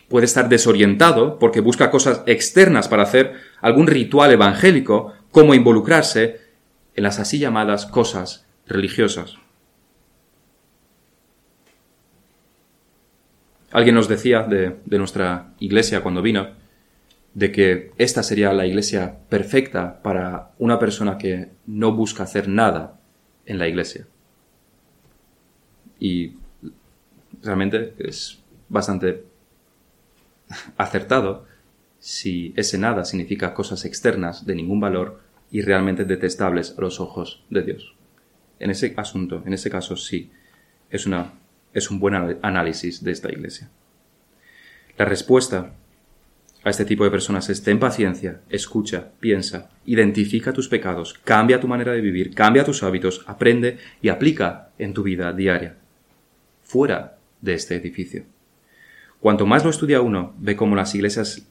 puede 0.10 0.26
estar 0.26 0.50
desorientado 0.50 1.40
porque 1.40 1.62
busca 1.62 1.92
cosas 1.92 2.24
externas 2.26 2.88
para 2.88 3.04
hacer 3.04 3.36
algún 3.62 3.88
ritual 3.88 4.32
evangélico, 4.32 5.14
como 5.32 5.54
involucrarse 5.54 6.42
en 6.96 7.04
las 7.04 7.20
así 7.20 7.38
llamadas 7.38 7.86
cosas 7.86 8.46
religiosas. 8.68 9.36
Alguien 13.72 13.94
nos 13.94 14.08
decía 14.08 14.42
de, 14.42 14.78
de, 14.84 14.98
nuestra 14.98 15.54
iglesia 15.60 16.02
cuando 16.02 16.24
vino, 16.24 16.48
de 17.40 17.54
que 17.54 17.92
esta 17.98 18.22
sería 18.22 18.52
la 18.52 18.66
iglesia 18.66 19.18
perfecta 19.30 20.02
para 20.04 20.52
una 20.58 20.78
persona 20.78 21.18
que 21.18 21.48
no 21.66 21.94
busca 21.94 22.24
hacer 22.24 22.50
nada 22.50 23.00
en 23.46 23.58
la 23.58 23.68
iglesia. 23.68 24.06
y 26.02 26.34
realmente 27.42 27.94
es 27.98 28.40
bastante 28.68 29.24
acertado 30.78 31.46
si 32.00 32.54
ese 32.58 32.78
nada 32.78 33.06
significa 33.06 33.54
cosas 33.54 33.86
externas 33.86 34.46
de 34.46 34.56
ningún 34.56 34.80
valor 34.82 35.22
y 35.52 35.62
realmente 35.62 36.04
detestables 36.04 36.76
a 36.78 36.82
los 36.82 37.00
ojos 37.00 37.44
de 37.50 37.64
Dios. 37.64 37.96
En 38.60 38.70
ese 38.70 38.94
asunto, 38.98 39.44
en 39.46 39.54
ese 39.54 39.70
caso 39.70 39.96
sí, 39.96 40.32
es, 40.90 41.06
una, 41.06 41.34
es 41.74 41.90
un 41.90 42.00
buen 42.00 42.16
análisis 42.42 43.04
de 43.04 43.12
esta 43.12 43.30
iglesia. 43.32 43.70
La 44.98 45.06
respuesta 45.06 45.74
a 46.64 46.70
este 46.70 46.86
tipo 46.86 47.04
de 47.04 47.12
personas 47.12 47.50
es 47.50 47.64
ten 47.64 47.80
paciencia, 47.80 48.42
escucha, 48.50 49.12
piensa, 49.20 49.70
identifica 49.86 50.52
tus 50.52 50.68
pecados, 50.68 51.14
cambia 51.24 51.60
tu 51.60 51.68
manera 51.68 51.94
de 51.94 52.02
vivir, 52.02 52.34
cambia 52.34 52.66
tus 52.66 52.84
hábitos, 52.84 53.24
aprende 53.28 53.78
y 54.02 54.10
aplica 54.10 54.70
en 54.78 54.94
tu 54.94 55.04
vida 55.04 55.32
diaria, 55.32 55.78
fuera 56.64 57.18
de 57.42 57.54
este 57.54 57.76
edificio. 57.76 58.26
Cuanto 59.20 59.46
más 59.46 59.64
lo 59.64 59.70
estudia 59.70 60.02
uno, 60.02 60.34
ve 60.38 60.56
cómo 60.56 60.76
las 60.76 60.96
iglesias 60.96 61.48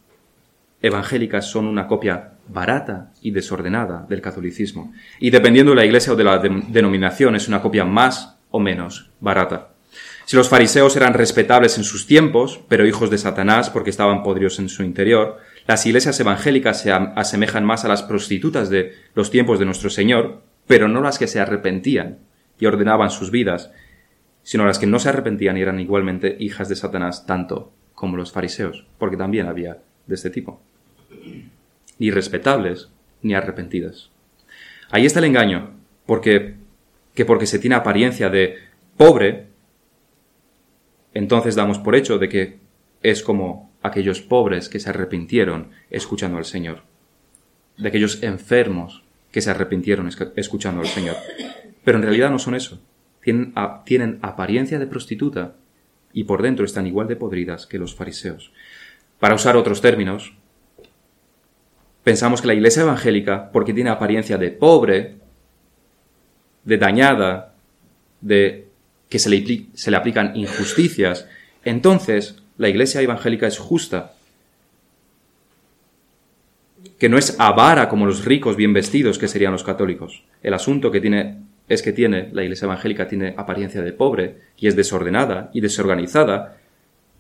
evangélicas 0.80 1.50
son 1.50 1.66
una 1.66 1.86
copia 1.86 2.34
barata 2.48 3.12
y 3.20 3.30
desordenada 3.30 4.06
del 4.08 4.20
catolicismo, 4.20 4.92
y 5.18 5.30
dependiendo 5.30 5.72
de 5.72 5.76
la 5.76 5.84
iglesia 5.84 6.12
o 6.12 6.16
de 6.16 6.24
la 6.24 6.38
denominación 6.38 7.34
es 7.34 7.48
una 7.48 7.62
copia 7.62 7.84
más 7.84 8.38
o 8.50 8.60
menos 8.60 9.10
barata. 9.20 9.70
Si 10.28 10.36
los 10.36 10.50
fariseos 10.50 10.94
eran 10.94 11.14
respetables 11.14 11.78
en 11.78 11.84
sus 11.84 12.06
tiempos, 12.06 12.60
pero 12.68 12.86
hijos 12.86 13.08
de 13.08 13.16
Satanás 13.16 13.70
porque 13.70 13.88
estaban 13.88 14.22
podridos 14.22 14.58
en 14.58 14.68
su 14.68 14.82
interior, 14.82 15.38
las 15.66 15.86
iglesias 15.86 16.20
evangélicas 16.20 16.82
se 16.82 16.92
asemejan 16.92 17.64
más 17.64 17.86
a 17.86 17.88
las 17.88 18.02
prostitutas 18.02 18.68
de 18.68 18.92
los 19.14 19.30
tiempos 19.30 19.58
de 19.58 19.64
nuestro 19.64 19.88
Señor, 19.88 20.42
pero 20.66 20.86
no 20.86 21.00
las 21.00 21.18
que 21.18 21.28
se 21.28 21.40
arrepentían 21.40 22.18
y 22.60 22.66
ordenaban 22.66 23.10
sus 23.10 23.30
vidas, 23.30 23.70
sino 24.42 24.66
las 24.66 24.78
que 24.78 24.86
no 24.86 24.98
se 24.98 25.08
arrepentían 25.08 25.56
y 25.56 25.62
eran 25.62 25.80
igualmente 25.80 26.36
hijas 26.38 26.68
de 26.68 26.76
Satanás 26.76 27.24
tanto 27.24 27.72
como 27.94 28.18
los 28.18 28.30
fariseos, 28.30 28.84
porque 28.98 29.16
también 29.16 29.46
había 29.46 29.78
de 30.06 30.14
este 30.14 30.28
tipo. 30.28 30.60
Ni 31.98 32.10
respetables 32.10 32.90
ni 33.22 33.34
arrepentidas. 33.34 34.10
Ahí 34.90 35.06
está 35.06 35.20
el 35.20 35.24
engaño, 35.24 35.70
porque 36.04 36.56
que 37.14 37.24
porque 37.24 37.46
se 37.46 37.58
tiene 37.58 37.76
apariencia 37.76 38.28
de 38.28 38.56
pobre, 38.98 39.47
entonces 41.14 41.54
damos 41.54 41.78
por 41.78 41.96
hecho 41.96 42.18
de 42.18 42.28
que 42.28 42.58
es 43.02 43.22
como 43.22 43.72
aquellos 43.82 44.20
pobres 44.20 44.68
que 44.68 44.80
se 44.80 44.90
arrepintieron 44.90 45.70
escuchando 45.90 46.38
al 46.38 46.44
Señor, 46.44 46.82
de 47.76 47.88
aquellos 47.88 48.22
enfermos 48.22 49.04
que 49.30 49.40
se 49.40 49.50
arrepintieron 49.50 50.10
escuchando 50.36 50.80
al 50.80 50.88
Señor. 50.88 51.16
Pero 51.84 51.98
en 51.98 52.04
realidad 52.04 52.30
no 52.30 52.38
son 52.38 52.54
eso. 52.54 52.80
Tienen, 53.22 53.54
tienen 53.84 54.18
apariencia 54.22 54.78
de 54.78 54.86
prostituta 54.86 55.54
y 56.12 56.24
por 56.24 56.42
dentro 56.42 56.64
están 56.64 56.86
igual 56.86 57.08
de 57.08 57.16
podridas 57.16 57.66
que 57.66 57.78
los 57.78 57.94
fariseos. 57.94 58.52
Para 59.18 59.34
usar 59.34 59.56
otros 59.56 59.80
términos, 59.80 60.34
pensamos 62.04 62.40
que 62.40 62.48
la 62.48 62.54
iglesia 62.54 62.82
evangélica, 62.82 63.50
porque 63.52 63.74
tiene 63.74 63.90
apariencia 63.90 64.38
de 64.38 64.50
pobre, 64.50 65.16
de 66.64 66.78
dañada, 66.78 67.54
de 68.20 68.67
que 69.08 69.18
se 69.18 69.30
le, 69.30 69.66
se 69.74 69.90
le 69.90 69.96
aplican 69.96 70.36
injusticias, 70.36 71.26
entonces 71.64 72.36
la 72.56 72.68
iglesia 72.68 73.00
evangélica 73.00 73.46
es 73.46 73.58
justa, 73.58 74.14
que 76.98 77.08
no 77.08 77.18
es 77.18 77.36
avara 77.38 77.88
como 77.88 78.06
los 78.06 78.24
ricos 78.24 78.56
bien 78.56 78.72
vestidos 78.72 79.18
que 79.18 79.28
serían 79.28 79.52
los 79.52 79.64
católicos. 79.64 80.24
El 80.42 80.54
asunto 80.54 80.90
que 80.90 81.00
tiene 81.00 81.38
es 81.68 81.82
que 81.82 81.92
tiene 81.92 82.30
la 82.32 82.42
iglesia 82.42 82.66
evangélica 82.66 83.08
tiene 83.08 83.34
apariencia 83.36 83.82
de 83.82 83.92
pobre 83.92 84.38
y 84.56 84.68
es 84.68 84.76
desordenada 84.76 85.50
y 85.52 85.60
desorganizada 85.60 86.56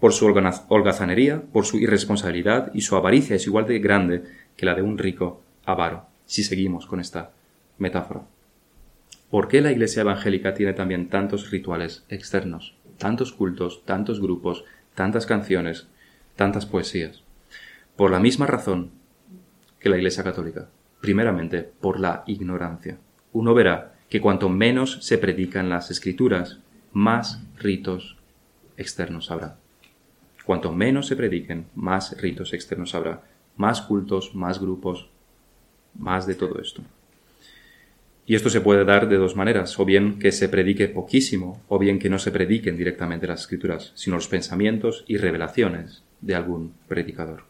por 0.00 0.12
su 0.12 0.26
holgazanería, 0.26 1.42
por 1.52 1.66
su 1.66 1.78
irresponsabilidad 1.78 2.70
y 2.72 2.80
su 2.80 2.96
avaricia 2.96 3.36
es 3.36 3.46
igual 3.46 3.66
de 3.66 3.78
grande 3.78 4.22
que 4.56 4.66
la 4.66 4.74
de 4.74 4.82
un 4.82 4.96
rico 4.96 5.42
avaro, 5.64 6.06
si 6.24 6.42
seguimos 6.42 6.86
con 6.86 7.00
esta 7.00 7.32
metáfora. 7.78 8.22
¿Por 9.30 9.48
qué 9.48 9.60
la 9.60 9.70
Iglesia 9.70 10.00
evangélica 10.00 10.54
tiene 10.54 10.72
también 10.72 11.10
tantos 11.10 11.50
rituales 11.50 12.06
externos, 12.08 12.74
tantos 12.96 13.32
cultos, 13.32 13.84
tantos 13.84 14.22
grupos, 14.22 14.64
tantas 14.94 15.26
canciones, 15.26 15.86
tantas 16.34 16.64
poesías? 16.64 17.22
Por 17.94 18.10
la 18.10 18.20
misma 18.20 18.46
razón 18.46 18.90
que 19.80 19.90
la 19.90 19.98
Iglesia 19.98 20.24
católica. 20.24 20.68
Primeramente, 21.02 21.62
por 21.62 22.00
la 22.00 22.24
ignorancia. 22.26 22.98
Uno 23.32 23.52
verá 23.52 23.96
que 24.08 24.22
cuanto 24.22 24.48
menos 24.48 24.98
se 25.02 25.18
predican 25.18 25.68
las 25.68 25.90
escrituras, 25.90 26.60
más 26.92 27.42
ritos 27.58 28.16
externos 28.78 29.30
habrá. 29.30 29.58
Cuanto 30.46 30.72
menos 30.72 31.06
se 31.06 31.16
prediquen, 31.16 31.66
más 31.74 32.18
ritos 32.18 32.54
externos 32.54 32.94
habrá. 32.94 33.22
Más 33.56 33.82
cultos, 33.82 34.34
más 34.34 34.58
grupos, 34.58 35.10
más 35.94 36.26
de 36.26 36.34
todo 36.34 36.58
esto. 36.60 36.82
Y 38.28 38.34
esto 38.34 38.50
se 38.50 38.60
puede 38.60 38.84
dar 38.84 39.08
de 39.08 39.16
dos 39.16 39.36
maneras, 39.36 39.80
o 39.80 39.86
bien 39.86 40.18
que 40.18 40.32
se 40.32 40.50
predique 40.50 40.86
poquísimo, 40.88 41.62
o 41.66 41.78
bien 41.78 41.98
que 41.98 42.10
no 42.10 42.18
se 42.18 42.30
prediquen 42.30 42.76
directamente 42.76 43.26
las 43.26 43.40
escrituras, 43.40 43.90
sino 43.94 44.16
los 44.16 44.28
pensamientos 44.28 45.02
y 45.08 45.16
revelaciones 45.16 46.04
de 46.20 46.34
algún 46.34 46.74
predicador. 46.88 47.44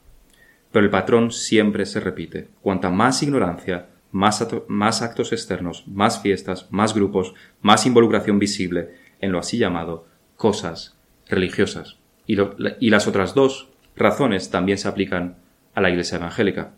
Pero 0.70 0.84
el 0.84 0.90
patrón 0.92 1.32
siempre 1.32 1.84
se 1.84 1.98
repite. 1.98 2.46
Cuanta 2.62 2.90
más 2.90 3.24
ignorancia, 3.24 3.86
más, 4.12 5.02
actos 5.02 5.32
externos, 5.32 5.82
más 5.88 6.22
fiestas, 6.22 6.68
más 6.70 6.94
grupos, 6.94 7.34
más 7.60 7.84
involucración 7.84 8.38
visible 8.38 8.90
en 9.20 9.32
lo 9.32 9.40
así 9.40 9.58
llamado 9.58 10.06
cosas 10.36 10.96
religiosas. 11.28 11.96
Y 12.24 12.90
las 12.90 13.08
otras 13.08 13.34
dos 13.34 13.68
razones 13.96 14.50
también 14.50 14.78
se 14.78 14.86
aplican 14.86 15.38
a 15.74 15.80
la 15.80 15.90
Iglesia 15.90 16.18
evangélica. 16.18 16.74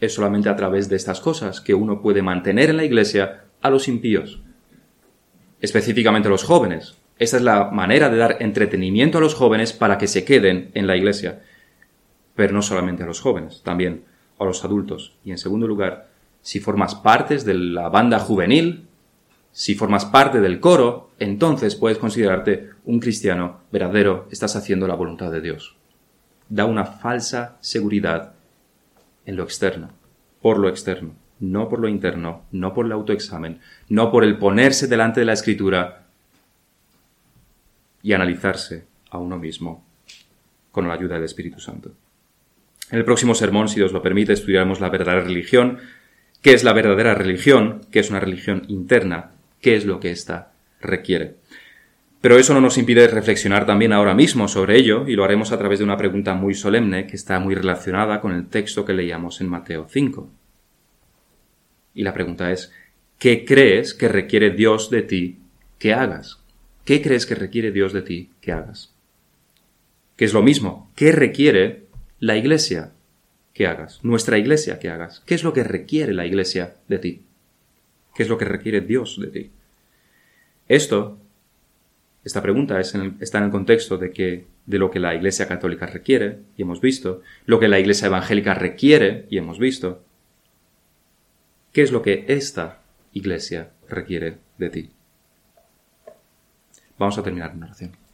Es 0.00 0.14
solamente 0.14 0.48
a 0.48 0.56
través 0.56 0.88
de 0.88 0.96
estas 0.96 1.20
cosas 1.20 1.60
que 1.60 1.74
uno 1.74 2.00
puede 2.00 2.22
mantener 2.22 2.70
en 2.70 2.76
la 2.76 2.84
iglesia 2.84 3.44
a 3.60 3.70
los 3.70 3.88
impíos, 3.88 4.40
específicamente 5.60 6.28
a 6.28 6.30
los 6.30 6.44
jóvenes. 6.44 6.96
Esta 7.18 7.36
es 7.36 7.42
la 7.42 7.64
manera 7.70 8.08
de 8.08 8.16
dar 8.16 8.36
entretenimiento 8.40 9.18
a 9.18 9.20
los 9.20 9.34
jóvenes 9.34 9.72
para 9.72 9.98
que 9.98 10.06
se 10.06 10.24
queden 10.24 10.70
en 10.74 10.86
la 10.86 10.96
iglesia. 10.96 11.42
Pero 12.36 12.52
no 12.52 12.62
solamente 12.62 13.02
a 13.02 13.06
los 13.06 13.20
jóvenes, 13.20 13.62
también 13.64 14.04
a 14.38 14.44
los 14.44 14.64
adultos. 14.64 15.16
Y 15.24 15.32
en 15.32 15.38
segundo 15.38 15.66
lugar, 15.66 16.08
si 16.42 16.60
formas 16.60 16.94
parte 16.94 17.36
de 17.38 17.54
la 17.54 17.88
banda 17.88 18.20
juvenil, 18.20 18.86
si 19.50 19.74
formas 19.74 20.04
parte 20.04 20.40
del 20.40 20.60
coro, 20.60 21.10
entonces 21.18 21.74
puedes 21.74 21.98
considerarte 21.98 22.70
un 22.84 23.00
cristiano 23.00 23.62
verdadero, 23.72 24.28
estás 24.30 24.54
haciendo 24.54 24.86
la 24.86 24.94
voluntad 24.94 25.32
de 25.32 25.40
Dios. 25.40 25.76
Da 26.48 26.64
una 26.64 26.84
falsa 26.84 27.56
seguridad 27.60 28.34
en 29.28 29.36
lo 29.36 29.42
externo, 29.42 29.90
por 30.40 30.58
lo 30.58 30.70
externo, 30.70 31.14
no 31.38 31.68
por 31.68 31.80
lo 31.80 31.88
interno, 31.88 32.46
no 32.50 32.72
por 32.72 32.86
el 32.86 32.92
autoexamen, 32.92 33.60
no 33.90 34.10
por 34.10 34.24
el 34.24 34.38
ponerse 34.38 34.86
delante 34.86 35.20
de 35.20 35.26
la 35.26 35.34
escritura 35.34 36.06
y 38.02 38.14
analizarse 38.14 38.86
a 39.10 39.18
uno 39.18 39.36
mismo 39.36 39.84
con 40.72 40.88
la 40.88 40.94
ayuda 40.94 41.16
del 41.16 41.24
Espíritu 41.24 41.60
Santo. 41.60 41.92
En 42.90 42.98
el 42.98 43.04
próximo 43.04 43.34
sermón, 43.34 43.68
si 43.68 43.76
Dios 43.76 43.92
lo 43.92 44.00
permite, 44.00 44.32
estudiaremos 44.32 44.80
la 44.80 44.88
verdadera 44.88 45.22
religión, 45.22 45.78
qué 46.40 46.54
es 46.54 46.64
la 46.64 46.72
verdadera 46.72 47.14
religión, 47.14 47.82
qué 47.92 47.98
es 47.98 48.08
una 48.08 48.20
religión 48.20 48.62
interna, 48.68 49.32
qué 49.60 49.76
es 49.76 49.84
lo 49.84 50.00
que 50.00 50.10
ésta 50.10 50.52
requiere. 50.80 51.36
Pero 52.20 52.36
eso 52.36 52.52
no 52.52 52.60
nos 52.60 52.78
impide 52.78 53.06
reflexionar 53.06 53.64
también 53.64 53.92
ahora 53.92 54.14
mismo 54.14 54.48
sobre 54.48 54.76
ello, 54.76 55.06
y 55.06 55.14
lo 55.14 55.24
haremos 55.24 55.52
a 55.52 55.58
través 55.58 55.78
de 55.78 55.84
una 55.84 55.96
pregunta 55.96 56.34
muy 56.34 56.54
solemne 56.54 57.06
que 57.06 57.14
está 57.14 57.38
muy 57.38 57.54
relacionada 57.54 58.20
con 58.20 58.32
el 58.32 58.48
texto 58.48 58.84
que 58.84 58.92
leíamos 58.92 59.40
en 59.40 59.48
Mateo 59.48 59.86
5. 59.88 60.28
Y 61.94 62.02
la 62.02 62.12
pregunta 62.12 62.50
es, 62.50 62.72
¿qué 63.18 63.44
crees 63.44 63.94
que 63.94 64.08
requiere 64.08 64.50
Dios 64.50 64.90
de 64.90 65.02
ti 65.02 65.38
que 65.78 65.94
hagas? 65.94 66.42
¿Qué 66.84 67.02
crees 67.02 67.24
que 67.24 67.36
requiere 67.36 67.70
Dios 67.70 67.92
de 67.92 68.02
ti 68.02 68.30
que 68.40 68.50
hagas? 68.50 68.94
Que 70.16 70.24
es 70.24 70.32
lo 70.32 70.42
mismo, 70.42 70.90
¿qué 70.96 71.12
requiere 71.12 71.86
la 72.18 72.36
iglesia 72.36 72.92
que 73.54 73.68
hagas? 73.68 74.00
Nuestra 74.02 74.38
iglesia 74.38 74.80
que 74.80 74.88
hagas. 74.90 75.22
¿Qué 75.24 75.34
es 75.36 75.44
lo 75.44 75.52
que 75.52 75.62
requiere 75.62 76.12
la 76.14 76.26
iglesia 76.26 76.74
de 76.88 76.98
ti? 76.98 77.22
¿Qué 78.16 78.24
es 78.24 78.28
lo 78.28 78.38
que 78.38 78.44
requiere 78.44 78.80
Dios 78.80 79.20
de 79.20 79.28
ti? 79.28 79.50
Esto 80.66 81.18
esta 82.24 82.42
pregunta 82.42 82.80
está 82.80 82.98
en 83.38 83.44
el 83.44 83.50
contexto 83.50 83.96
de, 83.96 84.10
que, 84.10 84.46
de 84.66 84.78
lo 84.78 84.90
que 84.90 84.98
la 84.98 85.14
Iglesia 85.14 85.48
Católica 85.48 85.86
requiere, 85.86 86.40
y 86.56 86.62
hemos 86.62 86.80
visto, 86.80 87.22
lo 87.46 87.58
que 87.58 87.68
la 87.68 87.78
Iglesia 87.78 88.06
Evangélica 88.06 88.54
requiere, 88.54 89.26
y 89.30 89.38
hemos 89.38 89.58
visto. 89.58 90.02
¿Qué 91.72 91.82
es 91.82 91.92
lo 91.92 92.02
que 92.02 92.24
esta 92.28 92.80
Iglesia 93.12 93.70
requiere 93.88 94.38
de 94.58 94.70
ti? 94.70 94.90
Vamos 96.98 97.16
a 97.16 97.22
terminar 97.22 97.52
en 97.52 97.62
oración. 97.62 97.92